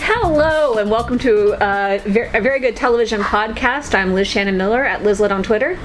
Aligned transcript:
Hello, 0.00 0.78
and 0.78 0.90
welcome 0.90 1.18
to 1.20 1.54
uh, 1.62 2.00
ver- 2.06 2.30
a 2.32 2.40
very 2.40 2.60
good 2.60 2.76
television 2.76 3.20
podcast. 3.20 3.94
I'm 3.94 4.14
Liz 4.14 4.26
Shannon 4.26 4.56
Miller 4.56 4.84
at 4.84 5.02
Lizlet 5.02 5.30
on 5.30 5.42
Twitter. 5.42 5.78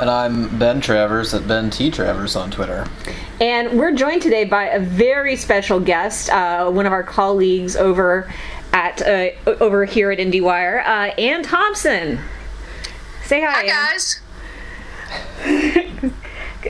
And 0.00 0.10
I'm 0.10 0.58
Ben 0.58 0.80
Travers 0.80 1.32
at 1.32 1.48
Ben 1.48 1.70
T. 1.70 1.90
Travers 1.90 2.36
on 2.36 2.50
Twitter. 2.50 2.86
And 3.40 3.78
we're 3.78 3.92
joined 3.94 4.20
today 4.22 4.44
by 4.44 4.64
a 4.64 4.78
very 4.80 5.36
special 5.36 5.80
guest, 5.80 6.28
uh, 6.30 6.70
one 6.70 6.86
of 6.86 6.92
our 6.92 7.02
colleagues 7.02 7.76
over 7.76 8.32
at 8.72 9.00
uh, 9.02 9.30
over 9.46 9.84
here 9.84 10.10
at 10.10 10.18
IndieWire, 10.18 10.80
uh, 10.84 11.14
Anne 11.18 11.42
Thompson. 11.42 12.18
Say 13.24 13.40
hi, 13.42 13.50
Hi 13.50 13.62
Anne. 13.62 13.68
guys. 16.02 16.12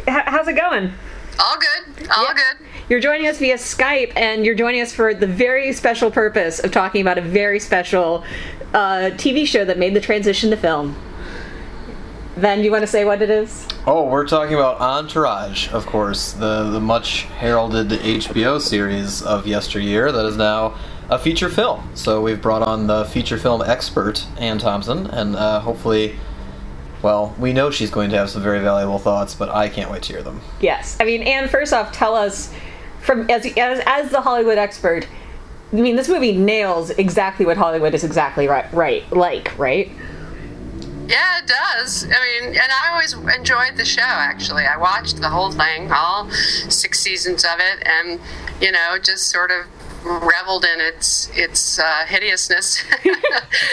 H- 0.09 0.23
How's 0.27 0.49
it 0.49 0.55
going? 0.55 0.93
All 1.39 1.57
good. 1.59 2.09
All 2.11 2.25
Yeah. 2.25 2.35
good. 2.35 2.67
You're 2.89 3.01
joining 3.01 3.27
us 3.27 3.39
via 3.39 3.57
Skype, 3.57 4.13
and 4.17 4.47
you're 4.47 4.55
joining 4.55 4.81
us 4.81 4.93
for 4.93 5.13
the 5.13 5.27
very 5.27 5.73
special 5.73 6.11
purpose 6.11 6.61
of 6.61 6.71
talking 6.71 7.01
about 7.01 7.19
a 7.19 7.23
very 7.23 7.59
special 7.61 8.25
uh, 8.75 9.11
TV 9.17 9.47
show 9.47 9.65
that 9.65 9.79
made 9.79 9.95
the 9.95 10.01
transition 10.01 10.51
to 10.51 10.57
film. 10.57 10.95
Then, 12.37 12.63
you 12.63 12.71
want 12.71 12.83
to 12.83 12.87
say 12.87 13.05
what 13.07 13.23
it 13.23 13.31
is? 13.31 13.67
Oh, 13.87 14.05
we're 14.09 14.27
talking 14.27 14.55
about 14.55 14.79
Entourage, 14.81 15.73
of 15.73 15.87
course, 15.87 16.33
the, 16.33 16.65
the 16.71 16.81
much 16.81 17.23
heralded 17.39 17.89
HBO 17.89 18.61
series 18.61 19.23
of 19.23 19.47
yesteryear 19.47 20.13
that 20.13 20.27
is 20.27 20.37
now 20.37 20.75
a 21.09 21.19
feature 21.19 21.49
film. 21.49 21.89
So 21.95 22.21
we've 22.21 22.43
brought 22.43 22.63
on 22.63 22.87
the 22.89 23.05
feature 23.07 23.39
film 23.39 23.63
expert, 23.63 24.27
Anne 24.39 24.59
Thompson, 24.59 25.07
and 25.07 25.35
uh, 25.35 25.61
hopefully, 25.61 26.17
well, 27.03 27.35
we 27.39 27.53
know 27.53 27.71
she's 27.71 27.91
going 27.91 28.11
to 28.11 28.17
have 28.17 28.31
some 28.31 28.43
very 28.43 28.61
valuable 28.61 28.99
thoughts, 28.99 29.35
but 29.35 29.49
I 29.49 29.69
can't 29.69 29.91
wait 29.91 30.03
to 30.05 30.13
hear 30.13 30.23
them. 30.23 30.41
Yes. 30.61 30.97
I 31.01 31.05
mean, 31.05 31.23
Anne, 31.23 31.49
first 31.49 31.73
off, 31.73 31.93
tell 31.93 32.15
us 32.15 32.53
from 33.01 33.31
as 33.31 33.47
as, 33.57 33.81
as 33.87 34.11
the 34.11 34.21
Hollywood 34.21 34.59
expert. 34.59 35.07
I 35.73 35.77
mean, 35.77 35.97
this 35.97 36.09
movie 36.09 36.37
nails 36.37 36.91
exactly 36.91 37.45
what 37.45 37.57
Hollywood 37.57 37.95
is 37.95 38.05
exactly 38.05 38.47
right, 38.47 38.73
right, 38.73 39.11
like, 39.13 39.57
right? 39.59 39.91
Yeah, 41.09 41.39
it 41.39 41.47
does. 41.47 42.05
I 42.05 42.09
mean, 42.09 42.49
and 42.49 42.59
I 42.73 42.91
always 42.93 43.13
enjoyed 43.13 43.77
the 43.77 43.85
show. 43.85 44.03
Actually, 44.03 44.65
I 44.65 44.77
watched 44.77 45.21
the 45.21 45.29
whole 45.29 45.53
thing, 45.53 45.91
all 45.93 46.31
six 46.31 46.99
seasons 46.99 47.45
of 47.45 47.59
it, 47.59 47.87
and 47.87 48.21
you 48.61 48.73
know, 48.73 48.99
just 49.01 49.29
sort 49.29 49.51
of 49.51 49.67
reveled 50.07 50.65
in 50.65 50.81
its 50.81 51.29
its 51.35 51.79
uh, 51.79 52.05
hideousness. 52.07 52.85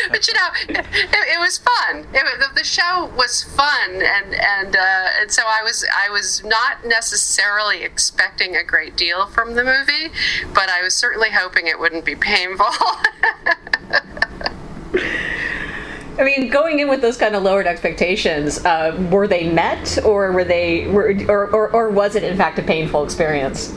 but 0.10 0.28
you 0.28 0.34
know, 0.34 0.50
it, 0.70 0.86
it 0.90 1.40
was 1.40 1.60
fun. 1.60 2.08
It, 2.14 2.56
the, 2.56 2.64
show 2.64 3.12
was 3.18 3.44
fun, 3.44 3.92
and 3.92 4.34
and 4.34 4.76
uh, 4.76 5.08
and 5.22 5.32
so 5.32 5.44
I 5.46 5.62
was 5.64 5.86
I 5.96 6.10
was 6.10 6.44
not 6.44 6.86
necessarily 6.86 7.84
expecting 7.84 8.56
a 8.56 8.64
great 8.64 8.96
deal 8.96 9.28
from 9.28 9.54
the 9.56 9.64
movie, 9.64 10.14
but 10.54 10.70
I 10.70 10.82
was 10.82 10.96
certainly 10.96 11.30
hoping 11.32 11.68
it 11.68 11.80
wouldn't 11.80 12.06
be 12.06 12.16
painful. 12.16 12.66
I 16.18 16.24
mean, 16.24 16.50
going 16.50 16.80
in 16.80 16.90
with 16.90 17.02
those 17.02 17.18
kind 17.18 17.36
of 17.36 17.44
lowered 17.44 17.68
expectations, 17.68 18.64
uh, 18.66 18.96
were 19.12 19.28
they 19.28 19.50
met, 19.50 20.00
or 20.06 20.32
were 20.32 20.44
they, 20.44 20.88
were, 20.88 21.16
or, 21.28 21.48
or 21.50 21.70
or 21.70 21.90
was 21.90 22.16
it 22.16 22.24
in 22.24 22.38
fact 22.38 22.60
a 22.60 22.64
painful 22.64 23.04
experience? 23.04 23.76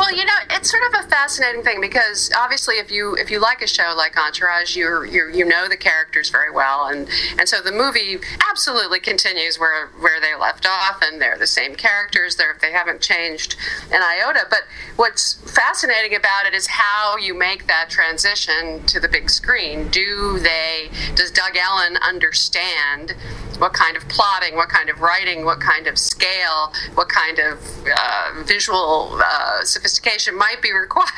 Well, 0.00 0.16
you 0.16 0.24
know, 0.24 0.32
it's 0.48 0.70
sort 0.70 0.82
of 0.84 1.04
a 1.04 1.08
fascinating 1.10 1.62
thing 1.62 1.78
because 1.78 2.30
obviously, 2.34 2.76
if 2.76 2.90
you 2.90 3.14
if 3.16 3.30
you 3.30 3.38
like 3.38 3.60
a 3.60 3.66
show 3.66 3.92
like 3.94 4.16
Entourage, 4.16 4.74
you 4.74 5.04
you 5.04 5.28
you 5.30 5.44
know 5.44 5.68
the 5.68 5.76
characters 5.76 6.30
very 6.30 6.50
well, 6.50 6.86
and 6.86 7.06
and 7.38 7.46
so 7.46 7.60
the 7.60 7.70
movie 7.70 8.18
absolutely 8.48 8.98
continues 8.98 9.58
where 9.58 9.88
where 10.00 10.18
they 10.18 10.34
left 10.34 10.66
off, 10.66 11.02
and 11.02 11.20
they're 11.20 11.36
the 11.36 11.46
same 11.46 11.74
characters. 11.74 12.36
They're 12.36 12.56
they 12.62 12.72
haven't 12.72 13.02
changed 13.02 13.56
an 13.92 14.00
iota. 14.02 14.46
But 14.48 14.62
what's 14.96 15.34
fascinating 15.54 16.16
about 16.16 16.46
it 16.46 16.54
is 16.54 16.66
how 16.66 17.18
you 17.18 17.34
make 17.34 17.66
that 17.66 17.90
transition 17.90 18.86
to 18.86 19.00
the 19.00 19.08
big 19.08 19.28
screen. 19.28 19.88
Do 19.88 20.38
they? 20.38 20.88
Does 21.14 21.30
Doug 21.30 21.58
Ellin 21.58 21.98
understand? 21.98 23.16
what 23.60 23.74
kind 23.74 23.94
of 23.94 24.08
plotting, 24.08 24.56
what 24.56 24.70
kind 24.70 24.88
of 24.88 25.00
writing, 25.02 25.44
what 25.44 25.60
kind 25.60 25.86
of 25.86 25.98
scale, 25.98 26.72
what 26.94 27.10
kind 27.10 27.38
of 27.38 27.58
uh, 27.94 28.42
visual 28.44 29.20
uh, 29.22 29.62
sophistication 29.64 29.89
might 30.36 30.62
be 30.62 30.72
required? 30.80 31.08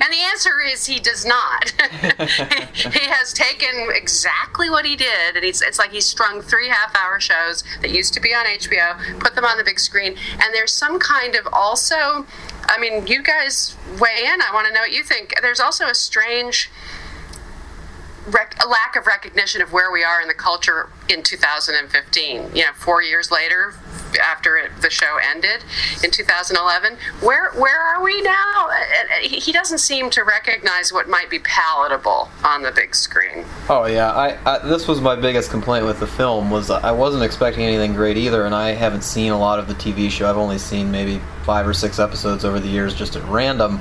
and 0.00 0.12
the 0.12 0.20
answer 0.30 0.60
is 0.60 0.86
he 0.86 1.00
does 1.00 1.24
not. 1.24 1.70
he 1.70 3.06
has 3.10 3.32
taken 3.32 3.88
exactly 3.90 4.70
what 4.70 4.84
he 4.84 4.96
did, 4.96 5.36
and 5.36 5.44
he's, 5.44 5.60
it's 5.62 5.78
like 5.78 5.92
he's 5.92 6.06
strung 6.06 6.40
three 6.40 6.68
half 6.68 6.94
hour 6.96 7.20
shows 7.20 7.64
that 7.80 7.90
used 7.90 8.14
to 8.14 8.20
be 8.20 8.34
on 8.34 8.46
HBO, 8.46 9.20
put 9.20 9.34
them 9.34 9.44
on 9.44 9.58
the 9.58 9.64
big 9.64 9.78
screen, 9.78 10.16
and 10.32 10.54
there's 10.54 10.72
some 10.72 10.98
kind 10.98 11.34
of 11.34 11.46
also. 11.52 12.26
I 12.66 12.78
mean, 12.78 13.06
you 13.06 13.22
guys 13.22 13.76
weigh 14.00 14.24
in. 14.24 14.40
I 14.40 14.50
want 14.52 14.66
to 14.66 14.72
know 14.72 14.80
what 14.80 14.92
you 14.92 15.02
think. 15.02 15.34
There's 15.42 15.60
also 15.60 15.86
a 15.86 15.94
strange 15.94 16.70
rec- 18.26 18.56
a 18.64 18.68
lack 18.68 18.96
of 18.96 19.06
recognition 19.06 19.60
of 19.62 19.72
where 19.72 19.90
we 19.90 20.02
are 20.02 20.20
in 20.20 20.28
the 20.28 20.34
culture 20.34 20.88
in 21.08 21.22
2015. 21.22 22.54
You 22.54 22.64
know, 22.64 22.72
four 22.74 23.02
years 23.02 23.30
later, 23.30 23.74
after 24.18 24.56
it, 24.56 24.70
the 24.80 24.90
show 24.90 25.18
ended 25.22 25.64
in 26.02 26.10
2011, 26.10 26.96
where 27.20 27.52
where 27.52 27.80
are 27.80 28.02
we 28.02 28.20
now? 28.22 28.68
He 29.20 29.38
he 29.38 29.52
doesn't 29.52 29.78
seem 29.78 30.10
to 30.10 30.24
recognize 30.24 30.92
what 30.92 31.08
might 31.08 31.30
be 31.30 31.38
palatable 31.40 32.28
on 32.44 32.62
the 32.62 32.72
big 32.72 32.94
screen. 32.94 33.44
Oh 33.68 33.86
yeah, 33.86 34.12
I, 34.12 34.38
I 34.44 34.58
this 34.66 34.88
was 34.88 35.00
my 35.00 35.16
biggest 35.16 35.50
complaint 35.50 35.86
with 35.86 36.00
the 36.00 36.06
film 36.06 36.50
was 36.50 36.70
I 36.70 36.92
wasn't 36.92 37.24
expecting 37.24 37.64
anything 37.64 37.94
great 37.94 38.16
either, 38.16 38.46
and 38.46 38.54
I 38.54 38.70
haven't 38.70 39.02
seen 39.02 39.32
a 39.32 39.38
lot 39.38 39.58
of 39.58 39.68
the 39.68 39.74
TV 39.74 40.10
show. 40.10 40.28
I've 40.28 40.36
only 40.36 40.58
seen 40.58 40.90
maybe 40.90 41.20
five 41.44 41.66
or 41.66 41.74
six 41.74 41.98
episodes 41.98 42.44
over 42.44 42.60
the 42.60 42.68
years, 42.68 42.94
just 42.94 43.16
at 43.16 43.24
random. 43.24 43.80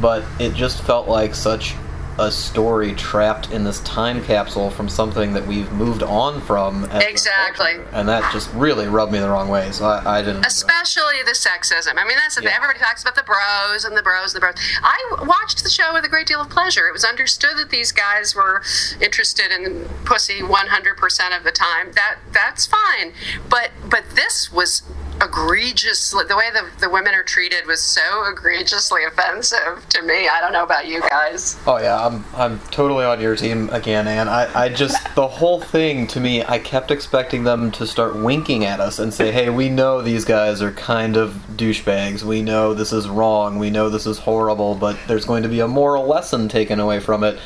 But 0.00 0.24
it 0.38 0.54
just 0.54 0.82
felt 0.82 1.08
like 1.08 1.34
such 1.34 1.74
a 2.18 2.30
story 2.30 2.92
trapped 2.94 3.50
in 3.50 3.64
this 3.64 3.80
time 3.80 4.22
capsule 4.24 4.70
from 4.70 4.88
something 4.88 5.32
that 5.32 5.46
we've 5.46 5.70
moved 5.72 6.02
on 6.02 6.40
from. 6.40 6.84
Exactly. 6.92 7.76
and 7.92 8.08
that 8.08 8.30
just 8.32 8.52
really 8.54 8.86
rubbed 8.88 9.12
me 9.12 9.18
the 9.18 9.28
wrong 9.28 9.48
way. 9.48 9.70
So 9.72 9.86
I, 9.86 10.18
I 10.18 10.22
didn't. 10.22 10.44
Especially 10.44 11.22
the 11.24 11.32
sexism. 11.32 11.94
I 11.96 12.06
mean, 12.06 12.16
that's 12.16 12.34
the 12.34 12.42
thing. 12.42 12.50
Yeah. 12.50 12.56
Everybody 12.56 12.78
talks 12.78 13.02
about 13.02 13.14
the 13.14 13.22
bros 13.22 13.84
and 13.84 13.96
the 13.96 14.02
bros 14.02 14.34
and 14.34 14.42
the 14.42 14.46
bros. 14.46 14.54
I 14.82 15.24
watched 15.26 15.62
the 15.62 15.70
show 15.70 15.92
with 15.92 16.04
a 16.04 16.08
great 16.08 16.26
deal 16.26 16.40
of 16.40 16.50
pleasure. 16.50 16.86
It 16.88 16.92
was 16.92 17.04
understood 17.04 17.56
that 17.56 17.70
these 17.70 17.92
guys 17.92 18.34
were 18.34 18.62
interested 19.00 19.50
in 19.50 19.88
pussy 20.04 20.40
100% 20.40 21.36
of 21.36 21.44
the 21.44 21.52
time. 21.52 21.92
That 21.92 22.18
that's 22.32 22.66
fine. 22.66 23.12
But 23.48 23.70
but 23.88 24.04
this 24.14 24.52
was 24.52 24.82
egregious. 25.22 26.10
The 26.10 26.36
way 26.36 26.50
the, 26.52 26.68
the 26.80 26.90
women 26.90 27.14
are 27.14 27.22
treated 27.22 27.66
was 27.66 27.80
so 27.80 28.24
egregiously 28.30 29.04
offensive 29.04 29.86
to 29.90 30.02
me. 30.02 30.28
I 30.28 30.40
don't 30.40 30.52
know 30.52 30.64
about 30.64 30.86
you 30.86 31.00
guys. 31.00 31.58
Oh 31.66 31.78
yeah, 31.78 32.06
I'm 32.06 32.24
I'm 32.34 32.58
totally 32.70 33.04
on 33.04 33.20
your 33.20 33.36
team 33.36 33.68
again, 33.70 34.08
Anne. 34.08 34.28
I, 34.28 34.64
I 34.64 34.68
just 34.68 35.14
the 35.14 35.26
whole 35.26 35.60
thing 35.60 36.06
to 36.08 36.20
me, 36.20 36.44
I 36.44 36.58
kept 36.58 36.90
expecting 36.90 37.44
them 37.44 37.70
to 37.72 37.86
start 37.86 38.16
winking 38.16 38.64
at 38.64 38.80
us 38.80 38.98
and 38.98 39.12
say, 39.12 39.32
"Hey, 39.32 39.50
we 39.50 39.68
know 39.68 40.02
these 40.02 40.24
guys 40.24 40.62
are 40.62 40.72
kind 40.72 41.16
of 41.16 41.34
douchebags. 41.56 42.22
We 42.22 42.42
know 42.42 42.74
this 42.74 42.92
is 42.92 43.08
wrong. 43.08 43.58
We 43.58 43.70
know 43.70 43.88
this 43.88 44.06
is 44.06 44.18
horrible, 44.18 44.74
but 44.74 44.96
there's 45.06 45.24
going 45.24 45.42
to 45.42 45.48
be 45.48 45.60
a 45.60 45.68
moral 45.68 46.06
lesson 46.06 46.48
taken 46.48 46.80
away 46.80 47.00
from 47.00 47.24
it." 47.24 47.38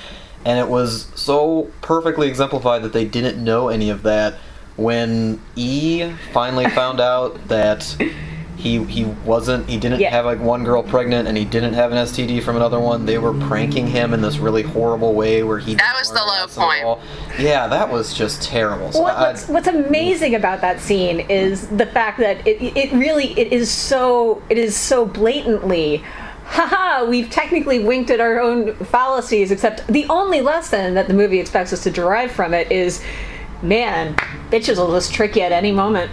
And 0.46 0.58
it 0.58 0.68
was 0.68 1.06
so 1.14 1.70
perfectly 1.80 2.28
exemplified 2.28 2.82
that 2.82 2.92
they 2.92 3.06
didn't 3.06 3.42
know 3.42 3.68
any 3.68 3.88
of 3.88 4.02
that 4.02 4.34
when 4.76 5.40
E 5.56 6.10
finally 6.32 6.68
found 6.70 7.00
out 7.00 7.48
that 7.48 7.82
he 8.56 8.82
he 8.84 9.04
wasn't 9.04 9.68
he 9.68 9.76
didn't 9.76 10.00
Yeah. 10.00 10.10
have 10.10 10.24
like 10.24 10.40
one 10.40 10.64
girl 10.64 10.82
pregnant 10.82 11.28
and 11.28 11.36
he 11.36 11.44
didn't 11.44 11.74
have 11.74 11.92
an 11.92 11.98
STD 11.98 12.42
from 12.42 12.56
another 12.56 12.80
one. 12.80 13.04
They 13.04 13.18
were 13.18 13.34
pranking 13.34 13.86
him 13.86 14.14
in 14.14 14.22
this 14.22 14.38
really 14.38 14.62
horrible 14.62 15.12
way 15.14 15.42
where 15.42 15.58
he 15.58 15.74
That 15.74 15.94
was 15.98 16.08
the 16.10 16.14
low 16.24 16.46
point. 16.66 16.84
all. 16.84 17.00
Yeah, 17.38 17.66
that 17.68 17.90
was 17.90 18.14
just 18.14 18.42
terrible. 18.42 18.90
So 18.92 19.02
What, 19.02 19.14
I- 19.16 19.22
what's, 19.28 19.48
what's 19.48 19.68
amazing 19.68 20.34
about 20.34 20.60
that 20.62 20.80
scene 20.80 21.20
is 21.20 21.66
the 21.68 21.86
fact 21.86 22.18
that 22.20 22.46
it, 22.46 22.76
it 22.76 22.92
really 22.92 23.38
it 23.38 23.52
is 23.52 23.70
so 23.70 24.40
it 24.48 24.56
is 24.58 24.76
so 24.76 25.04
blatantly 25.04 26.02
haha 26.46 27.04
we've 27.06 27.30
technically 27.30 27.78
winked 27.82 28.10
at 28.10 28.20
our 28.20 28.38
own 28.40 28.74
fallacies 28.76 29.50
except 29.50 29.86
the 29.88 30.04
only 30.10 30.40
lesson 30.42 30.94
that 30.94 31.08
the 31.08 31.14
movie 31.14 31.40
expects 31.40 31.72
us 31.72 31.82
to 31.82 31.90
derive 31.90 32.30
from 32.30 32.52
it 32.52 32.70
is 32.70 33.02
man 33.64 34.14
bitches 34.50 34.76
will 34.76 34.92
just 34.92 35.12
trick 35.12 35.34
you 35.36 35.42
at 35.42 35.52
any 35.52 35.72
moment 35.72 36.10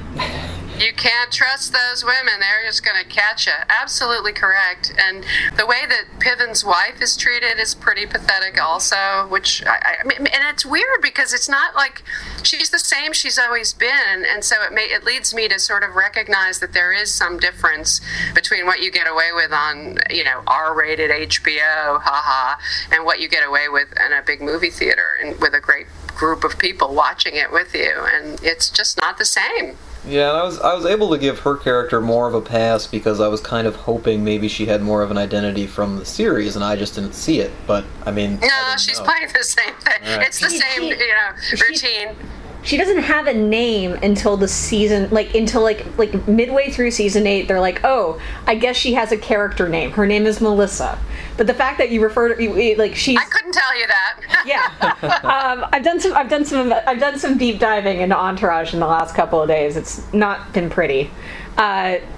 You 0.81 0.93
can't 0.93 1.31
trust 1.31 1.73
those 1.73 2.03
women. 2.03 2.39
They're 2.39 2.65
just 2.65 2.83
going 2.83 2.99
to 2.99 3.07
catch 3.07 3.45
you. 3.45 3.53
Absolutely 3.69 4.33
correct. 4.33 4.91
And 4.97 5.23
the 5.55 5.67
way 5.67 5.81
that 5.87 6.05
Piven's 6.19 6.65
wife 6.65 6.99
is 7.01 7.15
treated 7.15 7.59
is 7.59 7.75
pretty 7.75 8.07
pathetic, 8.07 8.59
also. 8.59 9.27
Which 9.27 9.63
I, 9.65 9.97
I 10.01 10.07
mean, 10.07 10.25
and 10.25 10.43
it's 10.49 10.65
weird 10.65 11.01
because 11.03 11.33
it's 11.33 11.47
not 11.47 11.75
like 11.75 12.01
she's 12.41 12.71
the 12.71 12.79
same 12.79 13.13
she's 13.13 13.37
always 13.37 13.73
been, 13.73 14.25
and 14.27 14.43
so 14.43 14.55
it 14.63 14.73
may 14.73 14.85
it 14.85 15.03
leads 15.03 15.35
me 15.35 15.47
to 15.49 15.59
sort 15.59 15.83
of 15.83 15.93
recognize 15.93 16.59
that 16.59 16.73
there 16.73 16.91
is 16.91 17.13
some 17.13 17.37
difference 17.37 18.01
between 18.33 18.65
what 18.65 18.81
you 18.81 18.91
get 18.91 19.07
away 19.07 19.29
with 19.35 19.51
on 19.51 19.99
you 20.09 20.23
know 20.23 20.41
R-rated 20.47 21.11
HBO, 21.11 22.01
haha, 22.01 22.59
and 22.91 23.05
what 23.05 23.19
you 23.19 23.29
get 23.29 23.45
away 23.47 23.69
with 23.69 23.89
in 24.03 24.13
a 24.13 24.23
big 24.23 24.41
movie 24.41 24.71
theater 24.71 25.17
and 25.21 25.39
with 25.39 25.53
a 25.53 25.59
great 25.59 25.85
group 26.21 26.43
of 26.43 26.57
people 26.59 26.93
watching 26.93 27.35
it 27.35 27.51
with 27.51 27.73
you, 27.73 27.91
and 28.13 28.39
it's 28.43 28.69
just 28.69 28.95
not 29.01 29.17
the 29.17 29.25
same. 29.25 29.75
Yeah, 30.07 30.29
and 30.29 30.37
I 30.37 30.43
was 30.43 30.59
I 30.59 30.73
was 30.75 30.85
able 30.85 31.09
to 31.09 31.17
give 31.17 31.39
her 31.39 31.55
character 31.57 31.99
more 31.99 32.27
of 32.27 32.35
a 32.35 32.41
pass 32.41 32.85
because 32.85 33.19
I 33.19 33.27
was 33.27 33.41
kind 33.41 33.65
of 33.67 33.75
hoping 33.75 34.23
maybe 34.23 34.47
she 34.47 34.67
had 34.67 34.81
more 34.83 35.01
of 35.01 35.09
an 35.09 35.17
identity 35.17 35.65
from 35.65 35.97
the 35.97 36.05
series, 36.05 36.55
and 36.55 36.63
I 36.63 36.75
just 36.75 36.93
didn't 36.95 37.13
see 37.13 37.39
it. 37.39 37.51
But 37.65 37.85
I 38.05 38.11
mean, 38.11 38.33
No, 38.33 38.39
didn't 38.47 38.79
she's 38.79 38.99
know. 38.99 39.05
playing 39.05 39.29
the 39.35 39.43
same 39.43 39.73
thing. 39.75 40.01
Right. 40.03 40.27
It's 40.27 40.39
the 40.39 40.49
She- 40.49 40.59
same, 40.59 40.81
she- 40.83 40.89
you 40.89 41.13
know, 41.19 41.29
routine. 41.67 42.15
she 42.15 42.40
doesn't 42.77 42.99
have 42.99 43.27
a 43.27 43.33
name 43.33 43.93
until 44.03 44.37
the 44.37 44.47
season 44.47 45.09
like 45.09 45.33
until 45.33 45.61
like 45.61 45.85
like 45.97 46.27
midway 46.27 46.69
through 46.69 46.91
season 46.91 47.25
8 47.25 47.47
they're 47.47 47.59
like 47.59 47.81
oh 47.83 48.21
i 48.45 48.55
guess 48.55 48.75
she 48.75 48.93
has 48.93 49.11
a 49.11 49.17
character 49.17 49.67
name. 49.67 49.91
Her 49.91 50.05
name 50.05 50.25
is 50.25 50.39
melissa. 50.41 50.99
But 51.37 51.47
the 51.47 51.53
fact 51.53 51.77
that 51.79 51.89
you 51.89 52.01
refer 52.03 52.35
to 52.35 52.43
you- 52.43 52.75
like 52.75 52.95
she 52.95 53.17
I 53.17 53.23
couldn't 53.25 53.53
tell 53.53 53.79
you 53.79 53.87
that. 53.87 54.43
yeah. 54.45 55.19
Um, 55.23 55.65
i've 55.71 55.83
done 55.83 55.99
some 55.99 56.13
i've 56.13 56.29
done 56.29 56.45
some 56.45 56.73
i've 56.73 56.99
done 56.99 57.17
some 57.17 57.37
deep 57.37 57.59
diving 57.59 58.01
into 58.01 58.17
entourage 58.17 58.73
in 58.73 58.79
the 58.79 58.87
last 58.87 59.15
couple 59.15 59.41
of 59.41 59.47
days. 59.47 59.75
It's 59.77 60.11
not 60.13 60.53
been 60.53 60.69
pretty. 60.69 61.09
Uh, 61.57 61.97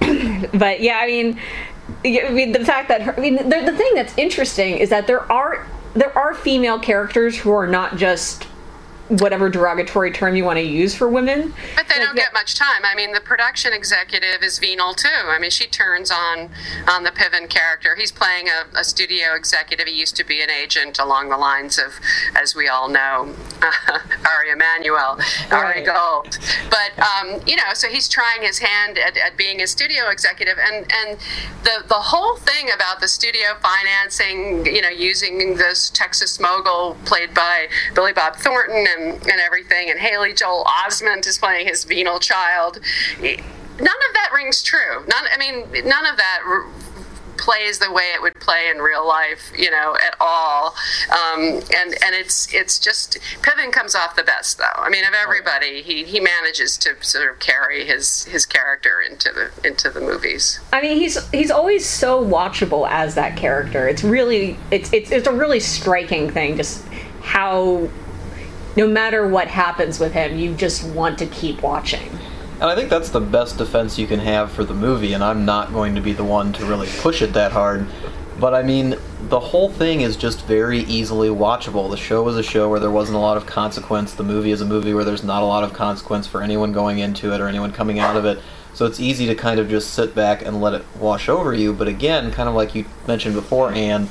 but 0.54 0.80
yeah 0.80 0.98
i 1.02 1.06
mean 1.06 1.38
I 2.04 2.30
mean, 2.30 2.52
the 2.52 2.64
fact 2.64 2.88
that 2.88 3.02
her, 3.02 3.14
I 3.16 3.20
mean, 3.20 3.36
the, 3.36 3.62
the 3.64 3.76
thing 3.76 3.92
that's 3.94 4.16
interesting 4.16 4.78
is 4.78 4.88
that 4.90 5.06
there 5.06 5.30
are 5.30 5.66
there 5.94 6.16
are 6.16 6.34
female 6.34 6.78
characters 6.78 7.38
who 7.38 7.52
are 7.52 7.66
not 7.66 7.96
just 7.96 8.46
whatever 9.08 9.50
derogatory 9.50 10.10
term 10.10 10.34
you 10.34 10.44
want 10.44 10.58
to 10.58 10.62
use 10.64 10.94
for 10.94 11.08
women. 11.08 11.52
But 11.76 11.88
they 11.88 11.98
Like 11.98 12.08
don't 12.08 12.16
get 12.16 12.32
much 12.32 12.54
time. 12.54 12.84
I 12.84 12.94
mean, 12.94 13.12
the 13.12 13.20
production 13.20 13.72
executive 13.72 14.42
is 14.42 14.58
venal 14.58 14.94
too. 14.94 15.08
I 15.26 15.38
mean, 15.38 15.50
she 15.50 15.66
turns 15.66 16.10
on 16.10 16.50
on 16.88 17.04
the 17.04 17.10
Piven 17.10 17.48
character. 17.48 17.96
He's 17.96 18.12
playing 18.12 18.48
a, 18.48 18.78
a 18.78 18.84
studio 18.84 19.34
executive. 19.34 19.86
He 19.86 19.94
used 19.94 20.16
to 20.16 20.24
be 20.24 20.40
an 20.42 20.50
agent 20.50 20.98
along 20.98 21.28
the 21.28 21.36
lines 21.36 21.78
of, 21.78 22.00
as 22.34 22.54
we 22.54 22.68
all 22.68 22.88
know, 22.88 23.34
Ari 24.30 24.50
Emanuel, 24.50 25.18
Ari 25.50 25.64
Right. 25.74 25.84
Gold. 25.84 26.38
But 26.70 26.92
um, 26.98 27.40
you 27.46 27.56
know, 27.56 27.74
so 27.74 27.88
he's 27.88 28.08
trying 28.08 28.42
his 28.42 28.58
hand 28.58 28.98
at, 28.98 29.16
at 29.16 29.36
being 29.36 29.60
a 29.60 29.66
studio 29.66 30.08
executive, 30.08 30.56
and 30.58 30.90
and 30.92 31.18
the 31.62 31.84
the 31.88 31.94
whole 31.94 32.36
thing 32.36 32.70
about 32.74 33.00
the 33.00 33.08
studio 33.08 33.54
financing, 33.60 34.66
you 34.66 34.80
know, 34.80 34.88
using 34.88 35.56
this 35.56 35.90
Texas 35.90 36.40
mogul 36.40 36.96
played 37.04 37.34
by 37.34 37.68
Billy 37.94 38.12
Bob 38.12 38.36
Thornton 38.36 38.86
and, 38.96 39.12
and 39.22 39.40
everything, 39.40 39.90
and 39.90 39.98
Haley 39.98 40.32
Joel 40.32 40.64
Osment 40.64 41.26
is 41.26 41.38
playing 41.38 41.66
his 41.66 41.84
venal 41.84 42.18
child. 42.18 42.80
None 43.20 43.28
of 43.28 44.14
that 44.14 44.30
rings 44.34 44.62
true. 44.62 45.04
None. 45.08 45.24
I 45.32 45.36
mean, 45.38 45.86
none 45.88 46.06
of 46.06 46.16
that. 46.16 46.40
r- 46.46 46.66
plays 47.36 47.80
the 47.80 47.92
way 47.92 48.12
it 48.14 48.22
would 48.22 48.34
play 48.36 48.70
in 48.70 48.78
real 48.80 49.06
life, 49.06 49.52
you 49.58 49.68
know, 49.70 49.96
at 50.06 50.16
all. 50.20 50.74
Um, 51.10 51.60
and 51.76 51.94
and 52.02 52.14
it's 52.14 52.52
it's 52.54 52.78
just 52.78 53.18
Piven 53.42 53.72
comes 53.72 53.94
off 53.96 54.14
the 54.14 54.22
best 54.22 54.56
though. 54.56 54.64
I 54.76 54.88
mean, 54.88 55.04
of 55.04 55.12
everybody, 55.14 55.82
he, 55.82 56.04
he 56.04 56.20
manages 56.20 56.78
to 56.78 56.94
sort 57.00 57.28
of 57.30 57.40
carry 57.40 57.84
his 57.84 58.24
his 58.26 58.46
character 58.46 59.00
into 59.00 59.30
the 59.32 59.68
into 59.68 59.90
the 59.90 60.00
movies. 60.00 60.60
I 60.72 60.80
mean, 60.80 60.96
he's 60.96 61.28
he's 61.30 61.50
always 61.50 61.84
so 61.84 62.24
watchable 62.24 62.88
as 62.88 63.16
that 63.16 63.36
character. 63.36 63.88
It's 63.88 64.04
really 64.04 64.56
it's 64.70 64.92
it's 64.92 65.10
it's 65.10 65.26
a 65.26 65.32
really 65.32 65.60
striking 65.60 66.30
thing, 66.30 66.56
just 66.56 66.84
how 67.20 67.88
no 68.76 68.86
matter 68.86 69.26
what 69.26 69.48
happens 69.48 70.00
with 70.00 70.12
him, 70.12 70.38
you 70.38 70.54
just 70.54 70.84
want 70.90 71.18
to 71.18 71.26
keep 71.26 71.62
watching. 71.62 72.10
And 72.54 72.64
I 72.64 72.74
think 72.74 72.88
that's 72.88 73.10
the 73.10 73.20
best 73.20 73.58
defense 73.58 73.98
you 73.98 74.06
can 74.06 74.20
have 74.20 74.50
for 74.50 74.64
the 74.64 74.74
movie, 74.74 75.12
and 75.12 75.22
I'm 75.22 75.44
not 75.44 75.72
going 75.72 75.94
to 75.96 76.00
be 76.00 76.12
the 76.12 76.24
one 76.24 76.52
to 76.54 76.64
really 76.64 76.88
push 77.00 77.20
it 77.20 77.32
that 77.32 77.52
hard. 77.52 77.86
But 78.38 78.54
I 78.54 78.62
mean, 78.62 78.96
the 79.28 79.40
whole 79.40 79.70
thing 79.70 80.00
is 80.00 80.16
just 80.16 80.44
very 80.44 80.80
easily 80.80 81.28
watchable. 81.28 81.90
The 81.90 81.96
show 81.96 82.28
is 82.28 82.36
a 82.36 82.42
show 82.42 82.68
where 82.68 82.80
there 82.80 82.90
wasn't 82.90 83.16
a 83.16 83.20
lot 83.20 83.36
of 83.36 83.46
consequence. 83.46 84.14
The 84.14 84.24
movie 84.24 84.50
is 84.50 84.60
a 84.60 84.66
movie 84.66 84.92
where 84.92 85.04
there's 85.04 85.22
not 85.22 85.42
a 85.42 85.46
lot 85.46 85.62
of 85.64 85.72
consequence 85.72 86.26
for 86.26 86.42
anyone 86.42 86.72
going 86.72 86.98
into 86.98 87.32
it 87.32 87.40
or 87.40 87.48
anyone 87.48 87.72
coming 87.72 87.98
out 87.98 88.16
of 88.16 88.24
it. 88.24 88.40
So 88.74 88.86
it's 88.86 88.98
easy 88.98 89.26
to 89.26 89.36
kind 89.36 89.60
of 89.60 89.68
just 89.68 89.94
sit 89.94 90.16
back 90.16 90.44
and 90.44 90.60
let 90.60 90.74
it 90.74 90.84
wash 90.98 91.28
over 91.28 91.54
you. 91.54 91.72
But 91.72 91.86
again, 91.86 92.32
kind 92.32 92.48
of 92.48 92.56
like 92.56 92.74
you 92.74 92.86
mentioned 93.06 93.34
before, 93.36 93.72
Anne, 93.72 94.08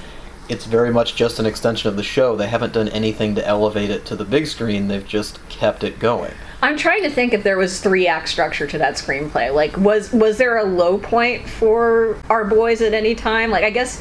it's 0.53 0.65
very 0.65 0.93
much 0.93 1.15
just 1.15 1.39
an 1.39 1.47
extension 1.47 1.89
of 1.89 1.95
the 1.95 2.03
show. 2.03 2.35
They 2.35 2.47
haven't 2.47 2.73
done 2.73 2.87
anything 2.89 3.33
to 3.35 3.45
elevate 3.45 3.89
it 3.89 4.05
to 4.05 4.15
the 4.15 4.23
big 4.23 4.45
screen. 4.45 4.87
They've 4.87 5.05
just 5.05 5.39
kept 5.49 5.83
it 5.83 5.97
going. 5.97 6.31
I'm 6.61 6.77
trying 6.77 7.01
to 7.01 7.09
think 7.09 7.33
if 7.33 7.41
there 7.41 7.57
was 7.57 7.81
three 7.81 8.07
act 8.07 8.29
structure 8.29 8.67
to 8.67 8.77
that 8.77 8.93
screenplay. 8.93 9.53
Like, 9.53 9.75
was 9.75 10.13
was 10.13 10.37
there 10.37 10.57
a 10.57 10.63
low 10.63 10.99
point 10.99 11.49
for 11.49 12.17
our 12.29 12.45
boys 12.45 12.81
at 12.81 12.93
any 12.93 13.15
time? 13.15 13.49
Like, 13.49 13.63
I 13.63 13.71
guess 13.71 13.99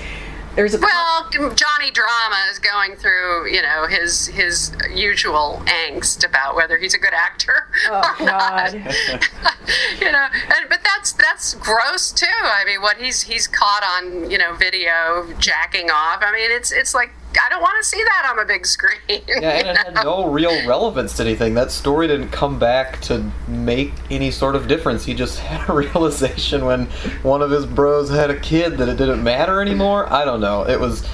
there's 0.55 0.75
a 0.75 0.79
Well, 0.79 1.29
Johnny 1.31 1.91
Drama 1.91 2.37
is 2.51 2.59
going 2.59 2.97
through, 2.97 3.51
you 3.51 3.63
know, 3.63 3.87
his 3.87 4.27
his 4.27 4.73
usual 4.95 5.63
angst 5.67 6.27
about 6.27 6.57
whether 6.57 6.79
he's 6.79 6.95
a 6.95 6.99
good 6.99 7.15
actor 7.15 7.69
oh 7.89 8.17
or 8.21 8.27
not. 8.27 8.73
god. 8.73 8.75
you 10.01 10.13
know, 10.13 10.27
and, 10.33 10.69
but 10.69 10.81
that's 10.85 11.13
that's 11.13 11.55
gross 11.55 12.13
too. 12.13 12.27
I 12.27 12.65
mean, 12.67 12.83
what 12.83 12.99
he's 12.99 13.23
he's 13.23 13.47
caught 13.47 13.83
on, 13.83 14.31
you 14.31 14.39
know, 14.39 14.55
video 14.55 15.33
jacking 15.39 15.91
off. 15.91 16.19
I 16.21 16.33
mean, 16.33 16.51
it's 16.51 16.73
it's 16.73 16.95
like 16.95 17.11
I 17.41 17.49
don't 17.49 17.61
want 17.63 17.83
to 17.83 17.89
see 17.89 18.03
that 18.03 18.27
on 18.31 18.37
the 18.37 18.45
big 18.45 18.67
screen. 18.67 18.99
Yeah, 19.09 19.51
and 19.51 19.69
it 19.69 19.77
had 19.77 19.95
no 19.95 20.27
real 20.31 20.67
relevance 20.67 21.17
to 21.17 21.23
anything. 21.25 21.55
That 21.55 21.71
story 21.71 22.07
didn't 22.09 22.31
come 22.31 22.59
back 22.59 23.01
to 23.03 23.31
make 23.49 23.93
any 24.11 24.31
sort 24.31 24.57
of 24.57 24.69
difference. 24.69 25.05
He 25.05 25.15
just 25.15 25.39
had 25.41 25.69
a 25.69 25.73
realization 25.73 26.65
when 26.65 26.87
one 27.23 27.43
of 27.43 27.51
his 27.51 27.67
bros 27.67 28.11
had 28.11 28.31
a 28.31 28.39
kid 28.39 28.79
that 28.79 28.89
it 28.89 28.97
didn't 28.97 29.23
matter 29.23 29.61
anymore. 29.61 30.13
I 30.13 30.25
don't 30.25 30.41
know. 30.41 30.63
It 30.69 30.79
was, 30.81 31.07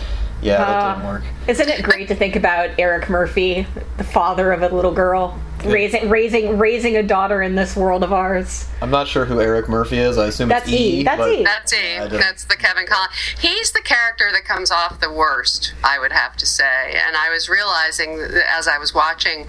yeah, 0.43 0.59
that 0.59 0.69
Uh, 0.69 0.95
didn't 0.95 1.07
work. 1.09 1.23
Isn't 1.47 1.69
it 1.69 1.83
great 1.83 2.09
to 2.09 2.15
think 2.15 2.37
about 2.37 2.71
Eric 2.79 3.09
Murphy, 3.09 3.67
the 3.97 4.05
father 4.05 4.53
of 4.53 4.63
a 4.63 4.69
little 4.75 4.93
girl, 4.93 5.39
raising 5.73 6.09
raising 6.09 6.59
raising 6.59 6.97
a 6.97 7.03
daughter 7.03 7.43
in 7.43 7.55
this 7.55 7.77
world 7.77 8.03
of 8.03 8.13
ours? 8.13 8.69
I'm 8.81 8.91
not 8.91 9.09
sure 9.09 9.25
who 9.25 9.41
Eric 9.41 9.69
Murphy 9.69 9.99
is. 9.99 10.19
I 10.19 10.27
assume 10.27 10.49
That's 10.49 10.69
it's 10.69 10.81
E. 10.81 11.01
E. 11.01 11.03
That's 11.05 11.27
E. 11.27 11.45
That's 11.45 11.73
I 11.73 12.09
That's 12.09 12.45
the 12.45 12.57
Kevin 12.57 12.87
Connolly. 12.87 13.09
He's 13.39 13.73
the 13.73 13.83
character 13.83 14.31
that 14.33 14.45
comes 14.45 14.71
off 14.71 15.01
the 15.01 15.13
worst, 15.13 15.75
I 15.83 15.99
would 15.99 16.13
have 16.13 16.37
to 16.37 16.47
say. 16.47 16.93
And 17.07 17.17
I 17.17 17.31
was 17.31 17.49
realizing 17.49 18.21
as 18.49 18.69
I 18.69 18.79
was 18.79 18.95
watching, 18.95 19.47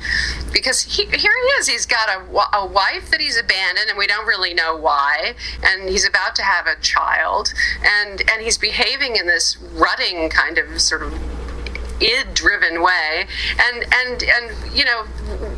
because 0.51 0.81
he, 0.81 1.05
here 1.05 1.31
he 1.31 1.47
is. 1.59 1.67
He's 1.67 1.85
got 1.85 2.09
a, 2.09 2.57
a 2.57 2.65
wife 2.65 3.11
that 3.11 3.21
he's 3.21 3.37
abandoned, 3.37 3.89
and 3.89 3.97
we 3.97 4.07
don't 4.07 4.25
really 4.25 4.53
know 4.53 4.75
why. 4.75 5.35
And 5.63 5.89
he's 5.89 6.07
about 6.07 6.35
to 6.35 6.43
have 6.43 6.67
a 6.67 6.79
child, 6.81 7.53
and 7.83 8.21
and 8.29 8.41
he's 8.41 8.57
behaving 8.57 9.15
in 9.15 9.27
this 9.27 9.57
rutting 9.57 10.29
kind 10.29 10.57
of 10.57 10.81
sort 10.81 11.03
of 11.03 11.13
id 12.01 12.33
driven 12.33 12.81
way 12.81 13.27
and 13.59 13.83
and 13.93 14.23
and 14.23 14.73
you 14.77 14.85
know 14.85 15.03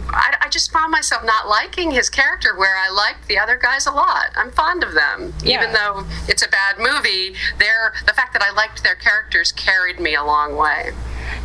I, 0.10 0.36
I 0.42 0.50
just 0.50 0.72
found 0.72 0.92
myself 0.92 1.24
not 1.24 1.48
liking 1.48 1.92
his 1.92 2.10
character 2.10 2.56
where 2.58 2.76
i 2.78 2.90
liked 2.90 3.28
the 3.28 3.38
other 3.40 3.58
guys 3.58 3.86
a 3.88 3.92
lot 3.92 4.30
i'm 4.36 4.52
fond 4.52 4.84
of 4.84 4.94
them 4.94 5.34
Yeah. 5.44 5.62
even 5.62 5.74
though 5.74 6.06
it's 6.28 6.44
a 6.46 6.50
bad 6.50 6.78
movie 6.80 7.36
they're 7.60 7.94
the 8.06 8.14
fact 8.14 8.34
that 8.34 8.42
i 8.42 8.52
liked 8.52 8.84
their 8.84 8.96
characters 8.96 9.52
carried 9.52 10.00
me 10.00 10.16
a 10.16 10.24
long 10.24 10.56
way 10.56 10.92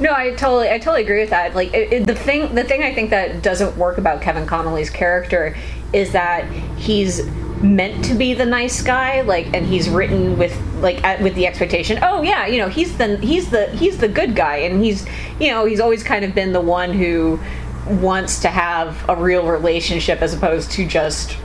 No, 0.00 0.12
I 0.12 0.30
totally, 0.32 0.68
I 0.68 0.78
totally 0.78 1.02
agree 1.04 1.20
with 1.20 1.30
that. 1.30 1.54
Like 1.54 1.72
it, 1.72 1.92
it- 1.92 2.06
the 2.06 2.14
thing, 2.14 2.54
the 2.54 2.64
thing 2.64 2.82
I 2.82 2.92
think 2.92 3.08
that 3.10 3.40
doesn't 3.42 3.76
work 3.78 3.96
about 3.98 4.20
Kevin 4.20 4.44
Connolly's 4.46 4.90
character 4.90 5.56
is 5.94 6.12
that 6.12 6.44
he's 6.76 7.20
meant 7.62 8.04
to 8.06 8.14
be 8.14 8.34
the 8.34 8.46
nice 8.46 8.82
guy, 8.82 9.22
like, 9.22 9.46
and 9.54 9.66
he's 9.66 9.88
written 9.88 10.38
with 10.38 10.56
like 10.80 11.02
at, 11.04 11.22
with 11.22 11.34
the 11.34 11.46
expectation. 11.46 11.98
Oh 12.02 12.22
yeah, 12.22 12.46
you 12.46 12.58
know, 12.58 12.68
he's 12.68 12.96
the 12.98 13.16
he's 13.18 13.50
the 13.50 13.68
he's 13.70 13.98
the 13.98 14.08
good 14.08 14.34
guy, 14.36 14.56
and 14.56 14.82
he's 14.84 15.06
you 15.40 15.50
know 15.50 15.64
he's 15.64 15.80
always 15.80 16.02
kind 16.02 16.24
of 16.24 16.34
been 16.34 16.52
the 16.52 16.60
one 16.60 16.92
who 16.92 17.40
wants 17.86 18.40
to 18.40 18.48
have 18.48 19.08
a 19.08 19.16
real 19.16 19.46
relationship 19.46 20.20
as 20.20 20.34
opposed 20.34 20.70
to 20.72 20.86
just 20.86 21.36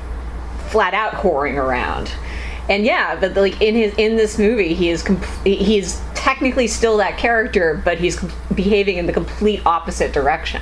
flat 0.68 0.94
out 0.94 1.14
whoring 1.14 1.56
around. 1.56 2.12
And 2.70 2.86
yeah, 2.86 3.20
but 3.20 3.36
like 3.36 3.62
in 3.62 3.76
his 3.76 3.94
in 3.96 4.16
this 4.16 4.38
movie, 4.38 4.74
he 4.74 4.90
is 4.90 5.04
com- 5.04 5.22
he's 5.44 6.02
technically 6.16 6.68
still 6.68 6.98
that 6.98 7.18
character, 7.18 7.82
but 7.84 7.98
he's 7.98 8.18
com- 8.18 8.32
behaving 8.54 8.98
in 8.98 9.06
the 9.06 9.14
complete 9.14 9.66
opposite 9.66 10.14
direction. 10.14 10.62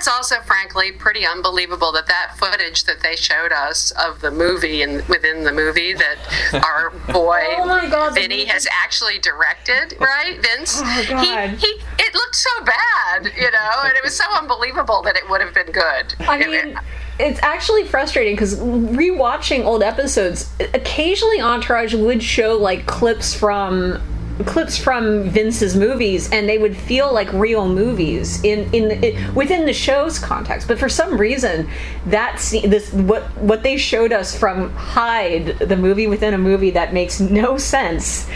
And 0.00 0.06
it's 0.06 0.08
also 0.08 0.40
frankly 0.46 0.92
pretty 0.92 1.26
unbelievable 1.26 1.92
that 1.92 2.06
that 2.06 2.34
footage 2.38 2.84
that 2.84 3.00
they 3.00 3.14
showed 3.16 3.52
us 3.52 3.90
of 3.92 4.20
the 4.22 4.30
movie 4.30 4.80
and 4.80 5.06
within 5.08 5.44
the 5.44 5.52
movie 5.52 5.92
that 5.92 6.16
our 6.64 6.88
boy 7.12 7.42
Oh 7.58 7.66
my 7.66 7.86
God, 7.86 8.14
Vinny 8.14 8.46
has 8.46 8.66
actually 8.82 9.18
directed, 9.18 9.94
right, 10.00 10.38
Vince? 10.40 10.80
Oh, 10.82 11.04
God. 11.08 11.50
He, 11.50 11.56
he 11.66 11.82
it 11.98 12.14
looked 12.14 12.34
so 12.34 12.50
bad, 12.64 13.26
you 13.36 13.50
know, 13.50 13.80
and 13.84 13.92
it 13.94 14.02
was 14.02 14.16
so 14.16 14.24
unbelievable 14.34 15.02
that 15.02 15.16
it 15.16 15.28
would 15.28 15.42
have 15.42 15.52
been 15.52 15.70
good. 15.70 16.14
I 16.20 16.38
It- 16.40 16.48
mean, 16.50 16.78
it's 17.18 17.40
actually 17.42 17.84
frustrating 17.84 18.34
because 18.34 18.58
rewatching 18.58 19.66
old 19.66 19.82
episodes, 19.82 20.50
occasionally 20.72 21.42
Entourage 21.42 21.92
would 21.94 22.22
show 22.22 22.56
like 22.56 22.86
clips 22.86 23.34
from 23.34 24.00
clips 24.46 24.76
from 24.76 25.24
Vince's 25.30 25.76
movies, 25.76 26.30
and 26.32 26.48
they 26.48 26.58
would 26.58 26.76
feel 26.76 27.12
like 27.12 27.32
real 27.32 27.68
movies 27.68 28.42
in 28.44 28.72
in 28.72 28.88
the, 28.88 29.06
it, 29.06 29.34
within 29.34 29.66
the 29.66 29.72
show's 29.72 30.18
context. 30.18 30.68
But 30.68 30.78
for 30.78 30.88
some 30.88 31.16
reason, 31.16 31.68
that 32.06 32.40
scene, 32.40 32.70
this 32.70 32.92
what 32.92 33.24
what 33.38 33.62
they 33.62 33.76
showed 33.76 34.12
us 34.12 34.36
from 34.36 34.70
Hyde, 34.70 35.58
the 35.58 35.76
movie 35.76 36.06
within 36.06 36.34
a 36.34 36.38
movie 36.38 36.70
that 36.70 36.92
makes 36.92 37.20
no 37.20 37.58
sense. 37.58 38.28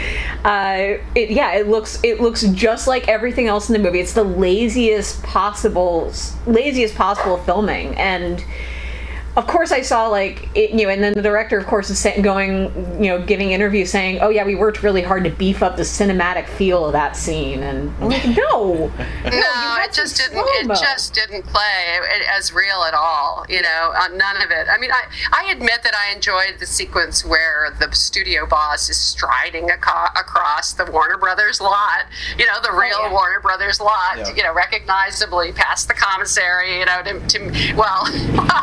Uh, 0.43 0.97
it, 1.15 1.31
yeah, 1.31 1.53
it 1.53 1.67
looks 1.67 1.99
it 2.03 2.21
looks 2.21 2.43
just 2.43 2.87
like 2.87 3.07
everything 3.07 3.47
else 3.47 3.69
in 3.69 3.73
the 3.73 3.79
movie. 3.79 3.99
It's 3.99 4.13
the 4.13 4.23
laziest 4.23 5.23
possible 5.23 6.11
laziest 6.45 6.95
possible 6.95 7.37
filming 7.37 7.95
and 7.95 8.43
of 9.35 9.47
course 9.47 9.71
I 9.71 9.81
saw 9.81 10.07
like 10.07 10.49
it, 10.55 10.71
you 10.71 10.85
know, 10.85 10.89
and 10.89 11.03
then 11.03 11.13
the 11.13 11.21
director, 11.21 11.57
of 11.57 11.65
course, 11.65 11.89
is 11.89 11.99
saying, 11.99 12.21
going, 12.21 12.71
you 13.03 13.09
know, 13.09 13.21
giving 13.21 13.51
interviews 13.51 13.91
saying, 13.91 14.19
"Oh 14.21 14.29
yeah, 14.29 14.45
we 14.45 14.55
worked 14.55 14.81
really 14.81 15.01
hard 15.01 15.25
to 15.25 15.29
beef 15.29 15.61
up 15.61 15.75
the 15.75 15.83
cinematic 15.83 16.47
feel 16.47 16.85
of 16.85 16.93
that 16.93 17.17
scene," 17.17 17.61
and 17.61 17.93
I'm 18.01 18.09
like, 18.09 18.25
no, 18.25 18.91
no, 19.25 19.77
it 19.83 19.93
just 19.93 20.17
didn't. 20.17 20.37
It 20.37 20.67
just 20.67 21.13
didn't 21.13 21.43
play 21.43 21.99
as 22.29 22.53
real 22.53 22.83
at 22.87 22.93
all. 22.93 23.45
You 23.49 23.61
know, 23.61 23.93
uh, 23.95 24.07
none 24.09 24.37
of 24.41 24.51
it. 24.51 24.67
I 24.69 24.77
mean, 24.77 24.91
I 24.91 25.03
I 25.33 25.51
admit 25.51 25.83
that 25.83 25.93
I 25.95 26.13
enjoyed 26.13 26.55
the 26.59 26.65
sequence 26.65 27.25
where 27.25 27.75
the 27.77 27.93
studio 27.93 28.45
boss 28.45 28.89
is 28.89 28.99
striding 28.99 29.69
aco- 29.69 30.17
across 30.17 30.73
the 30.73 30.85
Warner 30.85 31.17
Brothers 31.17 31.59
lot. 31.59 32.05
You 32.37 32.45
know, 32.45 32.61
the 32.61 32.71
real 32.71 32.95
oh, 32.99 33.07
yeah. 33.07 33.11
Warner 33.11 33.41
Brothers 33.41 33.81
lot. 33.81 34.17
Yeah. 34.17 34.33
You 34.33 34.43
know, 34.43 34.53
recognizably 34.53 35.51
past 35.51 35.89
the 35.89 35.93
commissary. 35.93 36.79
You 36.79 36.85
know, 36.85 37.03
to, 37.03 37.27
to 37.27 37.73
well, 37.75 38.05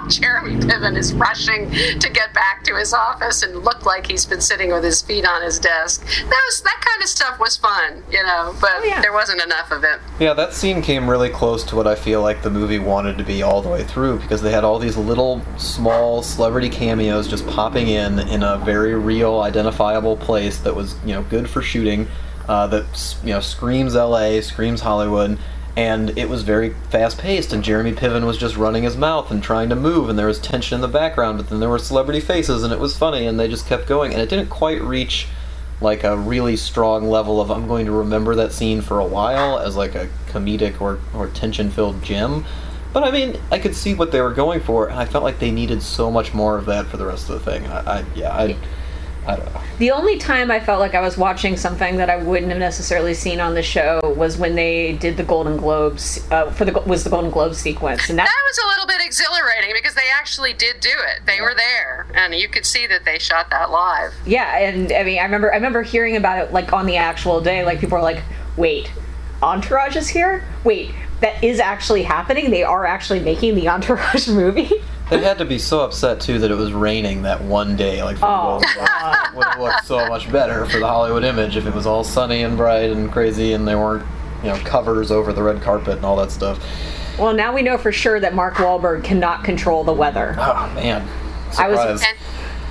Jeremy 0.08 0.61
Piven 0.64 0.96
is 0.96 1.12
rushing 1.12 1.70
to 1.70 2.10
get 2.10 2.32
back 2.32 2.64
to 2.64 2.76
his 2.76 2.92
office 2.92 3.42
and 3.42 3.64
look 3.64 3.84
like 3.84 4.06
he's 4.06 4.26
been 4.26 4.40
sitting 4.40 4.72
with 4.72 4.84
his 4.84 5.02
feet 5.02 5.26
on 5.26 5.42
his 5.42 5.58
desk. 5.58 6.04
That 6.04 6.42
was 6.46 6.62
that 6.62 6.80
kind 6.80 7.02
of 7.02 7.08
stuff 7.08 7.38
was 7.38 7.56
fun, 7.56 8.02
you 8.10 8.22
know, 8.22 8.54
but 8.60 8.70
oh, 8.76 8.84
yeah. 8.84 9.00
there 9.00 9.12
wasn't 9.12 9.42
enough 9.42 9.70
of 9.70 9.84
it. 9.84 10.00
Yeah, 10.18 10.34
that 10.34 10.52
scene 10.52 10.82
came 10.82 11.08
really 11.08 11.30
close 11.30 11.64
to 11.64 11.76
what 11.76 11.86
I 11.86 11.94
feel 11.94 12.22
like 12.22 12.42
the 12.42 12.50
movie 12.50 12.78
wanted 12.78 13.18
to 13.18 13.24
be 13.24 13.42
all 13.42 13.62
the 13.62 13.68
way 13.68 13.84
through 13.84 14.18
because 14.20 14.42
they 14.42 14.52
had 14.52 14.64
all 14.64 14.78
these 14.78 14.96
little 14.96 15.42
small 15.56 16.22
celebrity 16.22 16.68
cameos 16.68 17.28
just 17.28 17.46
popping 17.46 17.88
in 17.88 18.18
in 18.20 18.42
a 18.42 18.58
very 18.58 18.94
real, 18.94 19.40
identifiable 19.40 20.16
place 20.16 20.58
that 20.60 20.74
was 20.74 20.96
you 21.04 21.12
know 21.12 21.22
good 21.24 21.48
for 21.48 21.62
shooting. 21.62 22.08
Uh, 22.48 22.66
that 22.66 23.16
you 23.22 23.30
know 23.30 23.40
screams 23.40 23.94
L.A., 23.94 24.40
screams 24.42 24.80
Hollywood 24.80 25.38
and 25.76 26.16
it 26.18 26.28
was 26.28 26.42
very 26.42 26.74
fast 26.90 27.18
paced 27.18 27.52
and 27.52 27.64
Jeremy 27.64 27.92
Piven 27.92 28.26
was 28.26 28.36
just 28.36 28.56
running 28.56 28.82
his 28.82 28.96
mouth 28.96 29.30
and 29.30 29.42
trying 29.42 29.70
to 29.70 29.76
move 29.76 30.10
and 30.10 30.18
there 30.18 30.26
was 30.26 30.38
tension 30.38 30.74
in 30.74 30.80
the 30.82 30.88
background 30.88 31.38
but 31.38 31.48
then 31.48 31.60
there 31.60 31.68
were 31.68 31.78
celebrity 31.78 32.20
faces 32.20 32.62
and 32.62 32.72
it 32.72 32.78
was 32.78 32.96
funny 32.96 33.26
and 33.26 33.40
they 33.40 33.48
just 33.48 33.66
kept 33.66 33.86
going 33.86 34.12
and 34.12 34.20
it 34.20 34.28
didn't 34.28 34.50
quite 34.50 34.82
reach 34.82 35.28
like 35.80 36.04
a 36.04 36.16
really 36.16 36.56
strong 36.56 37.08
level 37.08 37.40
of 37.40 37.50
I'm 37.50 37.66
going 37.66 37.86
to 37.86 37.92
remember 37.92 38.34
that 38.34 38.52
scene 38.52 38.82
for 38.82 39.00
a 39.00 39.06
while 39.06 39.58
as 39.58 39.74
like 39.74 39.94
a 39.94 40.08
comedic 40.26 40.80
or, 40.80 41.00
or 41.14 41.28
tension 41.28 41.70
filled 41.70 42.02
gem 42.02 42.44
but 42.92 43.02
I 43.02 43.10
mean 43.10 43.40
I 43.50 43.58
could 43.58 43.74
see 43.74 43.94
what 43.94 44.12
they 44.12 44.20
were 44.20 44.34
going 44.34 44.60
for 44.60 44.88
and 44.88 44.98
I 44.98 45.06
felt 45.06 45.24
like 45.24 45.38
they 45.38 45.50
needed 45.50 45.82
so 45.82 46.10
much 46.10 46.34
more 46.34 46.58
of 46.58 46.66
that 46.66 46.86
for 46.86 46.98
the 46.98 47.06
rest 47.06 47.30
of 47.30 47.42
the 47.42 47.50
thing 47.50 47.66
I, 47.66 48.00
I 48.00 48.04
yeah 48.14 48.34
I 48.34 48.56
I 49.26 49.36
don't 49.36 49.54
know. 49.54 49.60
The 49.78 49.90
only 49.90 50.18
time 50.18 50.50
I 50.50 50.58
felt 50.58 50.80
like 50.80 50.94
I 50.94 51.00
was 51.00 51.16
watching 51.16 51.56
something 51.56 51.96
that 51.96 52.10
I 52.10 52.16
wouldn't 52.16 52.50
have 52.50 52.58
necessarily 52.58 53.14
seen 53.14 53.40
on 53.40 53.54
the 53.54 53.62
show 53.62 54.00
was 54.16 54.36
when 54.36 54.54
they 54.54 54.94
did 54.94 55.16
the 55.16 55.22
Golden 55.22 55.56
Globes 55.56 56.26
uh, 56.30 56.50
for 56.50 56.64
the 56.64 56.72
was 56.82 57.04
the 57.04 57.10
Golden 57.10 57.30
Globes 57.30 57.58
sequence, 57.58 58.10
and 58.10 58.18
that, 58.18 58.24
that 58.24 58.42
was 58.48 58.58
a 58.64 58.68
little 58.68 58.86
bit 58.86 59.04
exhilarating 59.04 59.72
because 59.74 59.94
they 59.94 60.08
actually 60.12 60.52
did 60.52 60.80
do 60.80 60.90
it. 60.90 61.24
They 61.26 61.36
yeah. 61.36 61.42
were 61.42 61.54
there, 61.54 62.06
and 62.14 62.34
you 62.34 62.48
could 62.48 62.66
see 62.66 62.86
that 62.88 63.04
they 63.04 63.18
shot 63.18 63.50
that 63.50 63.70
live. 63.70 64.12
Yeah, 64.26 64.58
and 64.58 64.92
I 64.92 65.04
mean, 65.04 65.18
I 65.18 65.24
remember 65.24 65.52
I 65.52 65.56
remember 65.56 65.82
hearing 65.82 66.16
about 66.16 66.44
it 66.44 66.52
like 66.52 66.72
on 66.72 66.86
the 66.86 66.96
actual 66.96 67.40
day. 67.40 67.64
Like 67.64 67.80
people 67.80 67.98
were 67.98 68.04
like, 68.04 68.22
"Wait, 68.56 68.90
Entourage 69.42 69.96
is 69.96 70.08
here? 70.08 70.44
Wait, 70.64 70.92
that 71.20 71.42
is 71.44 71.60
actually 71.60 72.02
happening? 72.02 72.50
They 72.50 72.64
are 72.64 72.84
actually 72.84 73.20
making 73.20 73.54
the 73.54 73.68
Entourage 73.68 74.28
movie?" 74.42 74.70
They 75.12 75.22
had 75.22 75.38
to 75.38 75.44
be 75.44 75.58
so 75.58 75.80
upset 75.80 76.20
too 76.20 76.38
that 76.38 76.50
it 76.50 76.54
was 76.54 76.72
raining 76.72 77.22
that 77.22 77.42
one 77.42 77.76
day. 77.76 78.02
Like, 78.02 78.16
for 78.16 78.26
oh, 78.26 78.60
the 78.60 79.36
would 79.36 79.44
have 79.44 79.60
looked 79.60 79.84
so 79.84 80.08
much 80.08 80.30
better 80.32 80.64
for 80.64 80.78
the 80.78 80.86
Hollywood 80.86 81.22
image 81.22 81.56
if 81.56 81.66
it 81.66 81.74
was 81.74 81.84
all 81.84 82.02
sunny 82.02 82.42
and 82.42 82.56
bright 82.56 82.90
and 82.90 83.12
crazy, 83.12 83.52
and 83.52 83.68
there 83.68 83.78
weren't, 83.78 84.06
you 84.42 84.48
know, 84.48 84.56
covers 84.64 85.10
over 85.10 85.32
the 85.34 85.42
red 85.42 85.60
carpet 85.60 85.96
and 85.96 86.04
all 86.06 86.16
that 86.16 86.30
stuff. 86.30 86.58
Well, 87.18 87.34
now 87.34 87.54
we 87.54 87.60
know 87.60 87.76
for 87.76 87.92
sure 87.92 88.20
that 88.20 88.34
Mark 88.34 88.54
Wahlberg 88.54 89.04
cannot 89.04 89.44
control 89.44 89.84
the 89.84 89.92
weather. 89.92 90.34
Oh 90.38 90.72
man, 90.74 91.06
Surprise. 91.50 91.58
I 91.58 91.68
was. 91.68 92.04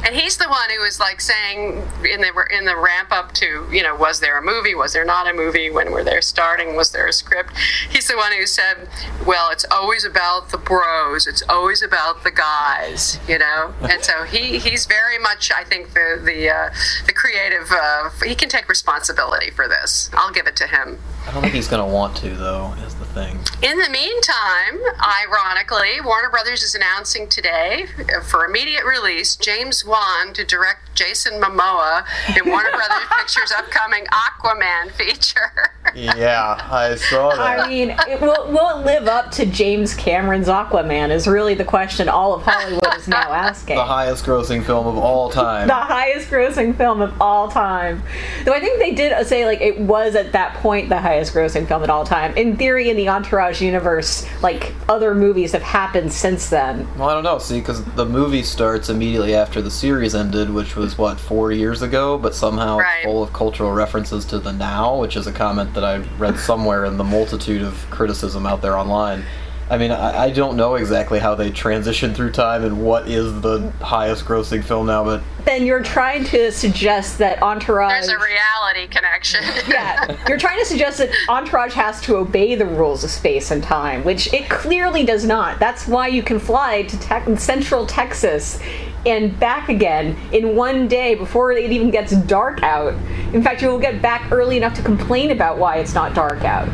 And- 0.03 0.11
and 0.11 0.19
he's 0.19 0.35
the 0.37 0.49
one 0.49 0.69
who 0.69 0.81
was 0.81 0.99
like 0.99 1.21
saying 1.21 1.87
in 2.03 2.19
the 2.21 2.45
in 2.51 2.65
the 2.65 2.75
ramp 2.75 3.11
up 3.11 3.33
to 3.35 3.65
you 3.71 3.81
know 3.81 3.95
was 3.95 4.19
there 4.19 4.37
a 4.37 4.41
movie 4.41 4.75
was 4.75 4.91
there 4.91 5.05
not 5.05 5.25
a 5.29 5.33
movie 5.33 5.69
when 5.71 5.91
were 5.91 6.03
there 6.03 6.21
starting 6.21 6.75
was 6.75 6.91
there 6.91 7.07
a 7.07 7.13
script? 7.13 7.51
He's 7.89 8.07
the 8.09 8.17
one 8.17 8.33
who 8.33 8.45
said 8.45 8.89
well 9.25 9.49
it's 9.51 9.63
always 9.71 10.03
about 10.03 10.49
the 10.49 10.57
bros 10.57 11.27
it's 11.27 11.41
always 11.47 11.81
about 11.81 12.23
the 12.25 12.31
guys 12.31 13.19
you 13.27 13.39
know? 13.39 13.73
And 13.91 14.03
so 14.03 14.23
he 14.23 14.59
he's 14.59 14.85
very 14.85 15.17
much 15.17 15.49
I 15.51 15.63
think 15.63 15.93
the 15.93 16.19
the 16.23 16.49
uh, 16.49 16.69
the 17.05 17.13
creative 17.13 17.71
uh, 17.71 18.09
he 18.25 18.35
can 18.35 18.49
take 18.49 18.67
responsibility 18.67 19.49
for 19.51 19.67
this. 19.67 20.09
I'll 20.13 20.31
give 20.33 20.47
it 20.47 20.55
to 20.57 20.67
him. 20.67 20.99
I 21.27 21.31
don't 21.31 21.41
think 21.41 21.53
he's 21.53 21.67
going 21.69 21.85
to 21.87 21.93
want 21.93 22.17
to 22.17 22.29
though 22.35 22.73
is 22.85 22.90
the 22.90 22.90
thing 23.11 23.37
in 23.61 23.77
the 23.77 23.89
meantime 23.89 24.79
ironically 25.21 25.99
Warner 26.03 26.29
Brothers 26.29 26.63
is 26.63 26.75
announcing 26.75 27.27
today 27.27 27.85
uh, 27.99 28.21
for 28.21 28.45
immediate 28.45 28.85
release 28.85 29.35
James 29.35 29.83
Wan 29.85 30.33
to 30.33 30.45
direct 30.45 30.95
Jason 30.95 31.41
Momoa 31.41 32.05
in 32.37 32.49
Warner 32.49 32.71
Brothers 32.71 33.07
Pictures' 33.17 33.51
upcoming 33.51 34.05
Aquaman 34.05 34.91
feature. 34.91 35.73
yeah, 35.95 36.57
I 36.71 36.95
saw 36.95 37.35
that. 37.35 37.59
I 37.59 37.67
mean, 37.67 37.89
it 38.07 38.21
will, 38.21 38.51
will 38.51 38.79
it 38.79 38.85
live 38.85 39.07
up 39.07 39.31
to 39.31 39.45
James 39.45 39.93
Cameron's 39.93 40.47
Aquaman? 40.47 41.09
Is 41.09 41.27
really 41.27 41.53
the 41.53 41.65
question 41.65 42.09
all 42.09 42.33
of 42.33 42.43
Hollywood 42.43 42.95
is 42.95 43.07
now 43.07 43.31
asking. 43.31 43.75
The 43.75 43.83
highest 43.83 44.25
grossing 44.25 44.65
film 44.65 44.87
of 44.87 44.97
all 44.97 45.29
time. 45.29 45.67
the 45.67 45.73
highest 45.73 46.29
grossing 46.29 46.75
film 46.75 47.01
of 47.01 47.19
all 47.21 47.49
time. 47.49 48.03
Though 48.45 48.53
I 48.53 48.59
think 48.59 48.79
they 48.79 48.93
did 48.93 49.25
say 49.27 49.45
like 49.45 49.61
it 49.61 49.79
was 49.79 50.15
at 50.15 50.31
that 50.31 50.55
point 50.55 50.89
the 50.89 50.99
highest 50.99 51.33
grossing 51.33 51.67
film 51.67 51.83
of 51.83 51.89
all 51.89 52.05
time. 52.05 52.35
In 52.37 52.57
theory, 52.57 52.89
in 52.89 52.97
the 52.97 53.09
Entourage 53.09 53.61
universe, 53.61 54.25
like 54.41 54.73
other 54.89 55.13
movies 55.13 55.51
have 55.51 55.61
happened 55.61 56.11
since 56.11 56.49
then. 56.49 56.87
Well, 56.97 57.09
I 57.09 57.13
don't 57.13 57.23
know. 57.23 57.39
See, 57.39 57.59
because 57.59 57.83
the 57.95 58.05
movie 58.05 58.43
starts 58.43 58.89
immediately 58.89 59.35
after 59.35 59.61
the 59.61 59.71
series 59.71 60.15
ended, 60.15 60.49
which 60.49 60.75
was 60.75 60.97
what 60.97 61.19
four 61.19 61.51
years 61.51 61.81
ago, 61.81 62.17
but 62.17 62.35
somehow 62.35 62.77
right. 62.77 63.03
full 63.03 63.23
of 63.23 63.33
cultural 63.33 63.71
references 63.71 64.25
to 64.25 64.39
the 64.39 64.51
now, 64.51 64.99
which 64.99 65.15
is 65.15 65.27
a 65.27 65.31
comment 65.31 65.73
that 65.73 65.80
I 65.83 65.97
read 66.17 66.37
somewhere 66.37 66.85
in 66.85 66.97
the 66.97 67.03
multitude 67.03 67.61
of 67.61 67.73
criticism 67.89 68.45
out 68.45 68.61
there 68.61 68.77
online. 68.77 69.23
I 69.71 69.77
mean, 69.77 69.91
I, 69.91 70.23
I, 70.23 70.29
don't 70.31 70.57
know 70.57 70.75
exactly 70.75 71.17
how 71.17 71.33
they 71.33 71.49
transition 71.49 72.13
through 72.13 72.31
time 72.31 72.65
and 72.65 72.83
what 72.83 73.07
is 73.07 73.39
the 73.39 73.71
highest 73.79 74.25
grossing 74.25 74.61
film 74.61 74.87
now, 74.87 75.05
but. 75.05 75.23
Then 75.45 75.65
you're 75.65 75.81
trying 75.81 76.25
to 76.25 76.51
suggest 76.51 77.19
that 77.19 77.41
Entourage. 77.41 78.05
There's 78.05 78.09
a 78.09 78.17
reality 78.17 78.87
connection. 78.93 79.41
yeah. 79.69 80.17
You're 80.27 80.37
trying 80.37 80.59
to 80.59 80.65
suggest 80.65 80.97
that 80.97 81.09
Entourage 81.29 81.71
has 81.71 82.01
to 82.01 82.17
obey 82.17 82.55
the 82.55 82.65
rules 82.65 83.05
of 83.05 83.11
space 83.11 83.49
and 83.49 83.63
time, 83.63 84.03
which 84.03 84.33
it 84.33 84.49
clearly 84.49 85.05
does 85.05 85.23
not. 85.23 85.57
That's 85.57 85.87
why 85.87 86.07
you 86.07 86.21
can 86.21 86.37
fly 86.37 86.81
to 86.83 86.99
te- 86.99 87.37
Central 87.37 87.85
Texas 87.85 88.59
and 89.05 89.37
back 89.39 89.69
again 89.69 90.15
in 90.31 90.55
one 90.55 90.87
day 90.87 91.15
before 91.15 91.51
it 91.51 91.71
even 91.71 91.89
gets 91.89 92.15
dark 92.23 92.61
out. 92.63 92.93
In 93.33 93.41
fact, 93.41 93.61
you 93.61 93.69
will 93.69 93.79
get 93.79 94.01
back 94.01 94.31
early 94.31 94.57
enough 94.57 94.73
to 94.75 94.81
complain 94.81 95.31
about 95.31 95.57
why 95.57 95.77
it's 95.77 95.93
not 95.93 96.13
dark 96.13 96.43
out. 96.43 96.69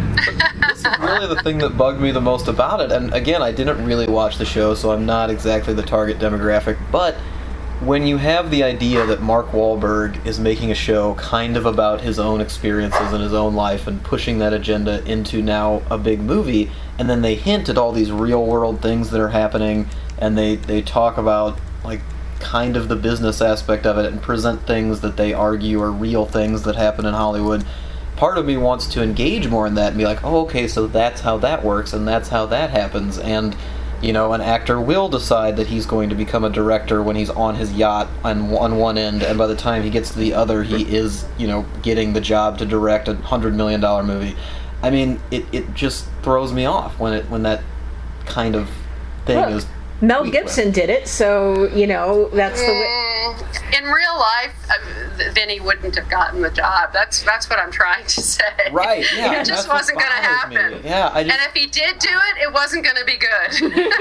this 0.68 0.80
is 0.80 1.00
really 1.00 1.28
the 1.28 1.42
thing 1.44 1.58
that 1.60 1.78
bugged 1.78 2.02
me 2.02 2.12
the 2.12 2.22
most 2.22 2.48
about 2.48 2.82
it. 2.82 2.92
And 2.92 3.14
again, 3.14 3.42
I 3.42 3.52
didn't 3.52 3.84
really 3.86 4.08
watch 4.08 4.38
the 4.38 4.46
show, 4.46 4.74
so 4.74 4.92
I'm 4.92 5.06
not 5.06 5.30
exactly 5.30 5.74
the 5.74 5.84
target 5.84 6.20
demographic. 6.20 6.78
But 6.92 7.16
when 7.80 8.08
you 8.08 8.18
have 8.18 8.50
the 8.50 8.64
idea 8.64 9.06
that 9.06 9.22
Mark 9.22 9.52
Wahlberg 9.52 10.26
is 10.26 10.40
making 10.40 10.72
a 10.72 10.76
show 10.76 11.14
kind 11.14 11.56
of 11.56 11.66
about 11.68 12.02
his 12.02 12.18
own 12.18 12.42
experiences 12.42 13.14
and 13.14 13.22
his 13.22 13.34
own 13.34 13.54
life 13.54 13.86
and 13.86 14.04
pushing 14.04 14.40
that 14.40 14.52
agenda 14.52 15.04
into 15.06 15.44
now 15.44 15.84
a 15.92 15.98
big 15.98 16.20
movie, 16.20 16.72
and 16.98 17.08
then 17.08 17.22
they 17.22 17.36
hint 17.36 17.70
at 17.70 17.78
all 17.78 17.92
these 17.92 18.12
real 18.12 18.44
world 18.44 18.82
things 18.82 19.12
that 19.12 19.22
are 19.22 19.30
happening, 19.30 19.88
and 20.18 20.36
they, 20.36 20.56
they 20.56 20.82
talk 20.82 21.18
about 21.18 21.60
like 21.84 22.02
kind 22.40 22.76
of 22.78 22.88
the 22.88 22.96
business 22.96 23.42
aspect 23.42 23.86
of 23.86 23.98
it 23.98 24.06
and 24.06 24.22
present 24.22 24.66
things 24.68 25.02
that 25.02 25.18
they 25.18 25.34
argue 25.34 25.82
are 25.82 25.92
real 25.92 26.26
things 26.26 26.64
that 26.64 26.76
happen 26.76 27.06
in 27.06 27.14
Hollywood. 27.14 27.66
Part 28.16 28.38
of 28.38 28.46
me 28.46 28.58
wants 28.58 28.88
to 28.88 29.04
engage 29.04 29.48
more 29.48 29.68
in 29.68 29.76
that 29.76 29.90
and 29.90 29.98
be 29.98 30.06
like, 30.06 30.24
oh, 30.24 30.42
okay, 30.46 30.68
so 30.68 30.88
that's 30.88 31.22
how 31.22 31.38
that 31.40 31.64
works 31.64 31.94
and 31.94 32.08
that's 32.08 32.30
how 32.30 32.46
that 32.48 32.72
happens. 32.72 33.20
And, 33.20 33.56
you 34.02 34.14
know, 34.14 34.34
an 34.34 34.42
actor 34.42 34.80
will 34.80 35.10
decide 35.10 35.58
that 35.58 35.68
he's 35.68 35.86
going 35.86 36.10
to 36.10 36.16
become 36.16 36.44
a 36.44 36.50
director 36.50 37.04
when 37.04 37.16
he's 37.16 37.30
on 37.30 37.56
his 37.56 37.74
yacht 37.74 38.08
on, 38.24 38.54
on 38.56 38.78
one 38.78 38.98
end, 38.98 39.24
and 39.24 39.38
by 39.38 39.48
the 39.48 39.56
time 39.56 39.84
he 39.84 39.90
gets 39.90 40.12
to 40.12 40.20
the 40.20 40.34
other, 40.34 40.64
he 40.64 40.96
is, 40.96 41.26
you 41.38 41.48
know, 41.48 41.66
getting 41.82 42.14
the 42.14 42.22
job 42.22 42.58
to 42.60 42.66
direct 42.66 43.08
a 43.08 43.16
$100 43.16 43.56
million 43.56 43.82
movie. 44.06 44.36
I 44.82 44.92
mean, 44.92 45.20
it, 45.32 45.46
it 45.52 45.74
just 45.74 46.08
throws 46.22 46.54
me 46.54 46.66
off 46.66 47.00
when 47.00 47.14
it 47.14 47.30
when 47.30 47.44
that 47.44 47.64
kind 48.26 48.56
of 48.56 48.70
thing 49.26 49.40
Look, 49.40 49.50
is 49.50 49.66
Mel 50.02 50.30
Gibson 50.30 50.72
did 50.72 50.90
it, 50.90 51.08
so 51.08 51.68
you 51.70 51.88
know 51.88 52.30
that's 52.30 52.60
the 52.62 52.68
way. 52.72 53.78
In 53.78 53.84
real 53.86 54.18
life, 54.18 54.54
uh, 54.70 55.32
Vinny 55.34 55.60
wouldn't 55.60 55.96
have 55.96 56.10
gotten 56.10 56.42
the 56.42 56.52
job. 56.52 56.94
That's 56.94 57.24
that's 57.24 57.50
what 57.50 57.60
I'm 57.60 57.72
trying 57.72 58.06
to 58.06 58.22
say. 58.22 58.44
Right, 58.72 59.06
yeah, 59.16 59.34
it 59.42 59.46
just 59.46 59.68
wasn't 59.68 60.00
going 60.00 60.12
to 60.12 60.18
happen. 60.28 60.72
me. 60.74 60.82
Yeah, 60.84 61.10
I 61.14 61.24
just- 61.24 61.38
and 61.38 61.48
if 61.50 61.54
he 61.54 61.68
did 61.68 62.00
do 62.00 62.10
it, 62.10 62.44
it 62.44 62.54
wasn't 62.54 62.84
going 62.84 62.96
to 62.98 63.06
be 63.06 63.18
good. 63.18 63.98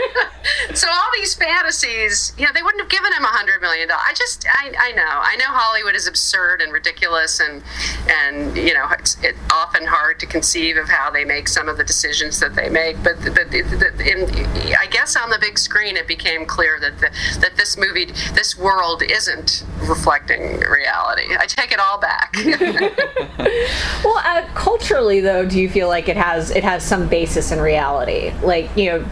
so 0.77 0.89
all 0.91 1.11
these 1.15 1.35
fantasies, 1.35 2.33
you 2.39 2.45
know, 2.45 2.51
they 2.55 2.63
wouldn't 2.63 2.83
have 2.83 2.91
given 2.91 3.13
him 3.13 3.25
a 3.25 3.29
hundred 3.29 3.61
million 3.63 3.89
dollars. 3.89 4.05
I 4.07 4.13
just, 4.15 4.47
I, 4.49 4.73
I 4.79 4.93
know, 4.93 5.03
I 5.03 5.37
know 5.37 5.47
Hollywood 5.49 5.95
is 5.95 6.07
absurd 6.07 6.61
and 6.61 6.73
ridiculous, 6.73 7.41
and 7.41 7.63
and 8.09 8.57
you 8.57 8.75
know, 8.75 8.87
it's 8.93 9.17
it, 9.25 9.35
often 9.53 9.87
hard 9.87 10.21
to 10.21 10.27
conceive 10.27 10.77
of 10.77 10.89
how 10.89 11.11
they 11.11 11.25
make 11.25 11.49
some 11.49 11.69
of 11.69 11.77
the 11.79 11.85
decisions 11.85 12.39
that 12.41 12.55
they 12.55 12.69
make. 12.69 13.03
But 13.03 13.17
but 13.25 13.51
the, 13.51 13.93
the, 13.97 14.11
in, 14.11 14.77
I 14.77 14.87
guess 14.87 15.17
on 15.17 15.31
the 15.31 15.39
big 15.41 15.59
screen, 15.59 15.86
it 15.95 16.09
became 16.09 16.47
clear 16.47 16.81
that 16.81 16.99
the, 17.01 17.11
that 17.41 17.57
this 17.59 17.77
movie, 17.77 18.07
this 18.35 18.57
world, 18.57 19.03
isn't 19.03 19.65
reflecting 19.83 20.61
reality. 20.61 21.37
I 21.39 21.45
take 21.47 21.71
it 21.73 21.79
all 21.79 22.01
back. 22.01 22.35
Well, 24.05 24.19
uh, 24.25 24.47
culturally 24.55 25.21
though, 25.21 25.45
do 25.45 25.61
you 25.61 25.69
feel 25.69 25.89
like 25.89 26.09
it 26.09 26.17
has 26.17 26.51
it 26.51 26.65
has 26.65 26.83
some 26.83 27.09
basis 27.09 27.53
in 27.53 27.61
reality? 27.61 28.33
Like 28.43 28.75
you 28.77 28.91
know. 28.91 29.07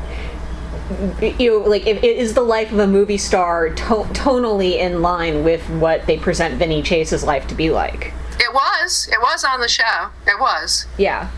You 1.38 1.61
know, 1.61 1.69
like, 1.69 1.87
if, 1.87 2.02
is 2.04 2.35
the 2.35 2.43
life 2.43 2.71
of 2.71 2.78
a 2.78 2.87
movie 2.87 3.16
star 3.16 3.71
to- 3.71 4.07
tonally 4.12 4.76
in 4.76 5.00
line 5.00 5.43
with 5.43 5.62
what 5.71 6.07
they 6.07 6.19
present 6.19 6.57
Vinny 6.57 6.83
Chase's 6.83 7.25
life 7.25 7.47
to 7.49 7.54
be 7.54 7.71
like? 7.71 8.12
it 8.38 8.52
was, 8.52 9.09
it 9.11 9.21
was 9.21 9.45
on 9.45 9.61
the 9.61 9.69
show. 9.69 10.11
It 10.26 10.38
was. 10.38 10.87
Yeah, 10.99 11.31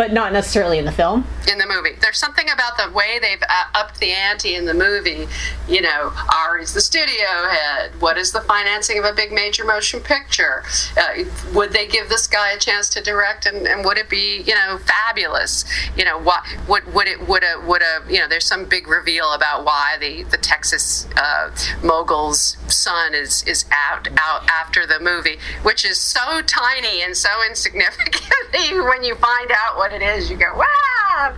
but 0.00 0.14
not 0.14 0.32
necessarily 0.32 0.78
in 0.78 0.86
the 0.86 0.92
film. 0.92 1.26
in 1.46 1.58
the 1.58 1.66
movie. 1.66 1.90
There's 2.00 2.16
something 2.16 2.48
about 2.48 2.78
the 2.78 2.90
way 2.90 3.18
they've 3.20 3.42
uh, 3.42 3.64
upped 3.74 4.00
the 4.00 4.12
ante 4.12 4.54
in 4.54 4.64
the 4.64 4.72
movie. 4.72 5.28
You 5.68 5.82
know, 5.82 6.12
Ari's 6.34 6.72
the 6.72 6.80
studio 6.80 7.26
head. 7.50 8.00
What 8.00 8.16
is 8.16 8.32
the 8.32 8.40
financing 8.40 8.98
of 8.98 9.04
a 9.04 9.12
big 9.12 9.30
major 9.30 9.62
motion 9.62 10.00
picture? 10.00 10.64
Uh, 10.96 11.24
would 11.52 11.72
they 11.72 11.86
give 11.86 12.08
this 12.08 12.26
guy 12.26 12.52
a 12.52 12.58
chance 12.58 12.88
to 12.90 13.02
direct, 13.02 13.44
and, 13.44 13.66
and 13.66 13.84
would 13.84 13.98
it 13.98 14.08
be, 14.08 14.42
you 14.46 14.54
know, 14.54 14.78
fabulous? 14.78 15.66
You 15.94 16.06
know, 16.06 16.18
what 16.18 16.44
would 16.66 16.94
would 16.94 17.06
it 17.06 17.28
would 17.28 17.44
a 17.44 17.60
would 17.66 17.82
a 17.82 18.02
you 18.08 18.20
know? 18.20 18.26
There's 18.26 18.46
some 18.46 18.64
big 18.64 18.88
reveal 18.88 19.34
about 19.34 19.66
why 19.66 19.96
the 20.00 20.22
the 20.22 20.38
Texas 20.38 21.08
uh, 21.18 21.50
mogul's 21.82 22.56
son 22.68 23.14
is 23.14 23.42
is 23.42 23.66
out 23.70 24.08
out 24.16 24.48
after 24.48 24.86
the 24.86 24.98
movie, 24.98 25.38
which 25.62 25.84
is 25.84 25.98
so 25.98 26.40
tiny 26.40 27.02
and 27.02 27.14
so 27.14 27.28
insignificant. 27.46 28.24
when 28.70 29.04
you 29.04 29.14
find 29.16 29.50
out 29.52 29.76
what 29.76 29.89
it 29.92 30.02
is, 30.02 30.30
you 30.30 30.36
go, 30.36 30.52
wow! 30.54 31.34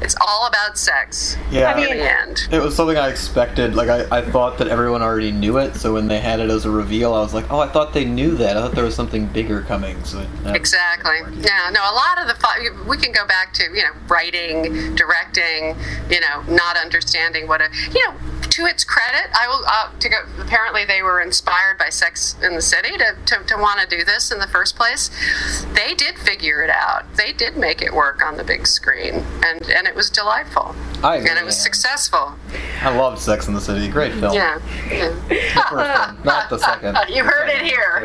It's 0.00 0.16
all 0.20 0.46
about 0.46 0.78
sex. 0.78 1.36
Yeah. 1.50 1.72
I 1.72 1.76
mean- 1.76 1.92
in 1.92 1.98
the 1.98 2.10
end. 2.20 2.48
It 2.50 2.60
was 2.60 2.74
something 2.74 2.96
I 2.96 3.08
expected. 3.08 3.74
Like 3.74 3.88
I, 3.88 4.18
I 4.18 4.22
thought 4.22 4.58
that 4.58 4.68
everyone 4.68 5.02
already 5.02 5.30
knew 5.30 5.58
it, 5.58 5.76
so 5.76 5.94
when 5.94 6.08
they 6.08 6.20
had 6.20 6.40
it 6.40 6.48
as 6.50 6.64
a 6.64 6.70
reveal, 6.70 7.12
I 7.12 7.20
was 7.20 7.34
like, 7.34 7.50
"Oh, 7.52 7.60
I 7.60 7.68
thought 7.68 7.92
they 7.92 8.04
knew 8.04 8.34
that. 8.36 8.56
I 8.56 8.60
thought 8.62 8.72
there 8.74 8.84
was 8.84 8.94
something 8.94 9.26
bigger 9.26 9.60
coming." 9.62 10.02
So 10.04 10.26
Exactly. 10.46 11.18
Yeah. 11.40 11.70
No. 11.72 11.80
A 11.80 11.94
lot 11.94 12.18
of 12.18 12.28
the 12.28 12.84
we 12.86 12.96
can 12.96 13.12
go 13.12 13.26
back 13.26 13.52
to 13.54 13.64
you 13.64 13.82
know 13.82 13.92
writing, 14.08 14.94
directing, 14.94 15.76
you 16.08 16.20
know, 16.20 16.42
not 16.48 16.76
understanding 16.76 17.46
what 17.46 17.60
a 17.60 17.68
you 17.92 18.04
know. 18.08 18.14
To 18.60 18.66
its 18.66 18.84
credit, 18.84 19.30
I 19.32 19.48
will 19.48 19.64
uh, 19.66 19.90
to 20.00 20.08
go. 20.10 20.16
Apparently, 20.38 20.84
they 20.84 21.02
were 21.02 21.22
inspired 21.22 21.78
by 21.78 21.88
Sex 21.88 22.36
in 22.42 22.54
the 22.54 22.60
City 22.60 22.90
to, 22.98 23.16
to, 23.24 23.42
to 23.46 23.56
want 23.56 23.80
to 23.80 23.86
do 23.86 24.04
this 24.04 24.30
in 24.30 24.38
the 24.38 24.46
first 24.46 24.76
place. 24.76 25.10
They 25.72 25.94
did 25.94 26.18
figure 26.18 26.62
it 26.62 26.68
out. 26.68 27.06
They 27.16 27.32
did 27.32 27.56
make 27.56 27.80
it 27.80 27.90
work 27.90 28.22
on 28.22 28.36
the 28.36 28.44
big 28.44 28.66
screen, 28.66 29.24
and 29.42 29.62
and 29.70 29.86
it 29.86 29.94
was 29.94 30.10
delightful. 30.10 30.74
I 31.02 31.16
agree, 31.16 31.30
and 31.30 31.38
it 31.38 31.44
was 31.46 31.56
successful. 31.56 32.34
I 32.82 32.94
loved 32.94 33.18
Sex 33.18 33.48
in 33.48 33.54
the 33.54 33.62
City. 33.62 33.88
Great 33.88 34.12
film. 34.12 34.34
Yeah. 34.34 34.60
yeah. 34.90 35.08
The 35.30 35.64
first 35.70 35.72
one, 35.72 36.22
not 36.22 36.50
the 36.50 36.58
second. 36.58 36.98
you 37.08 37.24
heard 37.24 37.48
it 37.48 37.62
here. 37.62 38.04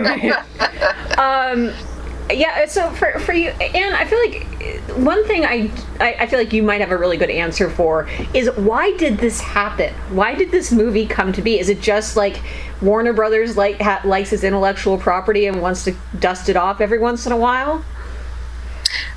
Yeah, 2.32 2.65
so 2.65 2.89
for 2.89 3.20
for 3.20 3.34
you, 3.34 3.50
and 3.50 3.96
I 3.96 4.05
feel 4.05 4.20
like 4.20 4.48
uh, 4.60 4.96
one 4.96 5.24
thing 5.27 5.46
I, 5.46 5.70
I 6.00 6.15
I 6.22 6.27
feel 6.27 6.39
like 6.39 6.53
you 6.53 6.63
might 6.63 6.82
have 6.82 6.91
a 6.91 6.98
really 6.98 7.17
good 7.17 7.29
answer 7.29 7.70
for 7.70 8.10
is 8.34 8.50
why 8.55 8.96
did 8.98 9.20
this 9.20 9.39
happen? 9.39 9.94
Why 10.10 10.34
did 10.34 10.50
this 10.50 10.72
movie 10.72 11.05
come 11.05 11.32
to 11.34 11.41
be? 11.44 11.60
Is 11.60 11.70
it 11.70 11.82
just 11.82 12.17
like 12.17 12.41
Warner 12.82 13.13
Brothers 13.13 13.58
like 13.58 13.79
ha, 13.79 14.01
likes 14.03 14.32
his 14.32 14.44
intellectual 14.44 14.98
property 14.98 15.46
and 15.46 15.62
wants 15.62 15.84
to 15.84 15.96
dust 16.20 16.50
it 16.50 16.55
off 16.55 16.82
every 16.82 16.98
once 16.98 17.27
in 17.27 17.32
a 17.32 17.38
while? 17.38 17.86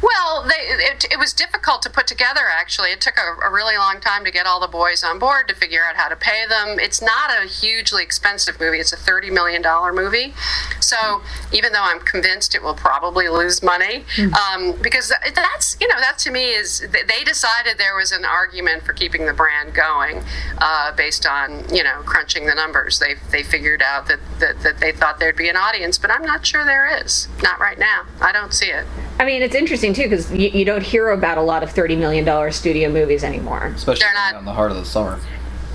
Well, 0.03 0.45
they, 0.45 0.67
it, 0.69 1.07
it 1.11 1.19
was 1.19 1.33
difficult 1.33 1.83
to 1.83 1.91
put 1.91 2.07
together, 2.07 2.43
actually. 2.51 2.91
It 2.91 3.01
took 3.01 3.15
a, 3.19 3.47
a 3.47 3.53
really 3.53 3.77
long 3.77 4.01
time 4.01 4.25
to 4.25 4.31
get 4.31 4.47
all 4.47 4.61
the 4.61 4.69
boys 4.69 5.03
on 5.03 5.19
board 5.19 5.49
to 5.49 5.55
figure 5.55 5.83
out 5.85 5.97
how 5.97 6.09
to 6.09 6.17
pay 6.17 6.45
them. 6.49 6.79
It's 6.81 7.01
not 7.01 7.31
a 7.31 7.47
hugely 7.47 8.03
expensive 8.03 8.61
movie, 8.61 8.79
it's 8.79 8.93
a 8.93 8.97
$30 8.97 9.33
million 9.33 9.63
movie. 9.95 10.35
So 10.81 11.23
even 11.53 11.73
though 11.73 11.83
I'm 11.83 12.01
convinced 12.01 12.55
it 12.55 12.63
will 12.63 12.75
probably 12.75 13.29
lose 13.29 13.63
money, 13.63 14.05
um, 14.19 14.75
because 14.83 15.13
that's, 15.35 15.77
you 15.81 15.89
know, 15.89 16.01
that 16.01 16.19
to 16.19 16.31
me 16.31 16.51
is, 16.51 16.81
they 16.81 17.25
decided 17.25 17.79
there 17.79 17.97
was 17.97 18.13
an 18.13 18.25
argument 18.25 18.85
for 18.85 18.93
keeping 18.93 19.27
the 19.27 19.33
brand 19.33 19.75
going 19.75 20.23
uh, 20.59 20.93
based 20.93 21.27
on, 21.27 21.65
you 21.75 21.83
know, 21.83 22.03
crunching 22.05 22.47
the 22.47 22.55
numbers. 22.55 22.99
They, 22.99 23.15
they 23.31 23.43
figured 23.43 23.83
out 23.83 24.09
that, 24.09 24.21
that, 24.41 24.61
that 24.63 24.79
they 24.81 24.93
thought 24.93 25.19
there'd 25.19 25.37
be 25.37 25.49
an 25.49 25.57
audience, 25.57 25.99
but 25.99 26.11
I'm 26.11 26.23
not 26.23 26.47
sure 26.47 26.65
there 26.65 27.03
is. 27.03 27.29
Not 27.43 27.61
right 27.61 27.79
now. 27.79 28.07
I 28.21 28.33
don't 28.33 28.53
see 28.53 28.67
it. 28.67 28.87
I 29.19 29.25
mean, 29.25 29.43
it's 29.43 29.55
interesting 29.55 29.68
too 29.77 29.93
because 30.05 30.33
you, 30.33 30.49
you 30.49 30.65
don't 30.65 30.83
hear 30.83 31.11
about 31.11 31.39
a 31.39 31.43
lot 31.43 31.63
of 31.63 31.71
thirty 31.71 31.97
million 31.97 32.25
dollar 32.25 32.51
studio 32.51 32.89
movies 32.91 33.23
anymore. 33.25 33.67
Especially 33.75 34.01
They're 34.01 34.15
not- 34.15 34.35
on 34.35 34.45
the 34.45 34.53
heart 34.55 34.71
of 34.71 34.77
the 34.77 34.85
summer. 34.85 35.21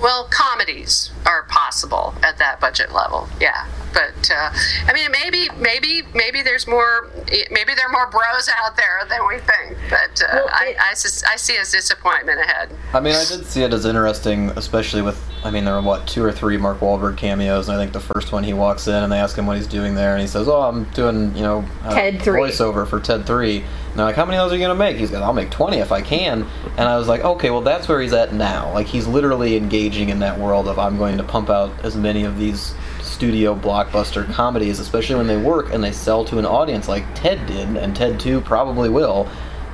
Well, 0.02 0.24
comedies 0.28 1.12
are 1.24 1.44
possible 1.44 2.14
at 2.22 2.36
that 2.38 2.60
budget 2.60 2.92
level, 2.92 3.26
yeah. 3.40 3.66
But 3.94 4.28
uh, 4.30 4.50
I 4.86 4.92
mean, 4.92 5.10
maybe, 5.12 5.48
maybe, 5.56 6.02
maybe 6.14 6.42
there's 6.42 6.66
more. 6.66 7.08
Maybe 7.50 7.74
there 7.74 7.86
are 7.86 7.92
more 7.92 8.10
bros 8.10 8.50
out 8.54 8.76
there 8.76 9.02
than 9.08 9.26
we 9.26 9.38
think. 9.38 9.78
But 9.88 10.20
uh, 10.22 10.28
Well, 10.34 10.48
I, 10.52 10.66
it- 10.70 10.76
I, 10.80 10.94
sus- 10.94 11.22
I 11.24 11.36
see 11.36 11.56
a 11.56 11.60
disappointment 11.60 12.38
ahead. 12.40 12.70
I 12.92 13.00
mean, 13.00 13.14
I 13.14 13.24
did 13.24 13.46
see 13.46 13.62
it 13.62 13.72
as 13.72 13.86
interesting, 13.86 14.50
especially 14.56 15.00
with. 15.00 15.22
I 15.44 15.50
mean, 15.50 15.64
there 15.64 15.74
were 15.74 15.82
what 15.82 16.06
two 16.08 16.24
or 16.24 16.32
three 16.32 16.56
Mark 16.58 16.80
Wahlberg 16.80 17.16
cameos, 17.16 17.68
and 17.68 17.78
I 17.78 17.80
think 17.80 17.92
the 17.92 18.00
first 18.00 18.32
one 18.32 18.42
he 18.44 18.52
walks 18.52 18.88
in 18.88 18.94
and 18.94 19.10
they 19.12 19.18
ask 19.18 19.38
him 19.38 19.46
what 19.46 19.56
he's 19.56 19.66
doing 19.68 19.94
there, 19.94 20.12
and 20.12 20.20
he 20.20 20.26
says, 20.26 20.48
"Oh, 20.48 20.62
I'm 20.62 20.84
doing 20.90 21.34
you 21.36 21.42
know 21.44 21.64
uh, 21.84 21.94
Ted 21.94 22.20
3. 22.20 22.40
voiceover 22.40 22.86
for 22.86 22.98
Ted 23.00 23.26
Three." 23.26 23.64
And 23.94 24.00
they're 24.00 24.06
like, 24.06 24.16
"How 24.16 24.24
many 24.24 24.36
of 24.38 24.44
those 24.44 24.52
are 24.52 24.56
you 24.56 24.62
gonna 24.66 24.74
make?" 24.78 24.96
He's 24.96 25.12
like, 25.12 25.22
"I'll 25.22 25.32
make 25.32 25.50
20 25.50 25.78
if 25.78 25.92
I 25.92 26.02
can." 26.02 26.44
And 26.76 26.88
I 26.88 26.96
was 26.98 27.06
like, 27.06 27.24
"Okay, 27.24 27.50
well 27.50 27.60
that's 27.60 27.86
where 27.86 28.00
he's 28.00 28.12
at 28.12 28.34
now. 28.34 28.72
Like 28.74 28.88
he's 28.88 29.06
literally 29.06 29.56
engaging 29.56 30.08
in 30.08 30.18
that 30.18 30.38
world 30.38 30.66
of 30.66 30.78
I'm 30.80 30.98
going 30.98 31.16
to 31.18 31.22
pump 31.22 31.48
out 31.48 31.70
as 31.84 31.96
many 31.96 32.24
of 32.24 32.38
these." 32.38 32.74
studio 33.02 33.54
blockbuster 33.54 34.28
comedies 34.32 34.80
especially 34.80 35.14
when 35.14 35.28
they 35.28 35.36
work 35.36 35.72
and 35.72 35.84
they 35.84 35.92
sell 35.92 36.24
to 36.24 36.36
an 36.36 36.44
audience 36.44 36.88
like 36.88 37.04
ted 37.14 37.46
did 37.46 37.68
and 37.76 37.94
ted 37.94 38.18
too 38.18 38.40
probably 38.40 38.88
will 38.88 39.28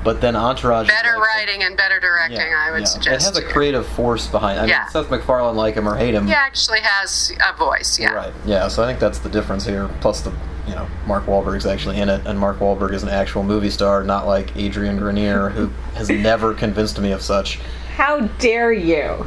but 0.04 0.20
then 0.20 0.36
entourage 0.36 0.86
Better 0.88 1.16
like- 1.18 1.34
writing 1.34 1.62
and 1.62 1.74
better 1.76 1.98
directing, 2.00 2.52
I 2.54 2.70
would 2.70 2.80
yeah. 2.80 2.84
suggest. 2.86 3.26
It 3.28 3.34
has 3.34 3.36
a 3.38 3.42
creative 3.42 3.86
force 3.86 4.26
behind. 4.26 4.58
I 4.60 4.66
Yeah. 4.66 4.78
mean, 4.80 4.90
Seth 4.90 5.10
MacFarlane, 5.10 5.56
like 5.56 5.74
him 5.74 5.86
or 5.88 5.94
hate 5.96 6.14
him, 6.14 6.26
He 6.26 6.32
actually 6.32 6.80
has 6.80 7.32
a 7.46 7.56
voice, 7.56 7.98
yeah. 7.98 8.12
right? 8.12 8.32
Yeah. 8.46 8.68
So 8.68 8.82
I 8.82 8.86
think 8.86 8.98
that's 8.98 9.18
the 9.18 9.28
difference 9.28 9.66
here. 9.66 9.88
Plus 10.00 10.20
the, 10.22 10.32
you 10.70 10.76
know, 10.76 10.86
Mark 11.04 11.26
Wahlberg's 11.26 11.66
actually 11.66 11.98
in 11.98 12.08
it, 12.08 12.24
and 12.26 12.38
Mark 12.38 12.60
Wahlberg 12.60 12.92
is 12.92 13.02
an 13.02 13.08
actual 13.08 13.42
movie 13.42 13.70
star, 13.70 14.04
not 14.04 14.24
like 14.24 14.56
Adrian 14.56 14.96
Grenier, 14.96 15.48
who 15.50 15.66
has 15.94 16.08
never 16.08 16.54
convinced 16.54 17.00
me 17.00 17.10
of 17.10 17.22
such. 17.22 17.56
How 17.96 18.20
dare 18.38 18.72
you? 18.72 19.26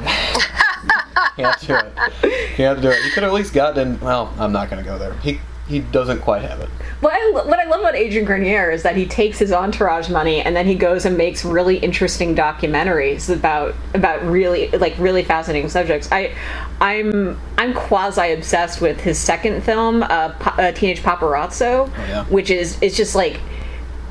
Can't 1.36 1.60
do 1.60 1.76
it. 1.76 2.56
Can't 2.56 2.82
do 2.82 2.90
it. 2.90 3.04
He 3.04 3.10
could 3.10 3.24
have 3.24 3.34
at 3.34 3.36
least 3.36 3.54
gotten. 3.54 3.96
In, 3.96 4.00
well, 4.00 4.34
I'm 4.38 4.54
not 4.54 4.70
going 4.70 4.82
to 4.82 4.90
go 4.90 4.98
there. 4.98 5.14
He 5.16 5.42
he 5.68 5.80
doesn't 5.80 6.20
quite 6.22 6.42
have 6.42 6.60
it. 6.60 6.70
What 7.00 7.14
I, 7.14 7.32
what 7.32 7.60
I 7.60 7.64
love 7.66 7.80
about 7.80 7.96
Adrian 7.96 8.26
Grenier 8.26 8.70
is 8.70 8.84
that 8.84 8.98
he 8.98 9.06
takes 9.06 9.40
his 9.40 9.52
entourage 9.52 10.10
money 10.10 10.42
and 10.42 10.56
then 10.56 10.68
he 10.68 10.76
goes 10.76 11.06
and 11.06 11.18
makes 11.18 11.46
really 11.46 11.78
interesting 11.78 12.36
documentaries 12.36 13.34
about 13.34 13.76
about 13.94 14.24
really 14.26 14.70
like 14.72 14.94
really 14.98 15.24
fascinating 15.24 15.70
subjects. 15.70 16.10
I 16.12 16.34
I'm 16.82 17.40
I'm 17.58 17.74
quasi 17.74 18.34
obsessed 18.34 18.82
with 18.82 19.00
his 19.00 19.18
second 19.18 19.64
film, 19.64 20.04
uh, 20.04 20.34
Pa- 20.34 20.56
uh, 20.58 20.72
Teenage 20.74 21.02
Paparazzo, 21.02 21.90
yeah. 21.98 22.26
which 22.26 22.50
is 22.50 22.78
it's 22.82 22.98
just 22.98 23.16
like 23.16 23.40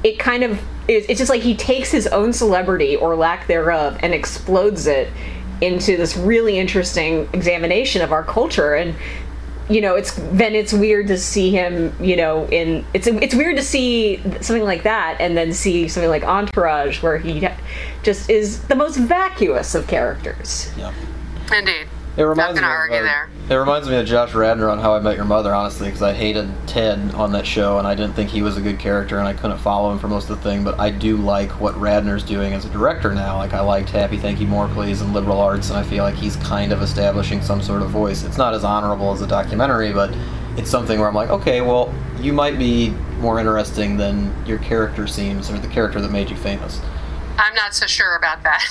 it 0.03 0.19
kind 0.19 0.43
of 0.45 0.61
is 0.89 1.05
it's 1.09 1.19
just 1.19 1.31
like 1.31 1.43
he 1.43 1.55
takes 1.55 1.91
his 1.91 2.07
own 2.07 2.33
celebrity 2.33 2.97
or 2.97 3.15
lack 3.15 3.47
thereof 3.47 3.99
and 4.01 4.15
explodes 4.15 4.87
it 4.87 5.09
into 5.61 5.97
this 5.97 6.17
really 6.17 6.59
interesting 6.59 7.29
examination 7.33 8.03
of 8.03 8.11
our 8.11 8.25
culture 8.25 8.75
and 8.75 8.97
you 9.73 9.81
know 9.81 9.95
it's 9.95 10.15
then 10.33 10.55
it's 10.55 10.73
weird 10.73 11.07
to 11.07 11.17
see 11.17 11.51
him 11.51 11.95
you 12.01 12.17
know 12.17 12.47
in 12.49 12.85
it's 12.93 13.07
it's 13.07 13.35
weird 13.35 13.57
to 13.57 13.63
see 13.63 14.19
something 14.41 14.65
like 14.65 14.83
that 14.83 15.17
and 15.21 15.37
then 15.37 15.53
see 15.53 15.89
something 15.89 16.11
like 16.11 16.25
entourage 16.25 17.03
where 17.03 17.19
he 17.19 17.49
just 18.03 18.29
is 18.29 18.63
the 18.65 18.75
most 18.75 18.97
vacuous 18.97 19.75
of 19.75 19.87
characters 19.87 20.71
Yeah. 20.77 20.93
Indeed. 21.53 21.87
It 22.15 22.25
reminds 22.25 22.61
gonna 22.61 22.67
me. 22.67 22.73
argue 22.73 22.97
of, 22.99 23.05
there. 23.05 23.31
It 23.49 23.55
reminds 23.55 23.89
me 23.89 23.97
of 23.97 24.05
Josh 24.05 24.35
Radnor 24.35 24.69
on 24.69 24.79
How 24.79 24.95
I 24.95 25.01
Met 25.01 25.17
Your 25.17 25.25
Mother, 25.25 25.55
honestly, 25.55 25.89
because 25.89 26.03
I 26.03 26.13
hated 26.13 26.51
Ted 26.67 27.15
on 27.15 27.33
that 27.33 27.47
show, 27.47 27.79
and 27.79 27.87
I 27.87 27.95
didn't 27.95 28.13
think 28.13 28.29
he 28.29 28.43
was 28.43 28.59
a 28.59 28.61
good 28.61 28.79
character, 28.79 29.19
and 29.19 29.27
I 29.27 29.33
couldn't 29.33 29.59
follow 29.59 29.91
him 29.91 29.99
for 29.99 30.09
most 30.09 30.29
of 30.29 30.37
the 30.37 30.43
thing. 30.43 30.63
But 30.63 30.79
I 30.79 30.91
do 30.91 31.17
like 31.17 31.51
what 31.59 31.75
Radnor's 31.75 32.23
doing 32.23 32.53
as 32.53 32.67
a 32.67 32.69
director 32.69 33.15
now. 33.15 33.39
Like 33.39 33.55
I 33.55 33.61
liked 33.61 33.89
Happy 33.89 34.19
Thank 34.19 34.41
You 34.41 34.47
More 34.47 34.69
Please 34.69 35.01
and 35.01 35.15
Liberal 35.15 35.41
Arts, 35.41 35.71
and 35.71 35.79
I 35.79 35.83
feel 35.85 36.05
like 36.05 36.15
he's 36.15 36.37
kind 36.37 36.71
of 36.71 36.83
establishing 36.83 37.41
some 37.41 37.63
sort 37.63 37.81
of 37.81 37.89
voice. 37.89 38.25
It's 38.25 38.37
not 38.39 38.53
as 38.53 38.63
honorable 38.63 39.11
as 39.13 39.23
a 39.23 39.27
documentary, 39.27 39.93
but 39.95 40.15
it's 40.59 40.71
something 40.71 40.99
where 40.99 41.09
I'm 41.09 41.15
like, 41.15 41.31
okay, 41.31 41.63
well, 41.63 41.95
you 42.21 42.35
might 42.35 42.59
be 42.59 42.91
more 43.21 43.39
interesting 43.39 43.97
than 43.97 44.35
your 44.47 44.59
character 44.59 45.07
seems, 45.07 45.51
or 45.51 45.59
the 45.59 45.69
character 45.69 45.99
that 46.01 46.11
made 46.11 46.29
you 46.29 46.37
famous. 46.37 46.79
I'm 47.39 47.55
not 47.55 47.75
so 47.75 47.87
sure 47.87 48.17
about 48.17 48.43
that. 48.43 48.63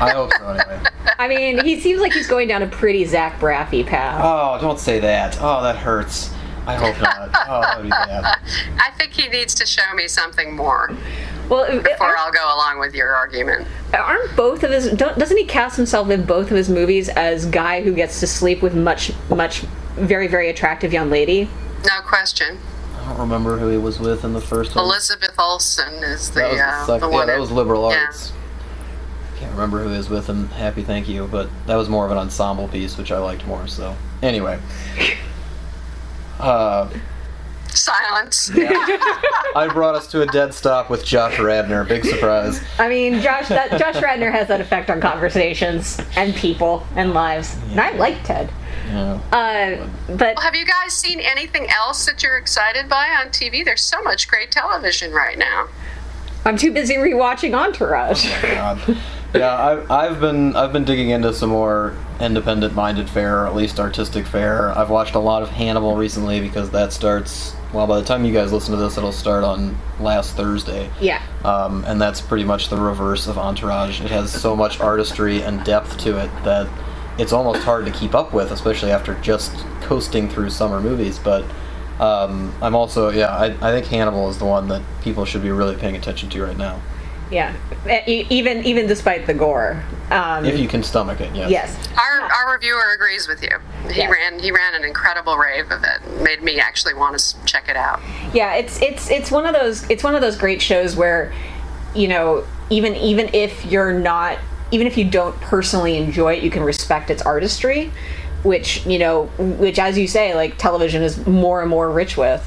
I 0.00 0.10
hope 0.10 0.32
so, 0.38 0.48
anyway. 0.48 0.80
I 1.18 1.26
mean, 1.28 1.64
he 1.64 1.80
seems 1.80 2.00
like 2.00 2.12
he's 2.12 2.28
going 2.28 2.48
down 2.48 2.62
a 2.62 2.68
pretty 2.68 3.04
Zach 3.04 3.40
Braffy 3.40 3.84
path. 3.84 4.20
Oh, 4.22 4.60
don't 4.60 4.78
say 4.78 5.00
that. 5.00 5.36
Oh, 5.40 5.62
that 5.62 5.76
hurts. 5.76 6.32
I 6.66 6.74
hope 6.74 7.00
not. 7.00 7.30
Oh, 7.48 7.60
that 7.62 7.76
would 7.78 7.84
be 7.84 7.90
bad. 7.90 8.24
I 8.78 8.90
think 8.98 9.12
he 9.14 9.28
needs 9.28 9.54
to 9.56 9.66
show 9.66 9.94
me 9.94 10.06
something 10.06 10.54
more 10.54 10.90
well, 11.48 11.80
before 11.80 12.16
I'll 12.16 12.32
go 12.32 12.44
along 12.54 12.78
with 12.78 12.94
your 12.94 13.14
argument. 13.14 13.66
Aren't 13.94 14.36
both 14.36 14.62
of 14.62 14.70
his? 14.70 14.90
Don't, 14.92 15.18
doesn't 15.18 15.36
he 15.36 15.44
cast 15.44 15.76
himself 15.76 16.10
in 16.10 16.24
both 16.24 16.50
of 16.50 16.56
his 16.56 16.68
movies 16.68 17.08
as 17.08 17.46
guy 17.46 17.82
who 17.82 17.94
gets 17.94 18.20
to 18.20 18.26
sleep 18.26 18.62
with 18.62 18.74
much, 18.74 19.12
much, 19.30 19.60
very, 19.96 20.26
very 20.26 20.50
attractive 20.50 20.92
young 20.92 21.10
lady? 21.10 21.48
No 21.84 22.00
question. 22.02 22.58
I 22.96 23.08
don't 23.08 23.20
remember 23.20 23.56
who 23.56 23.68
he 23.68 23.78
was 23.78 23.98
with 23.98 24.24
in 24.24 24.34
the 24.34 24.40
first 24.40 24.74
one. 24.74 24.84
Elizabeth 24.84 25.34
Olsen 25.38 25.94
is 26.04 26.30
the, 26.30 26.40
that 26.40 26.50
was 26.50 26.58
the, 26.58 26.66
uh, 26.66 26.86
second, 26.86 27.00
the 27.00 27.08
yeah, 27.08 27.16
one. 27.16 27.26
that 27.28 27.40
was 27.40 27.50
liberal 27.50 27.90
yeah. 27.90 28.06
Arts. 29.38 29.40
Can't 29.40 29.52
remember 29.52 29.82
who 29.82 29.90
he 29.90 29.96
was 29.96 30.08
with 30.08 30.26
him. 30.28 30.48
Happy 30.48 30.82
Thank 30.82 31.08
You, 31.08 31.26
but 31.26 31.48
that 31.66 31.76
was 31.76 31.88
more 31.88 32.04
of 32.04 32.10
an 32.10 32.18
ensemble 32.18 32.68
piece, 32.68 32.96
which 32.96 33.12
I 33.12 33.18
liked 33.18 33.46
more. 33.46 33.66
So 33.66 33.96
anyway, 34.22 34.58
uh, 36.40 36.90
Silence. 37.68 38.50
I 38.54 39.68
brought 39.72 39.94
us 39.94 40.08
to 40.08 40.22
a 40.22 40.26
dead 40.26 40.52
stop 40.54 40.90
with 40.90 41.04
Josh 41.04 41.38
Radnor. 41.38 41.84
Big 41.84 42.04
surprise. 42.04 42.60
I 42.78 42.88
mean, 42.88 43.20
Josh 43.20 43.48
that 43.48 43.78
Josh 43.78 44.02
Radnor 44.02 44.30
has 44.30 44.48
that 44.48 44.60
effect 44.60 44.90
on 44.90 45.00
conversations 45.00 46.00
and 46.16 46.34
people 46.34 46.86
and 46.96 47.14
lives. 47.14 47.56
And 47.70 47.80
I 47.80 47.92
like 47.92 48.22
Ted. 48.24 48.50
Yeah. 48.86 49.20
Uh, 49.32 50.14
but 50.16 50.38
Have 50.40 50.54
you 50.54 50.64
guys 50.64 50.94
seen 50.94 51.20
anything 51.20 51.68
else 51.68 52.06
that 52.06 52.22
you're 52.22 52.38
excited 52.38 52.88
by 52.88 53.08
on 53.20 53.28
TV? 53.28 53.64
There's 53.64 53.82
so 53.82 54.02
much 54.02 54.28
great 54.28 54.50
television 54.50 55.12
right 55.12 55.38
now. 55.38 55.68
I'm 56.44 56.56
too 56.56 56.72
busy 56.72 56.94
rewatching 56.94 57.54
Entourage. 57.54 58.28
God. 58.42 58.98
Yeah, 59.34 59.54
I've, 59.54 59.90
I've 59.90 60.20
been 60.20 60.56
I've 60.56 60.72
been 60.72 60.84
digging 60.84 61.10
into 61.10 61.32
some 61.34 61.50
more 61.50 61.94
independent-minded 62.18 63.10
fare, 63.10 63.42
or 63.42 63.46
at 63.46 63.54
least 63.54 63.78
artistic 63.78 64.26
fare. 64.26 64.70
I've 64.76 64.90
watched 64.90 65.14
a 65.14 65.18
lot 65.18 65.42
of 65.42 65.50
Hannibal 65.50 65.96
recently 65.96 66.40
because 66.40 66.70
that 66.70 66.92
starts. 66.92 67.54
Well, 67.72 67.86
by 67.86 68.00
the 68.00 68.06
time 68.06 68.24
you 68.24 68.32
guys 68.32 68.50
listen 68.50 68.74
to 68.74 68.80
this, 68.80 68.96
it'll 68.96 69.12
start 69.12 69.44
on 69.44 69.76
last 70.00 70.34
Thursday. 70.34 70.90
Yeah. 70.98 71.22
Um, 71.44 71.84
and 71.84 72.00
that's 72.00 72.22
pretty 72.22 72.44
much 72.44 72.70
the 72.70 72.78
reverse 72.78 73.26
of 73.26 73.36
Entourage. 73.36 74.00
It 74.00 74.10
has 74.10 74.32
so 74.32 74.56
much 74.56 74.80
artistry 74.80 75.42
and 75.42 75.62
depth 75.64 75.98
to 75.98 76.16
it 76.16 76.30
that 76.44 76.66
it's 77.18 77.34
almost 77.34 77.62
hard 77.64 77.84
to 77.84 77.92
keep 77.92 78.14
up 78.14 78.32
with, 78.32 78.50
especially 78.52 78.90
after 78.90 79.14
just 79.20 79.54
coasting 79.82 80.30
through 80.30 80.48
summer 80.48 80.80
movies. 80.80 81.18
But 81.18 81.44
um, 82.00 82.54
I'm 82.62 82.74
also, 82.74 83.10
yeah, 83.10 83.36
I, 83.36 83.46
I 83.46 83.72
think 83.72 83.84
Hannibal 83.86 84.30
is 84.30 84.38
the 84.38 84.46
one 84.46 84.68
that 84.68 84.80
people 85.02 85.26
should 85.26 85.42
be 85.42 85.50
really 85.50 85.76
paying 85.76 85.96
attention 85.96 86.30
to 86.30 86.42
right 86.42 86.56
now. 86.56 86.80
Yeah. 87.30 87.54
Even 88.06 88.64
even 88.64 88.86
despite 88.86 89.26
the 89.26 89.34
gore. 89.34 89.82
Um, 90.10 90.44
If 90.46 90.58
you 90.58 90.66
can 90.68 90.82
stomach 90.82 91.20
it, 91.20 91.34
yes. 91.34 91.50
yes. 91.50 91.88
Our, 91.98 92.22
our 92.22 92.54
reviewer 92.54 92.92
agrees 92.94 93.28
with 93.28 93.42
you. 93.42 93.58
He 93.90 93.98
Yes. 93.98 94.10
ran 94.10 94.38
he 94.38 94.50
ran 94.50 94.74
an 94.74 94.84
incredible 94.84 95.36
rave 95.36 95.70
of 95.70 95.82
it. 95.84 96.22
Made 96.22 96.42
me 96.42 96.58
actually 96.58 96.94
want 96.94 97.18
to 97.18 97.44
check 97.44 97.68
it 97.68 97.76
out. 97.76 98.00
Yeah, 98.32 98.54
it's 98.54 98.80
it's 98.80 99.10
it's 99.10 99.30
one 99.30 99.44
of 99.46 99.54
those 99.54 99.88
it's 99.90 100.02
one 100.02 100.14
of 100.14 100.20
those 100.22 100.36
great 100.36 100.62
shows 100.62 100.96
where, 100.96 101.32
you 101.94 102.08
know, 102.08 102.44
even 102.70 102.94
even 102.96 103.28
if 103.34 103.66
you're 103.66 103.92
not 103.92 104.38
even 104.70 104.86
if 104.86 104.96
you 104.96 105.04
don't 105.10 105.38
personally 105.40 105.96
enjoy 105.98 106.34
it, 106.34 106.42
you 106.42 106.50
can 106.50 106.62
respect 106.62 107.10
its 107.10 107.22
artistry, 107.22 107.90
which 108.42 108.86
you 108.86 108.98
know, 108.98 109.24
which 109.38 109.78
as 109.78 109.98
you 109.98 110.06
say, 110.06 110.34
like 110.34 110.56
television 110.56 111.02
is 111.02 111.26
more 111.26 111.60
and 111.60 111.68
more 111.70 111.90
rich 111.90 112.16
with. 112.16 112.42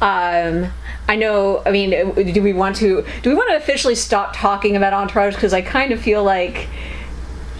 Um, 0.00 0.70
I 1.08 1.16
know. 1.16 1.62
I 1.64 1.70
mean, 1.70 1.90
do 2.14 2.42
we 2.42 2.52
want 2.52 2.76
to 2.76 3.04
do 3.22 3.30
we 3.30 3.36
want 3.36 3.50
to 3.50 3.56
officially 3.56 3.94
stop 3.94 4.34
talking 4.34 4.76
about 4.76 4.92
Entourage? 4.92 5.34
Because 5.34 5.52
I 5.52 5.62
kind 5.62 5.92
of 5.92 6.00
feel 6.00 6.24
like. 6.24 6.68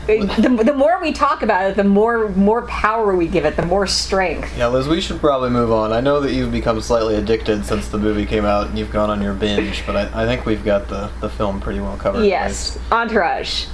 The, 0.06 0.60
the 0.62 0.74
more 0.74 1.00
we 1.00 1.14
talk 1.14 1.42
about 1.42 1.70
it, 1.70 1.76
the 1.76 1.84
more 1.84 2.28
more 2.28 2.66
power 2.66 3.16
we 3.16 3.26
give 3.26 3.46
it, 3.46 3.56
the 3.56 3.64
more 3.64 3.86
strength. 3.86 4.54
Yeah, 4.58 4.66
Liz, 4.66 4.86
we 4.86 5.00
should 5.00 5.18
probably 5.18 5.48
move 5.48 5.72
on. 5.72 5.94
I 5.94 6.00
know 6.00 6.20
that 6.20 6.34
you've 6.34 6.52
become 6.52 6.82
slightly 6.82 7.14
addicted 7.14 7.64
since 7.64 7.88
the 7.88 7.96
movie 7.96 8.26
came 8.26 8.44
out 8.44 8.66
and 8.66 8.78
you've 8.78 8.92
gone 8.92 9.08
on 9.08 9.22
your 9.22 9.32
binge, 9.32 9.82
but 9.86 9.96
I, 9.96 10.24
I 10.24 10.26
think 10.26 10.44
we've 10.44 10.62
got 10.62 10.88
the, 10.88 11.10
the 11.22 11.30
film 11.30 11.58
pretty 11.58 11.80
well 11.80 11.96
covered. 11.96 12.26
Yes, 12.26 12.78
Entourage. 12.92 13.64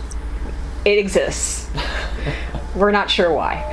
It 0.85 0.99
exists. 0.99 1.69
We're 2.75 2.93
not 2.93 3.11
sure 3.11 3.33
why. 3.33 3.65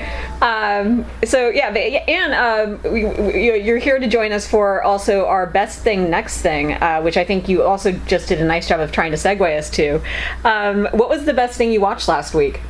Um, 0.41 1.05
so 1.23 1.49
yeah, 1.49 1.69
and 1.69 2.33
um, 2.33 2.91
we, 2.91 3.05
we, 3.05 3.61
you're 3.61 3.77
here 3.77 3.99
to 3.99 4.07
join 4.07 4.31
us 4.31 4.47
for 4.47 4.83
also 4.83 5.25
our 5.25 5.45
best 5.45 5.81
thing, 5.81 6.09
next 6.09 6.41
thing, 6.41 6.73
uh, 6.73 7.01
which 7.01 7.17
I 7.17 7.23
think 7.23 7.47
you 7.49 7.63
also 7.63 7.91
just 7.91 8.27
did 8.27 8.41
a 8.41 8.45
nice 8.45 8.67
job 8.67 8.79
of 8.79 8.91
trying 8.91 9.11
to 9.11 9.17
segue 9.17 9.57
us 9.57 9.69
to. 9.71 10.01
Um, 10.43 10.87
what 10.91 11.09
was 11.09 11.25
the 11.25 11.33
best 11.33 11.57
thing 11.57 11.71
you 11.71 11.81
watched 11.81 12.07
last 12.07 12.33
week? 12.33 12.61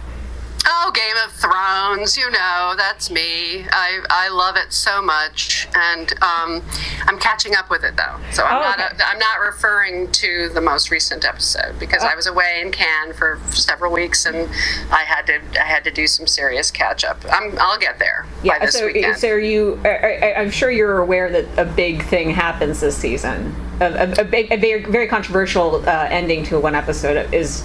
Oh, 0.79 0.91
Game 0.93 1.15
of 1.25 1.31
Thrones, 1.31 2.15
you 2.17 2.29
know, 2.29 2.75
that's 2.77 3.09
me. 3.09 3.65
I, 3.71 3.99
I 4.09 4.29
love 4.29 4.55
it 4.57 4.71
so 4.71 5.01
much, 5.01 5.67
and 5.73 6.11
um, 6.21 6.61
I'm 7.07 7.17
catching 7.17 7.55
up 7.55 7.69
with 7.71 7.83
it 7.83 7.95
though. 7.97 8.17
So 8.31 8.43
I'm 8.43 8.57
Oh, 8.57 8.61
not 8.61 8.79
okay. 8.93 9.03
I'm 9.03 9.17
not 9.17 9.39
referring 9.39 10.11
to 10.11 10.49
the 10.53 10.61
most 10.61 10.91
recent 10.91 11.25
episode 11.25 11.79
because 11.79 12.03
Oh. 12.03 12.07
I 12.07 12.15
was 12.15 12.27
away 12.27 12.61
in 12.63 12.71
Cannes 12.71 13.13
for 13.13 13.39
several 13.51 13.91
weeks, 13.91 14.25
and 14.27 14.37
I 14.91 15.03
had 15.03 15.25
to 15.27 15.39
I 15.59 15.65
had 15.65 15.83
to 15.85 15.91
do 15.91 16.05
some 16.05 16.27
serious 16.27 16.69
catch 16.69 17.03
up. 17.03 17.17
I'm 17.31 17.57
I'll 17.59 17.79
get 17.79 17.97
there 17.97 18.27
by 18.45 18.59
this 18.61 18.75
so 18.77 18.85
weekend. 18.85 19.17
so 19.17 19.29
are 19.29 19.39
you? 19.39 19.79
I, 19.83 19.89
I, 19.89 20.33
I'm 20.41 20.51
sure 20.51 20.69
you're 20.69 20.99
aware 20.99 21.31
that 21.31 21.45
a 21.57 21.65
big 21.65 22.03
thing 22.05 22.29
happens 22.29 22.79
this 22.81 22.95
season. 22.95 23.55
A, 23.81 23.85
a, 23.85 24.21
a, 24.21 24.23
big, 24.23 24.51
a 24.51 24.57
very, 24.57 24.83
very 24.85 25.07
controversial 25.07 25.77
uh, 25.87 26.07
ending 26.09 26.43
to 26.45 26.59
one 26.59 26.73
episode 26.75 27.31
is 27.33 27.63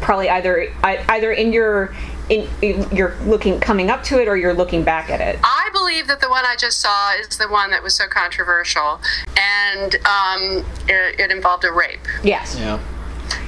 probably 0.00 0.28
either 0.30 0.68
either 0.84 1.32
in 1.32 1.52
your 1.52 1.94
in, 2.28 2.48
in 2.62 2.88
you're 2.90 3.16
looking 3.24 3.60
coming 3.60 3.90
up 3.90 4.02
to 4.04 4.20
it 4.20 4.28
or 4.28 4.36
you're 4.36 4.54
looking 4.54 4.82
back 4.82 5.10
at 5.10 5.20
it. 5.20 5.38
I 5.42 5.68
believe 5.72 6.06
that 6.08 6.20
the 6.20 6.28
one 6.28 6.44
I 6.44 6.56
just 6.56 6.80
saw 6.80 7.12
is 7.14 7.38
the 7.38 7.48
one 7.48 7.70
that 7.70 7.82
was 7.82 7.94
so 7.94 8.06
controversial, 8.08 9.00
and 9.36 9.94
um, 10.06 10.64
it, 10.88 11.20
it 11.20 11.30
involved 11.30 11.64
a 11.64 11.72
rape. 11.72 12.06
Yes. 12.22 12.58
Yeah. 12.58 12.80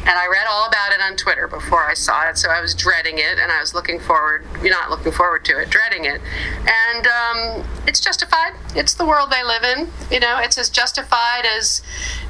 And 0.08 0.18
I 0.18 0.26
read 0.26 0.46
all 0.48 0.66
about 0.66 0.92
it 0.92 1.02
on 1.02 1.16
Twitter 1.16 1.46
before 1.46 1.84
I 1.84 1.92
saw 1.92 2.26
it, 2.30 2.38
so 2.38 2.48
I 2.48 2.62
was 2.62 2.74
dreading 2.74 3.18
it, 3.18 3.38
and 3.38 3.52
I 3.52 3.60
was 3.60 3.74
looking 3.74 4.00
forward, 4.00 4.42
not 4.62 4.88
looking 4.88 5.12
forward 5.12 5.44
to 5.44 5.60
it, 5.60 5.68
dreading 5.68 6.06
it. 6.06 6.22
And 6.66 7.06
um, 7.06 7.68
it's 7.86 8.00
justified. 8.00 8.54
It's 8.74 8.94
the 8.94 9.04
world 9.04 9.30
they 9.30 9.44
live 9.44 9.64
in. 9.64 9.90
You 10.10 10.20
know, 10.20 10.38
it's 10.38 10.56
as 10.56 10.70
justified 10.70 11.44
as 11.44 11.82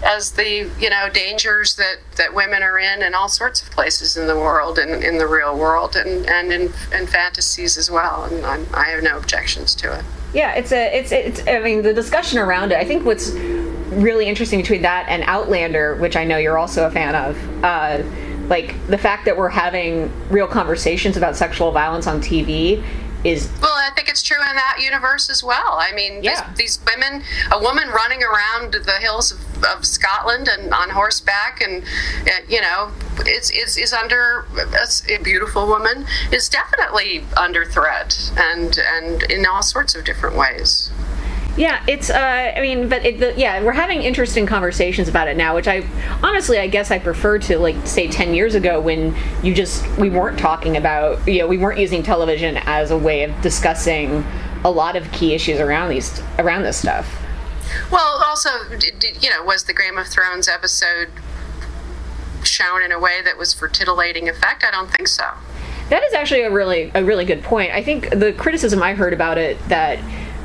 as 0.03 0.33
the 0.33 0.69
you 0.81 0.91
know 0.91 1.09
dangers 1.13 1.77
that, 1.77 1.99
that 2.17 2.35
women 2.35 2.65
are 2.65 2.81
in 2.81 3.01
in 3.01 3.15
all 3.15 3.29
sorts 3.29 3.63
of 3.63 3.71
places 3.71 4.17
in 4.17 4.27
the 4.27 4.37
world 4.37 4.79
and 4.81 5.05
in 5.05 5.19
the 5.19 5.29
real 5.29 5.57
world 5.57 5.95
and, 5.95 6.27
and 6.29 6.53
in, 6.53 6.63
in 6.93 7.07
fantasies 7.07 7.79
as 7.79 7.89
well. 7.89 8.25
And 8.25 8.45
I'm, 8.45 8.67
I 8.75 8.87
have 8.87 9.05
no 9.05 9.17
objections 9.17 9.77
to 9.77 9.97
it. 9.97 10.05
Yeah, 10.35 10.55
it's 10.55 10.73
a 10.73 10.99
it's 10.99 11.13
it's 11.13 11.47
I 11.47 11.61
mean 11.61 11.83
the 11.83 11.95
discussion 11.95 12.39
around 12.39 12.73
it. 12.73 12.79
I 12.79 12.85
think 12.85 13.05
what's 13.05 13.31
really 13.91 14.27
interesting 14.27 14.61
between 14.61 14.83
that 14.83 15.07
and 15.09 15.23
Outlander, 15.25 15.97
which 15.97 16.17
I 16.17 16.25
know 16.25 16.37
you're 16.39 16.59
also 16.59 16.87
a 16.87 16.91
fan 16.91 17.15
of, 17.15 17.65
uh, 17.65 18.03
like 18.49 18.75
the 18.87 18.99
fact 18.99 19.25
that 19.27 19.37
we're 19.37 19.49
having 19.49 20.11
real 20.31 20.47
conversations 20.47 21.17
about 21.17 21.37
sexual 21.37 21.71
violence 21.73 22.07
on 22.07 22.21
TV 22.21 22.83
is 23.25 23.51
Well, 23.61 23.73
I 23.75 23.91
think 23.97 24.09
it's 24.09 24.23
true 24.23 24.37
in 24.49 24.55
that 24.55 24.79
universe 24.81 25.29
as 25.29 25.43
well. 25.43 25.77
I 25.79 25.93
mean, 25.93 26.23
Yeah. 26.23 26.49
these, 26.55 26.79
these 26.79 26.87
women, 26.87 27.25
a 27.51 27.61
woman 27.61 27.89
running 27.89 28.23
around 28.23 28.73
the 28.73 28.93
hills 29.01 29.33
of, 29.33 29.65
of 29.65 29.85
Scotland 29.85 30.49
and 30.49 30.73
on 30.73 30.91
horseback, 30.91 31.61
and 31.61 31.83
you 32.49 32.61
know, 32.61 32.93
is 33.27 33.51
is, 33.51 33.77
is 33.77 33.93
under 33.93 34.47
a, 34.57 35.13
a 35.15 35.19
beautiful 35.23 35.67
woman 35.67 36.07
is 36.31 36.49
definitely 36.49 37.25
under 37.37 37.65
threat, 37.65 38.31
and 38.37 38.79
and 38.79 39.25
in 39.25 39.45
all 39.47 39.63
sorts 39.63 39.97
of 39.97 40.05
different 40.05 40.37
ways. 40.37 40.91
Yeah, 41.57 41.83
it's. 41.89 42.09
Uh, 42.09 42.53
I 42.57 42.61
mean, 42.61 42.89
but 42.89 43.05
it, 43.05 43.19
the, 43.19 43.35
yeah, 43.37 43.63
we're 43.65 43.73
having 43.73 44.03
interesting 44.03 44.47
conversations 44.47 45.09
about 45.09 45.27
it 45.27 45.37
now, 45.37 45.57
which 45.57 45.67
I 45.67 45.85
honestly, 46.23 46.59
I 46.59 46.69
guess, 46.69 46.93
I 46.93 47.01
prefer 47.01 47.39
to 47.41 47.59
like 47.59 47.85
say 47.85 48.07
ten 48.07 48.33
years 48.33 48.55
ago 48.55 48.81
when 48.81 49.17
you 49.43 49.55
just 49.55 49.85
we 49.99 50.09
weren't 50.09 50.39
talking 50.39 50.77
about, 50.77 51.27
you 51.27 51.41
know, 51.41 51.49
we 51.49 51.59
weren't 51.59 51.81
using 51.81 52.05
television 52.05 52.59
as 52.59 52.93
a 52.93 52.99
way 52.99 53.25
of 53.25 53.41
discussing 53.43 54.25
a 54.65 54.71
lot 54.71 54.95
of 54.95 55.11
key 55.11 55.35
issues 55.35 55.59
around 55.59 55.89
these 55.89 56.23
around 56.39 56.63
this 56.63 56.77
stuff. 56.77 57.13
Well, 57.91 58.23
also, 58.25 58.51
you 59.21 59.31
know, 59.31 59.43
was 59.43 59.65
the 59.65 59.75
Game 59.75 59.99
of 59.99 60.07
Thrones 60.07 60.49
episode 60.49 61.09
shown 62.45 62.83
in 62.83 62.93
a 62.93 63.01
way 63.01 63.21
that 63.23 63.37
was 63.37 63.53
for 63.53 63.69
titillating 63.69 64.29
effect? 64.29 64.65
I 64.65 64.71
don't 64.71 64.91
think 64.91 65.09
so. 65.09 65.25
That 65.91 66.03
is 66.05 66.13
actually 66.13 66.43
a 66.43 66.51
really 66.51 66.93
a 66.95 67.03
really 67.05 67.25
good 67.25 67.43
point. 67.43 67.73
I 67.73 67.83
think 67.83 68.11
the 68.11 68.33
criticism 68.33 68.83
I 68.83 68.95
heard 68.95 69.13
about 69.13 69.39
it 69.39 69.59
that 69.69 69.99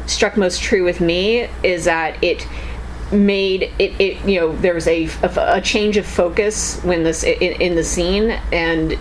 struck 0.06 0.38
most 0.38 0.62
true 0.62 0.84
with 0.84 1.02
me 1.02 1.48
is 1.64 1.86
that 1.86 2.22
it 2.24 2.48
made 3.12 3.72
it, 3.80 3.94
it 4.00 4.28
you 4.28 4.40
know 4.40 4.56
there 4.58 4.74
was 4.74 4.88
a, 4.88 5.06
a, 5.22 5.58
a 5.58 5.62
change 5.62 5.98
of 5.98 6.06
focus 6.06 6.82
when 6.84 7.04
this 7.04 7.24
in, 7.24 7.62
in 7.62 7.76
the 7.76 7.84
scene 7.84 8.32
and 8.52 8.98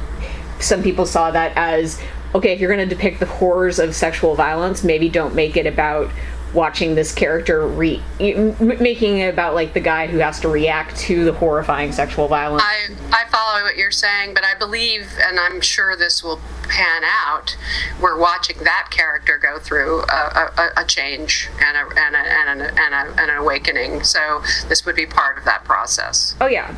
some 0.61 0.83
people 0.83 1.07
saw 1.07 1.31
that 1.31 1.53
as 1.57 2.01
okay 2.35 2.53
if 2.53 2.61
you're 2.61 2.75
going 2.75 2.89
to 2.89 2.95
depict 2.95 3.21
the 3.21 3.27
horrors 3.27 3.79
of 3.79 3.95
sexual 3.95 4.35
violence 4.35 4.85
maybe 4.85 5.09
don't 5.09 5.35
make 5.35 5.57
it 5.57 5.67
about 5.67 6.11
watching 6.55 6.95
this 6.95 7.15
character 7.15 7.67
re 7.67 8.03
m- 8.21 8.57
making 8.83 9.19
it 9.19 9.33
about 9.33 9.55
like 9.55 9.73
the 9.73 9.81
guy 9.81 10.07
who 10.07 10.19
has 10.19 10.41
to 10.41 10.49
react 10.49 10.97
to 10.97 11.25
the 11.25 11.33
horrifying 11.33 11.93
sexual 11.93 12.29
violence. 12.29 12.63
I, 12.65 12.89
I 13.13 13.29
follow 13.31 13.63
what 13.63 13.77
you're 13.77 13.91
saying, 13.91 14.35
but 14.35 14.45
I 14.45 14.55
believe, 14.59 15.13
and 15.27 15.39
I'm 15.41 15.61
sure 15.61 15.97
this 15.97 16.23
will 16.23 16.41
pan 16.69 17.03
out, 17.05 17.57
we're 18.01 18.19
watching 18.19 18.59
that 18.65 18.89
character 18.91 19.39
go 19.39 19.59
through 19.59 20.01
a, 20.03 20.51
a, 20.57 20.71
a 20.79 20.85
change 20.85 21.49
and, 21.65 21.77
a, 21.77 22.01
and, 22.01 22.15
a, 22.15 22.19
and, 22.19 22.61
a, 22.61 22.65
and, 22.81 22.95
a, 22.95 23.21
and 23.21 23.31
an 23.31 23.37
awakening. 23.39 24.03
So 24.05 24.43
this 24.69 24.85
would 24.87 24.97
be 24.97 25.07
part 25.07 25.39
of 25.39 25.45
that 25.45 25.65
process. 25.65 26.35
oh 26.41 26.47
yeah. 26.47 26.75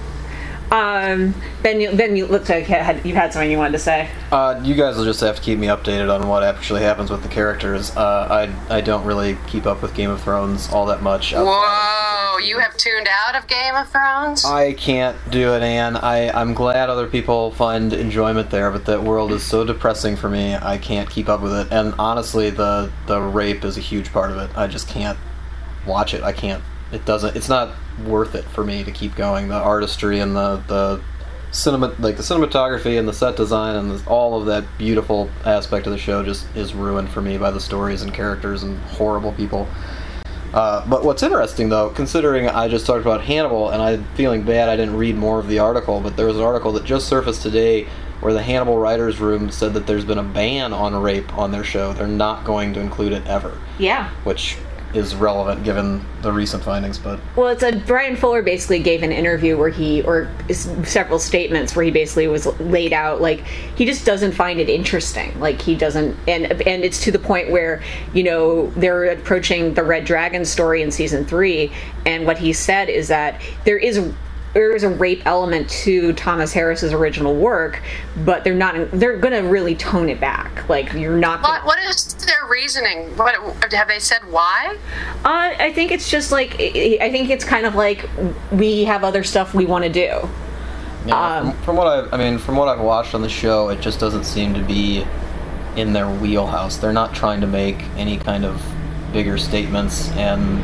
Um, 0.71 1.35
ben, 1.63 1.81
you, 1.81 1.93
Ben, 1.95 2.17
you 2.17 2.27
looked 2.27 2.49
like 2.49 2.69
you 2.69 2.75
had, 2.75 3.05
you 3.07 3.15
had 3.15 3.33
something 3.33 3.51
you 3.51 3.59
wanted 3.59 3.73
to 3.73 3.79
say. 3.79 4.11
Uh, 4.33 4.61
you 4.65 4.75
guys 4.75 4.97
will 4.97 5.05
just 5.05 5.21
have 5.21 5.37
to 5.37 5.43
keep 5.43 5.59
me 5.59 5.69
updated 5.69 6.13
on 6.13 6.27
what 6.27 6.43
actually 6.43 6.83
happens 6.83 7.11
with 7.11 7.23
the 7.23 7.29
characters. 7.29 7.97
Uh, 7.97 8.51
I 8.71 8.77
I 8.77 8.81
don't 8.81 9.05
really 9.05 9.37
keep 9.47 9.67
up 9.67 9.83
with 9.83 9.95
Game 9.95 10.11
of 10.11 10.21
Thrones 10.23 10.69
all 10.73 10.87
that 10.87 11.03
much. 11.03 11.33
Whoa, 11.33 12.39
you 12.39 12.59
have 12.59 12.77
tuned 12.77 13.09
out 13.27 13.37
of 13.37 13.47
Game 13.47 13.75
of 13.75 13.89
Thrones? 13.89 14.45
I 14.45 14.73
can't 14.73 15.17
do 15.31 15.55
it, 15.55 15.63
Anne. 15.63 15.97
I, 15.97 16.31
I'm 16.31 16.55
glad 16.55 16.91
other 16.91 17.07
people 17.07 17.53
find 17.53 17.93
enjoyment 17.93 18.51
there, 18.51 18.71
but 18.71 18.85
that 18.87 19.03
world 19.03 19.33
is 19.33 19.43
so 19.43 19.65
depressing 19.65 20.17
for 20.17 20.29
me, 20.29 20.57
I 20.57 20.79
can't 20.79 21.09
keep 21.09 21.29
up 21.29 21.41
with 21.41 21.53
it. 21.53 21.69
And 21.71 21.95
honestly, 21.99 22.51
the, 22.51 22.91
the 23.07 23.21
rape 23.21 23.65
is 23.65 23.77
a 23.77 23.81
huge 23.81 24.13
part 24.13 24.31
of 24.31 24.39
it. 24.39 24.57
I 24.57 24.67
just 24.67 24.89
can't 24.89 25.19
watch 25.87 26.15
it. 26.15 26.23
I 26.23 26.33
can't. 26.33 26.63
It 26.93 27.05
doesn't. 27.05 27.37
It's 27.37 27.49
not 27.49 27.75
worth 28.07 28.35
it 28.35 28.45
for 28.45 28.65
me 28.65 28.85
to 28.85 28.91
keep 28.91 29.15
going. 29.17 29.49
The 29.49 29.55
artistry 29.55 30.19
and 30.21 30.35
the, 30.35 30.57
the 30.67 31.01
cinema, 31.53 31.95
like 31.99 32.17
the 32.17 32.23
cinematography 32.23 32.99
and 32.99 33.07
the 33.07 33.13
set 33.13 33.37
design 33.37 33.77
and 33.77 33.91
the, 33.91 34.09
all 34.09 34.39
of 34.41 34.47
that 34.47 34.65
beautiful 34.79 35.31
aspect 35.45 35.87
of 35.87 35.93
the 35.93 35.99
show 35.99 36.23
just 36.25 36.47
is 36.57 36.75
ruined 36.75 37.09
for 37.11 37.23
me 37.23 37.39
by 37.39 37.51
the 37.51 37.61
stories 37.61 38.03
and 38.03 38.13
characters 38.13 38.63
and 38.63 38.79
horrible 38.81 39.33
people. 39.33 39.69
Uh, 40.53 40.87
but 40.89 41.05
what's 41.05 41.23
interesting, 41.23 41.69
though, 41.69 41.91
considering 41.91 42.49
I 42.49 42.69
just 42.69 42.87
talked 42.87 43.01
about 43.03 43.23
Hannibal 43.23 43.71
and 43.71 43.83
I'm 43.83 44.05
feeling 44.15 44.43
bad 44.45 44.69
I 44.69 44.77
didn't 44.77 44.97
read 44.97 45.17
more 45.17 45.41
of 45.41 45.49
the 45.49 45.59
article, 45.59 46.01
but 46.01 46.17
there 46.17 46.27
was 46.27 46.37
an 46.37 46.43
article 46.45 46.71
that 46.73 46.85
just 46.85 47.09
surfaced 47.09 47.43
today 47.43 47.89
where 48.21 48.33
the 48.33 48.43
Hannibal 48.43 48.79
Writers 48.79 49.19
Room 49.21 49.51
said 49.51 49.75
that 49.75 49.87
there's 49.89 50.05
been 50.05 50.19
a 50.19 50.23
ban 50.23 50.73
on 50.73 50.95
rape 51.03 51.37
on 51.37 51.51
their 51.51 51.65
show. 51.65 51.93
They're 51.93 52.07
not 52.07 52.45
going 52.45 52.73
to 52.75 52.81
include 52.81 53.13
it 53.13 53.27
ever, 53.27 53.59
Yeah. 53.79 54.11
which 54.23 54.57
is 54.95 55.15
relevant 55.15 55.65
given 55.65 56.05
the 56.23 56.33
recent 56.33 56.63
findings. 56.63 56.99
But 56.99 57.21
Well, 57.37 57.49
it's 57.49 57.63
a 57.63 57.73
Bryan 57.73 58.17
Fuller 58.17 58.43
basically 58.43 58.79
gave 58.79 59.03
an 59.03 59.13
interview 59.13 59.59
where 59.59 59.69
he, 59.69 60.03
or 60.03 60.31
several 60.53 61.19
statements 61.19 61.75
where 61.75 61.85
he 61.85 61.91
basically 61.91 62.29
was 62.29 62.47
laid 62.61 62.93
out 62.93 63.21
like 63.21 63.41
he 63.77 63.85
just 63.85 64.07
doesn't 64.07 64.33
find 64.33 64.61
it 64.61 64.69
interesting. 64.69 65.39
Like 65.41 65.61
he 65.61 65.75
doesn't, 65.75 66.17
and 66.29 66.47
and 66.63 66.85
it's 66.85 67.03
to 67.05 67.13
the 67.13 67.19
point 67.19 67.51
where 67.51 67.83
you 68.13 68.23
know 68.23 68.69
they're 68.71 69.05
approaching 69.05 69.75
the 69.75 69.83
Red 69.83 70.05
Dragon 70.05 70.45
story 70.45 70.83
in 70.83 70.91
season 70.91 71.25
three, 71.25 71.73
and 72.07 72.27
what 72.27 72.39
he 72.39 72.53
said 72.53 72.89
is 72.89 73.09
that 73.09 73.41
there 73.65 73.79
is. 73.79 74.13
There 74.55 74.71
is 74.71 74.85
a 74.85 74.89
rape 74.89 75.27
element 75.27 75.69
to 75.83 76.13
Thomas 76.13 76.53
Harris's 76.53 76.93
original 76.93 77.35
work, 77.35 77.83
but 78.19 78.45
they're 78.45 78.55
not. 78.55 78.89
They're 78.93 79.17
going 79.17 79.33
to 79.33 79.49
really 79.49 79.75
tone 79.75 80.09
it 80.09 80.21
back. 80.21 80.69
Like 80.69 80.93
you're 80.93 81.17
not. 81.17 81.43
Gonna, 81.43 81.65
What, 81.65 81.67
what 81.67 81.79
is 81.91 82.14
their 82.45 82.53
reasoning? 82.53 83.17
What 83.17 83.35
have 83.73 83.89
they 83.89 83.99
said? 83.99 84.21
Why? 84.31 84.77
Uh, 85.25 85.55
I 85.59 85.73
think 85.75 85.91
it's 85.93 86.11
just 86.11 86.33
like 86.33 86.57
I 86.61 86.99
I 87.01 87.11
think 87.11 87.31
it's 87.31 87.45
kind 87.45 87.67
of 87.67 87.75
like 87.75 88.09
we 88.53 88.85
have 88.85 89.05
other 89.05 89.25
stuff 89.25 89.55
we 89.55 89.67
want 89.67 89.85
to 89.85 89.91
do. 89.91 90.29
yeah, 91.07 91.39
Um, 91.39 91.53
from, 91.53 91.63
from 91.63 91.77
what 91.77 91.87
I, 91.87 92.15
I 92.15 92.17
mean, 92.17 92.39
from 92.39 92.57
what 92.57 92.69
I've 92.69 92.81
watched 92.81 93.15
on 93.15 93.23
the 93.23 93.29
show, 93.29 93.69
it 93.69 93.81
just 93.81 94.01
doesn't 94.01 94.25
seem 94.25 94.55
to 94.55 94.63
be 94.63 95.05
in 95.77 95.93
their 95.93 96.09
wheelhouse. 96.09 96.77
They're 96.77 96.93
not 96.93 97.15
trying 97.15 97.41
to 97.41 97.47
make 97.47 97.77
any 97.97 98.17
kind 98.17 98.45
of 98.45 98.63
bigger 99.13 99.39
statements, 99.39 100.11
and 100.13 100.63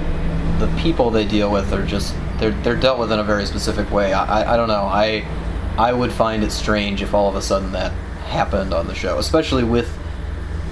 the 0.60 0.68
people 0.80 1.10
they 1.10 1.24
deal 1.24 1.50
with 1.50 1.72
are 1.72 1.84
just 1.84 2.14
they're 2.38 2.52
they're 2.62 2.76
dealt 2.76 2.98
with 2.98 3.12
in 3.12 3.18
a 3.18 3.24
very 3.24 3.46
specific 3.46 3.90
way. 3.90 4.12
I 4.12 4.42
I, 4.42 4.54
I 4.54 4.56
don't 4.56 4.68
know. 4.68 4.84
I 4.84 5.26
I 5.78 5.92
would 5.92 6.12
find 6.12 6.42
it 6.44 6.52
strange 6.52 7.00
if 7.02 7.14
all 7.14 7.28
of 7.28 7.36
a 7.36 7.42
sudden 7.42 7.72
that 7.72 7.92
happened 8.26 8.72
on 8.72 8.86
the 8.86 8.94
show, 8.94 9.18
especially 9.18 9.64
with 9.64 9.96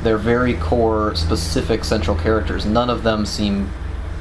their 0.03 0.19
very 0.19 0.55
core 0.55 1.15
specific 1.15 1.85
central 1.85 2.17
characters. 2.17 2.65
None 2.65 2.91
of 2.91 3.03
them 3.03 3.27
seem 3.27 3.71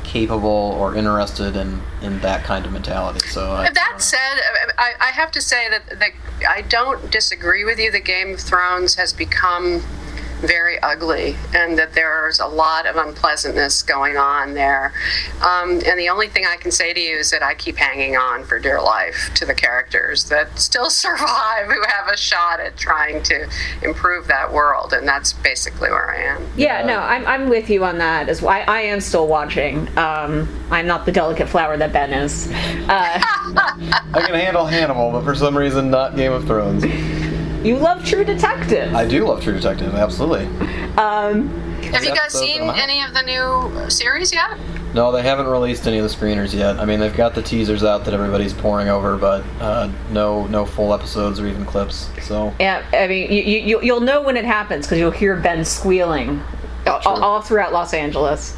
capable 0.04 0.50
or 0.80 0.96
interested 0.96 1.56
in 1.56 1.82
in 2.02 2.20
that 2.22 2.44
kind 2.44 2.66
of 2.66 2.72
mentality. 2.72 3.20
So 3.28 3.52
I, 3.52 3.70
That 3.70 3.96
said, 4.02 4.40
I, 4.78 4.94
I 5.00 5.12
have 5.12 5.32
to 5.32 5.42
say 5.42 5.70
that, 5.70 6.00
that 6.00 6.12
I 6.48 6.62
don't 6.62 7.12
disagree 7.12 7.64
with 7.66 7.78
you. 7.78 7.92
The 7.92 8.00
Game 8.00 8.34
of 8.34 8.40
Thrones 8.40 8.96
has 8.96 9.12
become 9.12 9.84
very 10.42 10.80
ugly, 10.82 11.36
and 11.54 11.78
that 11.78 11.94
there's 11.94 12.40
a 12.40 12.48
lot 12.48 12.86
of 12.86 12.96
unpleasantness 12.96 13.84
going 13.84 14.18
on 14.18 14.54
there. 14.54 14.94
Um, 15.42 15.82
and 15.86 16.00
the 16.00 16.10
only 16.10 16.28
thing 16.28 16.46
I 16.48 16.58
can 16.58 16.72
say 16.72 16.94
to 16.94 17.00
you 17.00 17.18
is 17.18 17.32
that 17.32 17.42
I 17.44 17.56
keep 17.56 17.78
hanging 17.78 18.16
on 18.16 18.44
for 18.44 18.60
dear 18.60 18.82
life 18.82 19.32
to 19.36 19.46
the 19.46 19.56
characters 19.56 20.30
that 20.30 20.60
still 20.60 20.90
survive, 20.90 21.68
who 21.68 21.82
have 21.88 22.08
a 22.08 22.18
shot 22.18 22.60
at 22.60 22.78
trying 22.78 23.24
to 23.24 23.50
improve 23.82 24.28
that 24.28 24.52
world, 24.52 24.94
and 24.94 25.08
that's 25.08 25.34
basically 25.34 25.90
where 25.90 26.12
I 26.12 26.36
am. 26.36 26.48
Yeah, 26.56 26.86
no, 26.86 27.00
I'm, 27.00 27.26
I'm 27.26 27.50
with 27.50 27.70
you 27.70 27.84
on 27.84 27.98
that 27.98 28.30
as 28.30 28.42
well. 28.42 28.52
I, 28.52 28.62
I 28.62 28.82
am 28.82 29.00
still 29.02 29.28
watching. 29.28 29.88
Um, 29.98 30.48
I'm 30.70 30.88
not 30.88 31.06
the 31.06 31.12
delicate 31.12 31.50
flower 31.50 31.78
that 31.78 31.94
Ben 31.94 32.14
is. 32.14 32.48
Uh, 32.52 32.54
I 32.90 34.24
can 34.26 34.36
handle 34.36 34.66
Hannibal, 34.66 35.12
but 35.12 35.24
for 35.24 35.36
some 35.36 35.58
reason 35.58 35.90
not 35.90 36.16
Game 36.16 36.32
of 36.32 36.46
Thrones. 36.46 36.84
You 37.64 37.78
love 37.78 38.06
True 38.06 38.24
Detective. 38.24 38.94
I 38.94 39.08
do 39.08 39.26
love 39.28 39.44
True 39.44 39.54
Detective, 39.54 39.94
absolutely. 39.96 40.46
Um, 40.98 41.50
Have 41.92 42.04
you 42.04 42.16
guys 42.16 42.34
seen 42.34 42.62
any 42.62 43.02
of 43.04 43.14
the 43.14 43.22
new 43.24 43.90
series 43.90 44.34
yet? 44.34 44.58
No, 44.94 45.12
they 45.12 45.22
haven't 45.22 45.48
released 45.48 45.86
any 45.86 46.00
of 46.00 46.10
the 46.10 46.16
screeners 46.16 46.54
yet. 46.54 46.80
I 46.80 46.86
mean, 46.86 47.00
they've 47.00 47.16
got 47.16 47.36
the 47.36 47.42
teasers 47.42 47.84
out 47.84 48.06
that 48.06 48.14
everybody's 48.14 48.54
pouring 48.54 48.88
over, 48.88 49.18
but 49.18 49.44
uh, 49.60 49.92
no, 50.12 50.48
no 50.48 50.66
full 50.66 50.94
episodes 50.94 51.40
or 51.40 51.48
even 51.48 51.66
clips. 51.66 52.10
So 52.22 52.54
yeah, 52.60 52.84
I 52.94 53.08
mean, 53.08 53.32
you, 53.32 53.42
you, 53.42 53.82
you'll 53.82 54.02
know 54.02 54.22
when 54.22 54.38
it 54.38 54.46
happens 54.46 54.86
because 54.86 54.98
you'll 54.98 55.12
hear 55.12 55.36
Ben 55.36 55.66
squealing 55.66 56.42
all, 56.88 57.24
all 57.24 57.42
throughout 57.42 57.74
Los 57.74 57.94
Angeles. 57.94 58.58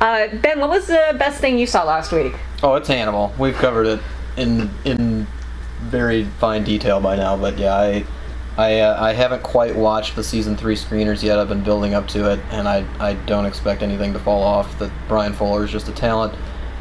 Uh, 0.00 0.28
ben, 0.28 0.58
what 0.60 0.70
was 0.70 0.86
the 0.86 1.14
best 1.18 1.40
thing 1.40 1.58
you 1.58 1.66
saw 1.66 1.84
last 1.84 2.12
week? 2.12 2.34
Oh, 2.62 2.74
it's 2.74 2.88
Hannibal. 2.88 3.32
We've 3.38 3.54
covered 3.54 3.86
it 3.86 4.00
in 4.36 4.70
in 4.84 5.26
very 5.82 6.24
fine 6.24 6.64
detail 6.64 7.00
by 7.00 7.16
now, 7.16 7.36
but 7.36 7.58
yeah, 7.58 7.74
I 7.74 8.04
I, 8.58 8.80
uh, 8.80 9.00
I 9.00 9.12
haven't 9.12 9.44
quite 9.44 9.76
watched 9.76 10.16
the 10.16 10.24
season 10.24 10.56
three 10.56 10.74
screeners 10.74 11.22
yet. 11.22 11.38
I've 11.38 11.48
been 11.48 11.62
building 11.62 11.94
up 11.94 12.08
to 12.08 12.28
it, 12.32 12.40
and 12.50 12.68
I 12.68 12.84
I 12.98 13.14
don't 13.14 13.46
expect 13.46 13.82
anything 13.82 14.12
to 14.14 14.18
fall 14.18 14.42
off. 14.42 14.76
That 14.80 14.90
Bryan 15.06 15.32
Fuller 15.32 15.64
is 15.64 15.70
just 15.70 15.86
a 15.86 15.92
talent. 15.92 16.34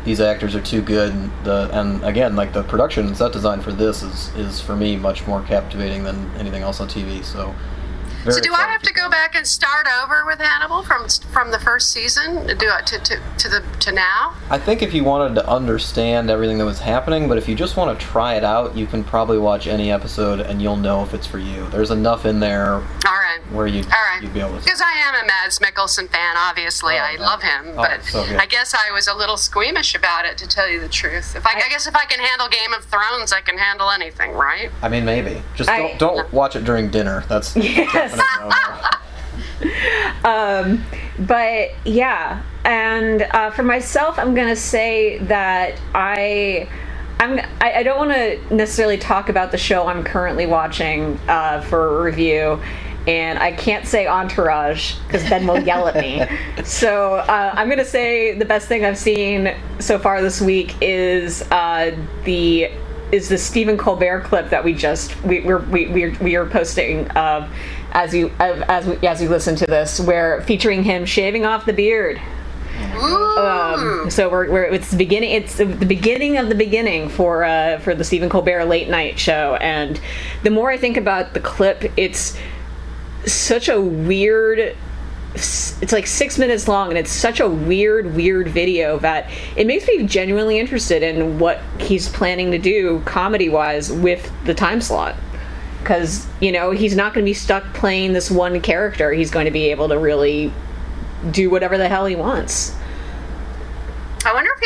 These 0.04 0.20
actors 0.20 0.56
are 0.56 0.62
too 0.62 0.82
good. 0.82 1.14
And 1.14 1.32
the 1.44 1.70
and 1.72 2.04
again, 2.04 2.36
like 2.36 2.52
the 2.52 2.64
production 2.64 3.06
and 3.06 3.16
set 3.16 3.32
design 3.32 3.62
for 3.62 3.72
this 3.72 4.02
is 4.02 4.36
is 4.36 4.60
for 4.60 4.76
me 4.76 4.96
much 4.96 5.28
more 5.28 5.44
captivating 5.44 6.04
than 6.04 6.32
anything 6.38 6.64
else 6.64 6.82
on 6.82 6.88
TV. 6.88 7.24
So. 7.24 7.54
So 8.34 8.42
do 8.42 8.54
I 8.54 8.68
have 8.68 8.82
to 8.82 8.94
go 8.94 9.10
back 9.10 9.36
and 9.36 9.48
start 9.48 9.88
over 10.04 10.26
with 10.26 10.40
Hannibal 10.40 10.84
from 10.84 11.08
from 11.32 11.52
the 11.52 11.60
first 11.60 11.92
season? 11.92 12.46
Do 12.58 12.70
I, 12.70 12.82
to, 12.82 13.00
to 13.00 13.22
to 13.38 13.50
the 13.50 13.64
to 13.80 13.92
now? 13.94 14.36
I 14.50 14.58
think 14.58 14.82
if 14.82 14.94
you 14.94 15.04
wanted 15.04 15.36
to 15.36 15.50
understand 15.50 16.30
everything 16.30 16.58
that 16.58 16.66
was 16.66 16.80
happening, 16.80 17.30
but 17.30 17.38
if 17.38 17.48
you 17.48 17.56
just 17.56 17.78
want 17.78 17.98
to 17.98 18.06
try 18.06 18.36
it 18.36 18.44
out, 18.44 18.76
you 18.76 18.86
can 18.86 19.04
probably 19.04 19.38
watch 19.38 19.68
any 19.68 19.92
episode 19.92 20.42
and 20.42 20.62
you'll 20.62 20.76
know 20.76 21.04
if 21.04 21.14
it's 21.14 21.28
for 21.28 21.40
you. 21.40 21.68
There's 21.70 21.92
enough 21.92 22.26
in 22.26 22.40
there 22.40 22.82
All 23.40 23.44
right. 23.46 23.54
where 23.56 23.68
you 23.68 23.82
All 23.84 23.90
right. 23.90 24.20
you'd 24.22 24.34
be 24.34 24.40
able 24.40 24.58
to. 24.58 24.64
Because 24.64 24.82
I 24.82 24.92
am 25.08 25.24
a 25.24 25.28
Mads 25.28 25.60
Mikkelsen 25.60 26.10
fan, 26.10 26.36
obviously. 26.38 26.96
Oh, 26.96 26.98
I 27.04 27.12
yeah. 27.12 27.20
love 27.22 27.42
him, 27.42 27.66
Oh, 27.70 27.76
but 27.76 28.04
so. 28.04 28.22
I 28.24 28.46
guess 28.46 28.74
I 28.74 28.92
was 28.92 29.08
a 29.08 29.14
little 29.14 29.38
squeamish 29.38 29.96
about 29.96 30.26
it, 30.26 30.38
to 30.40 30.48
tell 30.48 30.70
you 30.70 30.80
the 30.80 30.90
truth. 30.90 31.36
If 31.36 31.46
I, 31.46 31.52
I 31.66 31.70
guess 31.70 31.88
if 31.88 31.96
I 31.96 32.06
can 32.06 32.20
handle 32.20 32.48
Game 32.50 32.74
of 32.74 32.84
Thrones, 32.86 33.32
I 33.34 33.42
can 33.42 33.58
handle 33.58 33.90
anything, 33.92 34.32
right? 34.34 34.70
I 34.82 34.90
mean, 34.90 35.06
maybe. 35.06 35.42
Just 35.56 35.70
I- 35.70 35.78
don't 35.80 36.00
don't 36.00 36.34
watch 36.34 36.56
it 36.56 36.64
during 36.64 36.90
dinner. 36.90 37.24
That's 37.28 37.56
Yes. 37.56 38.20
Um, 40.24 40.84
but 41.20 41.70
yeah, 41.86 42.44
and 42.66 43.24
uh, 43.24 43.50
for 43.52 43.64
myself, 43.64 44.20
I'm 44.20 44.36
gonna 44.36 44.56
say 44.56 45.18
that 45.20 45.80
I. 45.96 46.70
I'm, 47.20 47.40
I, 47.60 47.74
I 47.78 47.84
don't 47.84 47.98
want 47.98 48.12
to 48.12 48.54
necessarily 48.54 49.00
talk 49.00 49.30
about 49.30 49.50
the 49.52 49.58
show 49.58 49.88
I'm 49.88 50.04
currently 50.04 50.46
watching 50.46 51.20
uh, 51.28 51.62
for 51.62 51.98
a 51.98 52.04
review, 52.04 52.62
and 53.08 53.40
I 53.40 53.54
can't 53.54 53.88
say 53.88 54.06
Entourage 54.06 54.96
because 55.08 55.28
Ben 55.30 55.48
will 55.48 55.60
yell 55.60 55.88
at 55.88 55.96
me. 55.96 56.24
So 56.64 57.16
uh, 57.16 57.52
I'm 57.54 57.70
gonna 57.70 57.86
say 57.86 58.34
the 58.34 58.44
best 58.44 58.68
thing 58.68 58.84
I've 58.84 58.98
seen 58.98 59.56
so 59.80 59.98
far 59.98 60.22
this 60.22 60.42
week 60.42 60.76
is 60.82 61.44
uh, 61.44 61.96
the 62.26 62.70
is 63.12 63.30
the 63.30 63.38
Stephen 63.38 63.78
Colbert 63.78 64.22
clip 64.22 64.50
that 64.50 64.64
we 64.66 64.74
just 64.74 65.22
we 65.24 65.42
we're, 65.42 65.60
we 65.60 65.88
we 65.88 66.10
we 66.18 66.36
are 66.36 66.46
posting 66.46 67.10
uh, 67.12 67.50
as 67.94 68.14
you 68.14 68.32
as 68.40 68.86
we 68.86 69.08
as 69.08 69.22
you 69.22 69.30
listen 69.30 69.56
to 69.58 69.66
this, 69.66 70.00
where 70.00 70.42
featuring 70.42 70.84
him 70.84 71.06
shaving 71.06 71.46
off 71.46 71.66
the 71.66 71.74
beard. 71.74 72.20
Um, 73.38 74.10
so 74.10 74.30
we're, 74.30 74.52
we're 74.52 74.64
it's 74.66 74.92
the 74.92 74.98
beginning. 74.98 75.32
It's 75.32 75.56
the 75.56 75.66
beginning 75.66 76.38
of 76.38 76.50
the 76.50 76.56
beginning 76.56 77.08
for 77.08 77.44
uh, 77.44 77.80
for 77.80 77.96
the 77.96 78.04
Stephen 78.04 78.30
Colbert 78.30 78.66
late 78.66 78.90
night 78.90 79.18
show. 79.18 79.56
And 79.56 80.02
the 80.44 80.50
more 80.50 80.70
I 80.70 80.78
think 80.78 80.98
about 80.98 81.34
the 81.34 81.40
clip, 81.40 81.92
it's 81.98 82.38
such 83.34 83.70
a 83.70 83.80
weird 83.80 84.76
it's 85.38 85.92
like 85.92 86.08
six 86.08 86.38
minutes 86.38 86.68
long, 86.68 86.90
and 86.90 86.98
it's 86.98 87.12
such 87.12 87.40
a 87.40 87.48
weird, 87.48 88.16
weird 88.16 88.48
video 88.48 88.98
that 89.00 89.30
it 89.56 89.68
makes 89.68 89.88
me 89.88 90.06
genuinely 90.08 90.58
interested 90.58 91.04
in 91.04 91.38
what 91.38 91.62
he's 91.80 92.10
planning 92.10 92.52
to 92.52 92.58
do 92.58 93.02
comedy 93.06 93.50
wise 93.50 93.92
with 93.92 94.32
the 94.46 94.54
time 94.54 94.82
slot. 94.82 95.16
Because 95.80 96.26
you 96.42 96.52
know 96.52 96.72
he's 96.72 96.96
not 96.96 97.14
going 97.14 97.24
to 97.24 97.30
be 97.30 97.34
stuck 97.34 97.64
playing 97.74 98.14
this 98.14 98.32
one 98.32 98.60
character. 98.62 99.12
He's 99.12 99.32
going 99.32 99.46
to 99.46 99.52
be 99.52 99.70
able 99.70 99.90
to 99.90 99.98
really 99.98 100.52
do 101.32 101.50
whatever 101.50 101.78
the 101.78 101.88
hell 101.88 102.06
he 102.06 102.16
wants. 102.16 102.76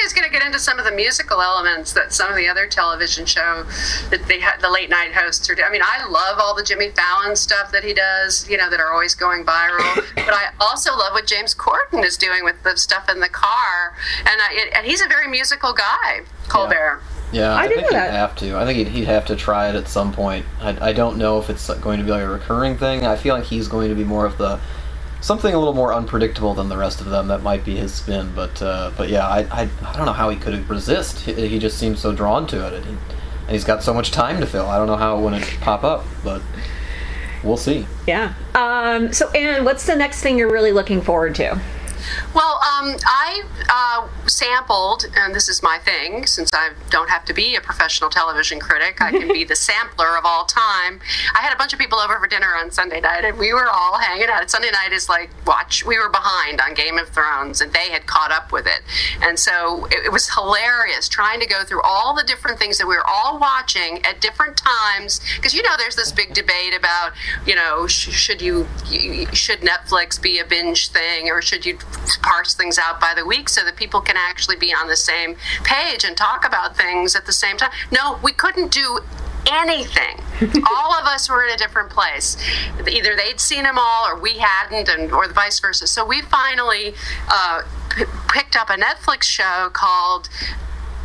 I 0.01 0.03
he's 0.03 0.13
going 0.13 0.25
to 0.25 0.31
get 0.31 0.43
into 0.43 0.59
some 0.59 0.79
of 0.79 0.85
the 0.85 0.91
musical 0.91 1.41
elements 1.41 1.93
that 1.93 2.11
some 2.11 2.31
of 2.31 2.35
the 2.35 2.47
other 2.47 2.65
television 2.65 3.25
show 3.25 3.65
that 4.09 4.25
they 4.27 4.39
had 4.39 4.59
the 4.59 4.69
late 4.69 4.89
night 4.89 5.13
hosts 5.13 5.47
are. 5.49 5.55
do- 5.55 5.61
I 5.61 5.71
mean, 5.71 5.83
I 5.83 6.05
love 6.07 6.39
all 6.39 6.55
the 6.55 6.63
Jimmy 6.63 6.89
Fallon 6.89 7.35
stuff 7.35 7.71
that 7.71 7.83
he 7.83 7.93
does, 7.93 8.49
you 8.49 8.57
know, 8.57 8.69
that 8.69 8.79
are 8.79 8.91
always 8.91 9.13
going 9.13 9.45
viral. 9.45 9.95
but 10.15 10.33
I 10.33 10.53
also 10.59 10.97
love 10.97 11.13
what 11.13 11.27
James 11.27 11.53
Corden 11.53 12.03
is 12.03 12.17
doing 12.17 12.43
with 12.43 12.61
the 12.63 12.75
stuff 12.77 13.09
in 13.09 13.19
the 13.19 13.29
car, 13.29 13.95
and 14.19 14.41
I, 14.41 14.71
and 14.75 14.87
he's 14.87 15.01
a 15.01 15.07
very 15.07 15.27
musical 15.27 15.73
guy, 15.73 16.21
Colbert. 16.47 17.01
Yeah, 17.31 17.53
I 17.53 17.61
I, 17.61 17.67
didn't 17.67 17.83
think 17.85 17.93
he'd 17.93 18.11
have 18.11 18.35
to. 18.37 18.57
I 18.57 18.65
think 18.65 18.77
he'd, 18.77 18.87
he'd 18.89 19.05
have 19.05 19.25
to 19.27 19.35
try 19.35 19.69
it 19.69 19.75
at 19.75 19.87
some 19.87 20.11
point. 20.11 20.45
I, 20.59 20.89
I 20.89 20.93
don't 20.93 21.17
know 21.17 21.39
if 21.39 21.49
it's 21.49 21.69
going 21.75 21.99
to 21.99 22.03
be 22.03 22.11
like 22.11 22.23
a 22.23 22.27
recurring 22.27 22.77
thing. 22.77 23.05
I 23.05 23.15
feel 23.15 23.35
like 23.35 23.45
he's 23.45 23.67
going 23.67 23.89
to 23.89 23.95
be 23.95 24.03
more 24.03 24.25
of 24.25 24.37
the 24.37 24.59
something 25.21 25.53
a 25.53 25.57
little 25.57 25.73
more 25.73 25.93
unpredictable 25.93 26.53
than 26.53 26.67
the 26.67 26.77
rest 26.77 26.99
of 26.99 27.07
them. 27.07 27.27
That 27.27 27.41
might 27.41 27.63
be 27.63 27.77
his 27.77 27.93
spin, 27.93 28.33
but 28.35 28.61
uh, 28.61 28.91
but 28.97 29.09
yeah, 29.09 29.27
I, 29.27 29.39
I 29.51 29.69
I 29.85 29.95
don't 29.95 30.05
know 30.05 30.13
how 30.13 30.29
he 30.29 30.37
could 30.37 30.67
resist. 30.69 31.21
He, 31.21 31.47
he 31.47 31.59
just 31.59 31.77
seems 31.77 31.99
so 31.99 32.11
drawn 32.11 32.47
to 32.47 32.67
it, 32.67 32.73
and, 32.73 32.85
he, 32.85 32.91
and 32.91 33.51
he's 33.51 33.63
got 33.63 33.83
so 33.83 33.93
much 33.93 34.11
time 34.11 34.39
to 34.41 34.45
fill. 34.45 34.67
I 34.67 34.77
don't 34.77 34.87
know 34.87 34.97
how 34.97 35.17
it 35.17 35.21
wouldn't 35.21 35.45
pop 35.61 35.83
up, 35.83 36.05
but 36.23 36.41
we'll 37.43 37.57
see. 37.57 37.85
Yeah. 38.07 38.33
Um, 38.55 39.13
so, 39.13 39.29
Anne, 39.31 39.63
what's 39.63 39.85
the 39.85 39.95
next 39.95 40.21
thing 40.21 40.37
you're 40.37 40.51
really 40.51 40.71
looking 40.71 41.01
forward 41.01 41.35
to? 41.35 41.59
Well, 42.33 42.55
um, 42.55 42.95
I 43.05 43.43
uh, 43.69 44.07
sampled, 44.27 45.05
and 45.15 45.33
this 45.35 45.49
is 45.49 45.61
my 45.61 45.77
thing, 45.79 46.25
since 46.25 46.49
I 46.53 46.71
don't 46.89 47.09
have 47.09 47.25
to 47.25 47.33
be 47.33 47.55
a 47.55 47.61
professional 47.61 48.09
television 48.09 48.59
critic, 48.59 49.01
I 49.01 49.11
can 49.11 49.27
be 49.27 49.43
the 49.43 49.55
sampler 49.71 50.17
of 50.17 50.25
all 50.25 50.45
time. 50.45 50.99
I 51.35 51.39
had 51.41 51.53
a 51.53 51.57
bunch 51.57 51.73
of 51.73 51.79
people 51.79 51.99
over 51.99 52.17
for 52.19 52.27
dinner 52.27 52.53
on 52.55 52.71
Sunday 52.71 53.01
night, 53.01 53.25
and 53.25 53.37
we 53.37 53.53
were 53.53 53.69
all 53.69 53.97
hanging 53.97 54.27
out. 54.29 54.49
Sunday 54.49 54.71
night 54.71 54.93
is 54.93 55.09
like, 55.09 55.29
watch, 55.45 55.85
we 55.85 55.97
were 55.97 56.09
behind 56.09 56.61
on 56.61 56.73
Game 56.73 56.97
of 56.97 57.09
Thrones, 57.09 57.61
and 57.61 57.71
they 57.73 57.89
had 57.89 58.05
caught 58.05 58.31
up 58.31 58.51
with 58.51 58.65
it. 58.65 58.81
And 59.21 59.37
so 59.37 59.85
it, 59.91 60.05
it 60.05 60.11
was 60.11 60.29
hilarious 60.29 61.07
trying 61.07 61.39
to 61.39 61.45
go 61.45 61.63
through 61.63 61.81
all 61.81 62.15
the 62.15 62.23
different 62.23 62.59
things 62.59 62.77
that 62.77 62.87
we 62.87 62.95
were 62.95 63.07
all 63.07 63.39
watching 63.39 64.03
at 64.05 64.21
different 64.21 64.57
times. 64.57 65.21
Because, 65.35 65.53
you 65.53 65.63
know, 65.63 65.75
there's 65.77 65.95
this 65.95 66.11
big 66.11 66.33
debate 66.33 66.75
about, 66.77 67.13
you 67.45 67.55
know, 67.55 67.87
sh- 67.87 68.11
should 68.11 68.41
you, 68.41 68.67
you, 68.89 69.27
should 69.33 69.61
Netflix 69.61 70.21
be 70.21 70.39
a 70.39 70.45
binge 70.45 70.89
thing, 70.89 71.29
or 71.29 71.41
should 71.41 71.65
you 71.65 71.77
parse 72.21 72.53
things 72.53 72.77
out 72.77 72.99
by 72.99 73.13
the 73.15 73.25
week 73.25 73.49
so 73.49 73.63
that 73.65 73.75
people 73.75 74.01
can 74.01 74.15
actually 74.17 74.55
be 74.55 74.73
on 74.73 74.87
the 74.87 74.95
same 74.95 75.35
page 75.63 76.03
and 76.03 76.15
talk 76.17 76.45
about 76.45 76.75
things 76.77 77.15
at 77.15 77.25
the 77.25 77.33
same 77.33 77.57
time. 77.57 77.71
No, 77.91 78.19
we 78.23 78.31
couldn't 78.31 78.71
do 78.71 78.99
anything. 79.49 80.21
all 80.67 80.93
of 80.93 81.05
us 81.05 81.29
were 81.29 81.43
in 81.45 81.53
a 81.53 81.57
different 81.57 81.89
place. 81.89 82.37
Either 82.87 83.15
they'd 83.15 83.39
seen 83.39 83.63
them 83.63 83.77
all 83.77 84.07
or 84.07 84.19
we 84.19 84.37
hadn't, 84.37 84.87
and 84.89 85.11
or 85.11 85.27
the 85.27 85.33
vice 85.33 85.59
versa. 85.59 85.87
So 85.87 86.05
we 86.05 86.21
finally 86.21 86.93
uh, 87.27 87.63
p- 87.89 88.03
picked 88.29 88.55
up 88.55 88.69
a 88.69 88.73
Netflix 88.75 89.23
show 89.23 89.69
called 89.73 90.29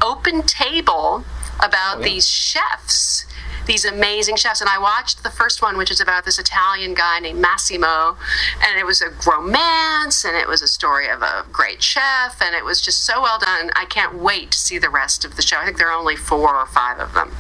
Open 0.02 0.42
Table 0.42 1.24
about 1.58 1.96
Oh, 1.96 2.00
yeah. 2.00 2.04
these 2.04 2.28
chefs 2.28 3.24
these 3.66 3.84
amazing 3.84 4.36
chefs. 4.36 4.60
And 4.60 4.70
I 4.70 4.78
watched 4.78 5.22
the 5.22 5.30
first 5.30 5.62
one, 5.62 5.76
which 5.76 5.90
is 5.90 6.00
about 6.00 6.24
this 6.24 6.38
Italian 6.38 6.94
guy 6.94 7.20
named 7.20 7.40
Massimo. 7.40 8.16
And 8.62 8.78
it 8.78 8.84
was 8.84 9.02
a 9.02 9.10
romance, 9.26 10.24
and 10.24 10.36
it 10.36 10.48
was 10.48 10.62
a 10.62 10.68
story 10.68 11.08
of 11.08 11.22
a 11.22 11.44
great 11.52 11.82
chef, 11.82 12.40
and 12.40 12.54
it 12.54 12.64
was 12.64 12.80
just 12.80 13.04
so 13.04 13.20
well 13.20 13.38
done. 13.38 13.70
I 13.76 13.84
can't 13.84 14.18
wait 14.18 14.50
to 14.52 14.58
see 14.58 14.78
the 14.78 14.90
rest 14.90 15.24
of 15.24 15.36
the 15.36 15.42
show. 15.42 15.58
I 15.58 15.64
think 15.64 15.78
there 15.78 15.88
are 15.88 15.98
only 15.98 16.16
four 16.16 16.54
or 16.54 16.66
five 16.66 16.98
of 16.98 17.12
them. 17.14 17.32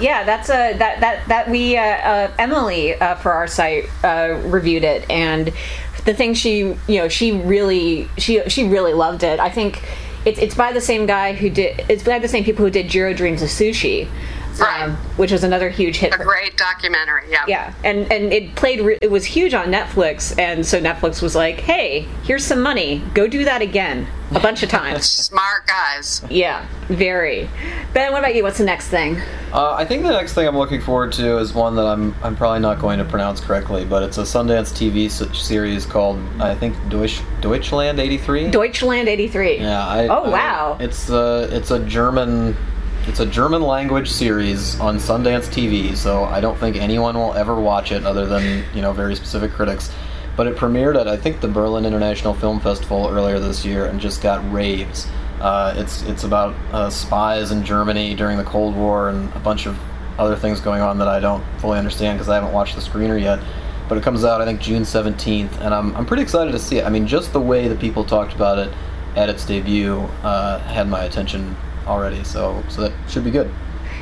Yeah, 0.00 0.24
that's 0.24 0.48
a 0.48 0.72
that 0.78 1.00
that 1.00 1.28
that 1.28 1.50
we 1.50 1.76
uh, 1.76 1.82
uh, 1.82 2.32
Emily 2.38 2.94
uh, 2.94 3.16
for 3.16 3.32
our 3.32 3.46
site 3.46 3.84
uh, 4.02 4.40
reviewed 4.46 4.82
it, 4.82 5.08
and 5.10 5.52
the 6.06 6.14
thing 6.14 6.32
she 6.32 6.58
you 6.58 6.78
know 6.88 7.08
she 7.08 7.32
really 7.32 8.08
she 8.16 8.40
she 8.48 8.66
really 8.66 8.94
loved 8.94 9.22
it. 9.22 9.38
I 9.38 9.50
think 9.50 9.82
it's 10.24 10.38
it's 10.38 10.54
by 10.54 10.72
the 10.72 10.80
same 10.80 11.04
guy 11.04 11.34
who 11.34 11.50
did 11.50 11.84
it's 11.90 12.02
by 12.02 12.18
the 12.18 12.28
same 12.28 12.44
people 12.44 12.64
who 12.64 12.70
did 12.70 12.88
Jiro 12.88 13.12
Dreams 13.12 13.42
of 13.42 13.50
Sushi, 13.50 14.08
Right. 14.60 14.82
um, 14.84 14.96
which 15.16 15.32
was 15.32 15.44
another 15.44 15.68
huge 15.70 15.96
hit. 15.96 16.12
A 16.14 16.16
for- 16.16 16.24
great 16.24 16.56
documentary. 16.56 17.24
Yeah. 17.30 17.44
yeah, 17.48 17.74
and 17.84 18.10
and 18.12 18.32
it 18.32 18.54
played. 18.54 18.80
Re- 18.80 18.98
it 19.02 19.10
was 19.10 19.24
huge 19.24 19.54
on 19.54 19.66
Netflix, 19.66 20.38
and 20.38 20.64
so 20.66 20.80
Netflix 20.80 21.22
was 21.22 21.34
like, 21.34 21.60
"Hey, 21.60 22.06
here's 22.24 22.44
some 22.44 22.60
money. 22.62 23.02
Go 23.14 23.26
do 23.26 23.44
that 23.44 23.62
again 23.62 24.06
a 24.32 24.40
bunch 24.40 24.62
of 24.62 24.68
times." 24.80 25.06
Smart 25.08 25.66
guys. 25.66 26.22
yeah, 26.30 26.66
very. 26.88 27.48
Ben, 27.94 28.12
what 28.12 28.18
about 28.20 28.34
you? 28.34 28.42
What's 28.42 28.58
the 28.58 28.64
next 28.64 28.88
thing? 28.88 29.20
Uh, 29.52 29.72
I 29.74 29.84
think 29.84 30.04
the 30.04 30.12
next 30.12 30.34
thing 30.34 30.46
I'm 30.46 30.56
looking 30.56 30.80
forward 30.80 31.12
to 31.14 31.38
is 31.38 31.52
one 31.54 31.74
that 31.76 31.86
I'm 31.86 32.14
I'm 32.22 32.36
probably 32.36 32.60
not 32.60 32.78
going 32.78 32.98
to 32.98 33.04
pronounce 33.04 33.40
correctly, 33.40 33.84
but 33.84 34.02
it's 34.02 34.18
a 34.18 34.22
Sundance 34.22 34.70
TV 34.72 35.10
series 35.34 35.86
called 35.86 36.18
I 36.40 36.54
think 36.54 36.76
Deutsch 36.88 37.20
Deutschland 37.40 37.98
'83. 37.98 38.50
Deutschland 38.50 39.08
'83. 39.08 39.58
Yeah. 39.58 39.86
I, 39.86 40.06
Oh, 40.08 40.24
I- 40.24 40.28
wow. 40.28 40.76
it's 40.80 41.08
a 41.10 41.48
it's 41.50 41.70
a 41.72 41.80
German 41.80 42.56
it's 43.06 43.20
a 43.20 43.26
German 43.26 43.62
language 43.62 44.10
series 44.10 44.78
on 44.78 44.96
Sundance 44.98 45.48
TV. 45.48 45.96
So 45.96 46.24
I 46.24 46.40
don't 46.40 46.58
think 46.58 46.76
anyone 46.76 47.16
will 47.16 47.32
ever 47.34 47.58
watch 47.58 47.92
it 47.92 48.04
other 48.04 48.26
than 48.26 48.64
you 48.74 48.82
know 48.82 48.92
very 48.92 49.16
specific 49.16 49.52
critics. 49.52 49.90
But 50.36 50.46
it 50.46 50.56
premiered 50.56 50.98
at 50.98 51.08
I 51.08 51.16
think 51.16 51.40
the 51.40 51.48
Berlin 51.48 51.84
International 51.84 52.34
Film 52.34 52.60
Festival 52.60 53.08
earlier 53.08 53.38
this 53.38 53.64
year 53.64 53.86
and 53.86 54.00
just 54.00 54.22
got 54.22 54.52
raves. 54.52 55.06
Uh, 55.40 55.74
it's 55.76 56.02
it's 56.02 56.24
about 56.24 56.54
uh, 56.72 56.90
spies 56.90 57.50
in 57.50 57.64
Germany 57.64 58.14
during 58.14 58.36
the 58.36 58.44
Cold 58.44 58.76
War 58.76 59.08
and 59.08 59.32
a 59.34 59.40
bunch 59.40 59.66
of 59.66 59.78
other 60.18 60.36
things 60.36 60.60
going 60.60 60.82
on 60.82 60.98
that 60.98 61.08
I 61.08 61.18
don't 61.18 61.42
fully 61.58 61.78
understand 61.78 62.18
because 62.18 62.28
I 62.28 62.34
haven't 62.34 62.52
watched 62.52 62.74
the 62.74 62.82
screener 62.82 63.20
yet. 63.20 63.40
But 63.88 63.98
it 63.98 64.04
comes 64.04 64.24
out 64.24 64.40
I 64.40 64.44
think 64.44 64.60
June 64.60 64.82
17th, 64.82 65.60
and 65.60 65.74
I'm 65.74 65.96
I'm 65.96 66.06
pretty 66.06 66.22
excited 66.22 66.52
to 66.52 66.58
see 66.58 66.78
it. 66.78 66.84
I 66.84 66.90
mean, 66.90 67.06
just 67.06 67.32
the 67.32 67.40
way 67.40 67.66
that 67.68 67.80
people 67.80 68.04
talked 68.04 68.34
about 68.34 68.58
it 68.58 68.72
at 69.16 69.28
its 69.28 69.44
debut 69.44 69.98
uh, 70.22 70.60
had 70.60 70.88
my 70.88 71.04
attention 71.04 71.56
already, 71.86 72.24
so 72.24 72.62
so 72.68 72.82
that 72.82 72.92
should 73.08 73.24
be 73.24 73.30
good. 73.30 73.50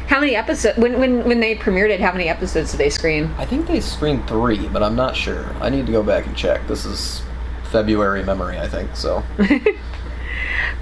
How 0.06 0.20
many 0.20 0.36
episodes? 0.36 0.78
When 0.78 0.98
when 0.98 1.24
when 1.24 1.40
they 1.40 1.54
premiered 1.54 1.90
it, 1.90 2.00
how 2.00 2.12
many 2.12 2.28
episodes 2.28 2.70
did 2.70 2.78
they 2.78 2.90
screen? 2.90 3.30
I 3.36 3.44
think 3.44 3.66
they 3.66 3.80
screened 3.80 4.26
three, 4.26 4.68
but 4.68 4.82
I'm 4.82 4.96
not 4.96 5.16
sure. 5.16 5.44
I 5.60 5.68
need 5.68 5.86
to 5.86 5.92
go 5.92 6.02
back 6.02 6.26
and 6.26 6.36
check. 6.36 6.66
This 6.66 6.84
is 6.84 7.22
February 7.70 8.24
memory, 8.24 8.58
I 8.58 8.68
think. 8.68 8.96
So, 8.96 9.22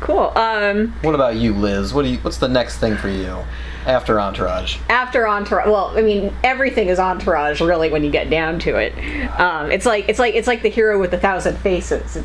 Cool. 0.01 0.31
Um, 0.37 0.93
what 1.03 1.15
about 1.15 1.37
you, 1.37 1.55
Liz? 1.55 1.95
What 1.95 2.03
do 2.03 2.09
you? 2.11 2.19
What's 2.19 2.37
the 2.39 2.49
next 2.49 2.79
thing 2.79 2.97
for 2.97 3.09
you 3.09 3.45
after 3.87 4.21
Entourage? 4.21 4.79
after 4.91 5.27
Entourage, 5.27 5.69
well, 5.69 5.97
I 5.97 6.03
mean, 6.03 6.35
everything 6.45 6.89
is 6.89 6.99
Entourage, 6.99 7.61
really, 7.61 7.89
when 7.89 8.05
you 8.05 8.11
get 8.11 8.29
down 8.29 8.59
to 8.61 8.77
it. 8.77 8.93
Um, 9.41 9.71
it's 9.71 9.87
like 9.87 10.09
it's 10.09 10.19
like 10.19 10.35
it's 10.35 10.47
like 10.47 10.63
the 10.63 10.69
hero 10.69 11.01
with 11.01 11.15
a 11.15 11.19
thousand 11.19 11.57
faces. 11.59 12.17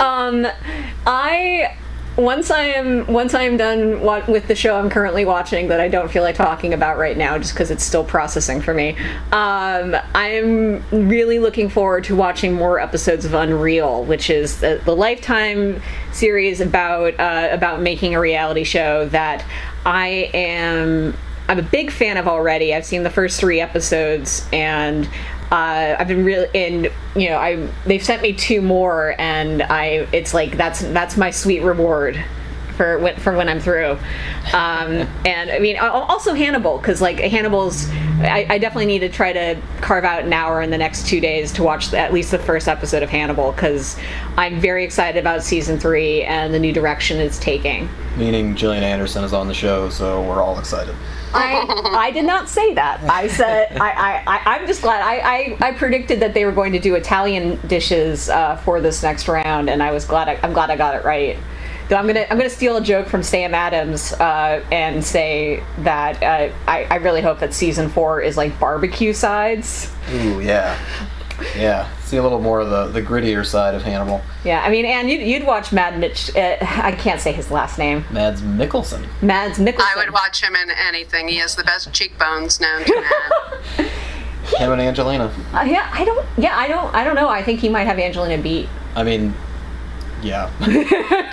Um, 0.00 0.46
I 1.06 1.76
once 2.16 2.50
I 2.50 2.64
am 2.66 3.06
once 3.06 3.34
I 3.34 3.42
am 3.42 3.56
done 3.56 4.00
with 4.28 4.46
the 4.46 4.54
show 4.54 4.78
I'm 4.78 4.88
currently 4.88 5.24
watching 5.24 5.68
that 5.68 5.80
I 5.80 5.88
don't 5.88 6.10
feel 6.10 6.22
like 6.22 6.36
talking 6.36 6.72
about 6.72 6.96
right 6.96 7.16
now, 7.16 7.38
just 7.38 7.54
because 7.54 7.70
it's 7.70 7.82
still 7.82 8.04
processing 8.04 8.60
for 8.60 8.72
me. 8.72 8.96
Um, 9.32 9.96
I'm 10.14 10.84
really 10.90 11.38
looking 11.38 11.68
forward 11.68 12.04
to 12.04 12.14
watching 12.14 12.52
more 12.52 12.78
episodes 12.78 13.24
of 13.24 13.34
Unreal, 13.34 14.04
which 14.04 14.30
is 14.30 14.60
the, 14.60 14.80
the 14.84 14.94
Lifetime 14.94 15.82
series 16.12 16.60
about 16.60 17.18
uh, 17.18 17.48
about 17.50 17.82
making 17.82 18.14
a 18.14 18.20
reality 18.20 18.64
show 18.64 19.06
that 19.08 19.44
I 19.84 20.30
am. 20.32 21.16
I'm 21.46 21.58
a 21.58 21.62
big 21.62 21.90
fan 21.90 22.16
of 22.16 22.26
already. 22.26 22.74
I've 22.74 22.86
seen 22.86 23.02
the 23.02 23.10
first 23.10 23.38
three 23.38 23.60
episodes, 23.60 24.48
and 24.50 25.08
uh, 25.50 25.96
I've 25.98 26.08
been 26.08 26.24
really 26.24 26.48
in 26.54 26.90
you 27.14 27.30
know 27.30 27.38
I 27.38 27.68
they've 27.86 28.02
sent 28.02 28.22
me 28.22 28.32
two 28.32 28.60
more, 28.60 29.14
and 29.18 29.62
I 29.62 30.06
it's 30.12 30.34
like 30.34 30.56
that's 30.56 30.80
that's 30.80 31.16
my 31.16 31.30
sweet 31.30 31.60
reward 31.60 32.22
for 32.76 32.98
when 32.98 33.16
for 33.16 33.36
when 33.36 33.48
I'm 33.48 33.60
through. 33.60 33.98
Um, 34.52 35.08
and 35.24 35.50
I 35.50 35.58
mean 35.58 35.78
also 35.78 36.34
Hannibal 36.34 36.78
because 36.78 37.00
like 37.00 37.18
Hannibal's 37.18 37.88
I, 38.20 38.46
I 38.48 38.58
definitely 38.58 38.86
need 38.86 39.00
to 39.00 39.08
try 39.08 39.32
to 39.32 39.60
carve 39.80 40.04
out 40.04 40.24
an 40.24 40.32
hour 40.32 40.62
in 40.62 40.70
the 40.70 40.78
next 40.78 41.06
two 41.06 41.20
days 41.20 41.52
to 41.52 41.62
watch 41.62 41.90
the, 41.90 41.98
at 41.98 42.12
least 42.12 42.30
the 42.30 42.38
first 42.38 42.68
episode 42.68 43.02
of 43.02 43.10
Hannibal 43.10 43.52
because 43.52 43.98
I'm 44.36 44.60
very 44.60 44.84
excited 44.84 45.18
about 45.18 45.42
season 45.42 45.78
three 45.78 46.22
and 46.22 46.54
the 46.54 46.58
new 46.58 46.72
direction 46.72 47.18
it's 47.18 47.38
taking. 47.38 47.88
Meaning 48.16 48.54
Gillian 48.54 48.84
Anderson 48.84 49.24
is 49.24 49.32
on 49.32 49.48
the 49.48 49.54
show, 49.54 49.88
so 49.90 50.22
we're 50.22 50.42
all 50.42 50.58
excited. 50.58 50.94
I, 51.34 51.96
I 51.98 52.10
did 52.12 52.24
not 52.24 52.48
say 52.48 52.74
that. 52.74 53.02
I 53.10 53.26
said 53.26 53.76
I, 53.76 53.90
I, 53.90 54.22
I 54.26 54.54
I'm 54.54 54.66
just 54.66 54.82
glad 54.82 55.02
I, 55.02 55.16
I, 55.18 55.56
I 55.60 55.72
predicted 55.72 56.20
that 56.20 56.32
they 56.32 56.44
were 56.44 56.52
going 56.52 56.72
to 56.72 56.78
do 56.78 56.94
Italian 56.94 57.58
dishes 57.66 58.28
uh, 58.28 58.56
for 58.58 58.80
this 58.80 59.02
next 59.02 59.26
round, 59.26 59.68
and 59.68 59.82
I 59.82 59.90
was 59.90 60.04
glad 60.04 60.28
I, 60.28 60.38
I'm 60.42 60.52
glad 60.52 60.70
I 60.70 60.76
got 60.76 60.94
it 60.94 61.04
right. 61.04 61.36
Though 61.88 61.96
I'm 61.96 62.06
gonna 62.06 62.26
I'm 62.30 62.38
gonna 62.38 62.48
steal 62.50 62.76
a 62.76 62.80
joke 62.80 63.08
from 63.08 63.22
Sam 63.22 63.54
Adams 63.54 64.12
uh, 64.14 64.64
and 64.72 65.04
say 65.04 65.62
that 65.80 66.22
uh, 66.22 66.52
I, 66.66 66.84
I 66.90 66.96
really 66.96 67.20
hope 67.20 67.40
that 67.40 67.52
season 67.52 67.88
four 67.88 68.20
is 68.20 68.36
like 68.36 68.58
barbecue 68.58 69.12
sides. 69.12 69.92
Ooh, 70.12 70.40
yeah. 70.40 70.78
Yeah, 71.56 71.92
see 71.98 72.16
a 72.16 72.22
little 72.22 72.40
more 72.40 72.60
of 72.60 72.70
the, 72.70 72.86
the 72.86 73.02
grittier 73.02 73.44
side 73.44 73.74
of 73.74 73.82
Hannibal. 73.82 74.22
Yeah, 74.44 74.62
I 74.62 74.70
mean, 74.70 74.84
and 74.84 75.10
you'd, 75.10 75.20
you'd 75.20 75.44
watch 75.44 75.72
Mad 75.72 75.98
Mitch. 75.98 76.34
Uh, 76.34 76.56
I 76.60 76.92
can't 76.92 77.20
say 77.20 77.32
his 77.32 77.50
last 77.50 77.76
name. 77.76 78.04
Mads 78.12 78.40
Mikkelsen. 78.40 79.04
Mads 79.20 79.58
Mikkelsen. 79.58 79.80
I 79.80 79.96
would 79.96 80.12
watch 80.12 80.40
him 80.40 80.54
in 80.54 80.70
anything. 80.70 81.26
He 81.26 81.38
has 81.38 81.56
the 81.56 81.64
best 81.64 81.92
cheekbones 81.92 82.60
known 82.60 82.84
to 82.84 83.00
man. 83.78 83.90
Him 84.58 84.72
and 84.72 84.80
Angelina. 84.80 85.34
Uh, 85.52 85.64
yeah, 85.66 85.90
I 85.92 86.04
don't. 86.04 86.26
Yeah, 86.36 86.56
I 86.56 86.68
don't. 86.68 86.94
I 86.94 87.02
don't 87.02 87.16
know. 87.16 87.28
I 87.28 87.42
think 87.42 87.60
he 87.60 87.68
might 87.68 87.84
have 87.84 87.98
Angelina 87.98 88.40
beat. 88.40 88.68
I 88.94 89.02
mean, 89.02 89.34
yeah. 90.24 90.50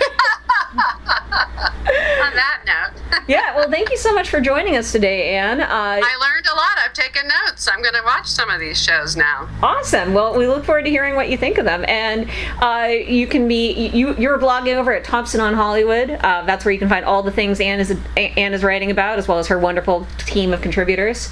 On 0.74 2.34
that 2.34 2.62
note, 2.66 3.02
Yeah. 3.26 3.54
Well, 3.56 3.70
thank 3.70 3.90
you 3.90 3.96
so 3.96 4.12
much 4.14 4.30
for 4.30 4.40
joining 4.40 4.76
us 4.76 4.92
today, 4.92 5.34
Anne. 5.34 5.60
Uh, 5.60 5.66
I 5.68 6.16
learned 6.20 6.46
a 6.46 6.54
lot. 6.54 6.78
I've 6.84 6.92
taken 6.92 7.28
notes. 7.46 7.68
I'm 7.68 7.82
going 7.82 7.94
to 7.94 8.02
watch 8.04 8.26
some 8.26 8.48
of 8.48 8.60
these 8.60 8.80
shows 8.80 9.16
now. 9.16 9.48
Awesome. 9.62 10.14
Well, 10.14 10.36
we 10.36 10.46
look 10.46 10.64
forward 10.64 10.84
to 10.84 10.90
hearing 10.90 11.14
what 11.16 11.28
you 11.30 11.36
think 11.36 11.58
of 11.58 11.64
them. 11.64 11.84
And 11.88 12.28
uh, 12.60 12.88
you 12.92 13.26
can 13.26 13.48
be 13.48 13.72
you 13.88 14.14
you're 14.16 14.38
blogging 14.38 14.76
over 14.76 14.92
at 14.92 15.04
Thompson 15.04 15.40
on 15.40 15.54
Hollywood. 15.54 16.10
Uh, 16.10 16.44
that's 16.46 16.64
where 16.64 16.72
you 16.72 16.78
can 16.78 16.88
find 16.88 17.04
all 17.04 17.22
the 17.22 17.32
things 17.32 17.60
Anne 17.60 17.80
is 17.80 17.96
Anne 18.16 18.54
is 18.54 18.62
writing 18.62 18.90
about, 18.90 19.18
as 19.18 19.26
well 19.28 19.38
as 19.38 19.48
her 19.48 19.58
wonderful 19.58 20.06
team 20.18 20.52
of 20.52 20.60
contributors. 20.62 21.30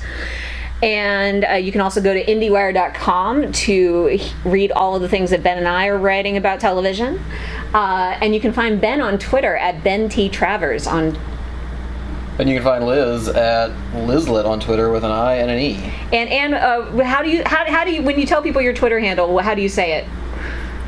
And 0.83 1.45
uh, 1.45 1.53
you 1.55 1.72
can 1.72 1.83
also 1.83 2.01
go 2.01 2.14
to 2.14 2.24
IndieWire.com 2.24 3.53
to 3.53 4.18
read 4.45 4.72
all 4.72 4.97
of 4.97 5.03
the 5.03 5.09
things 5.09 5.31
that 5.31 5.43
Ben 5.43 5.59
and 5.59 5.68
I 5.68 5.89
are 5.89 5.99
writing 5.99 6.37
about 6.37 6.61
television. 6.61 7.20
Uh, 7.74 8.16
and 8.20 8.35
you 8.35 8.41
can 8.41 8.53
find 8.53 8.81
Ben 8.81 9.01
on 9.01 9.18
Twitter 9.18 9.57
at 9.57 9.85
Ben 9.85 10.09
T 10.09 10.28
Travers 10.28 10.87
on 10.87 11.18
And 12.39 12.49
you 12.49 12.57
can 12.57 12.64
find 12.64 12.87
Liz 12.87 13.28
at 13.28 13.70
Lizlet 13.93 14.47
on 14.47 14.59
Twitter 14.61 14.91
with 14.91 15.05
an 15.05 15.11
I 15.11 15.35
and 15.35 15.51
an 15.51 15.59
E. 15.59 15.76
and 16.12 16.28
and 16.31 16.55
Uh, 16.55 17.05
how 17.05 17.22
do 17.22 17.31
you 17.31 17.43
how, 17.45 17.64
how 17.70 17.85
do 17.85 17.93
you 17.93 18.03
when 18.03 18.18
you 18.18 18.26
tell 18.26 18.43
people 18.43 18.62
your 18.62 18.72
Twitter 18.72 18.99
handle? 18.99 19.39
How 19.39 19.55
do 19.55 19.61
you 19.61 19.68
say 19.68 19.99
it? 19.99 20.07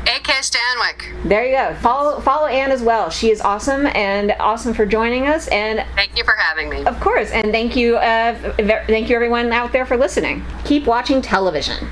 AK 0.03 0.27
Stanwyck. 0.41 1.23
There 1.27 1.45
you 1.45 1.55
go. 1.55 1.75
Follow 1.81 2.19
follow 2.19 2.47
Anne 2.47 2.71
as 2.71 2.81
well. 2.81 3.09
She 3.09 3.31
is 3.31 3.39
awesome 3.41 3.87
and 3.87 4.33
awesome 4.39 4.73
for 4.73 4.85
joining 4.85 5.27
us. 5.27 5.47
And 5.47 5.85
Thank 5.95 6.17
you 6.17 6.23
for 6.23 6.35
having 6.37 6.69
me. 6.69 6.83
of 6.85 6.99
course, 6.99 7.31
and 7.31 7.51
thank 7.51 7.75
you, 7.75 7.95
uh, 7.97 8.35
thank 8.87 9.09
you 9.09 9.15
everyone 9.15 9.51
out 9.53 9.71
there 9.71 9.85
for 9.85 9.95
listening. 9.97 10.43
Keep 10.65 10.85
watching 10.87 11.21
television. 11.21 11.87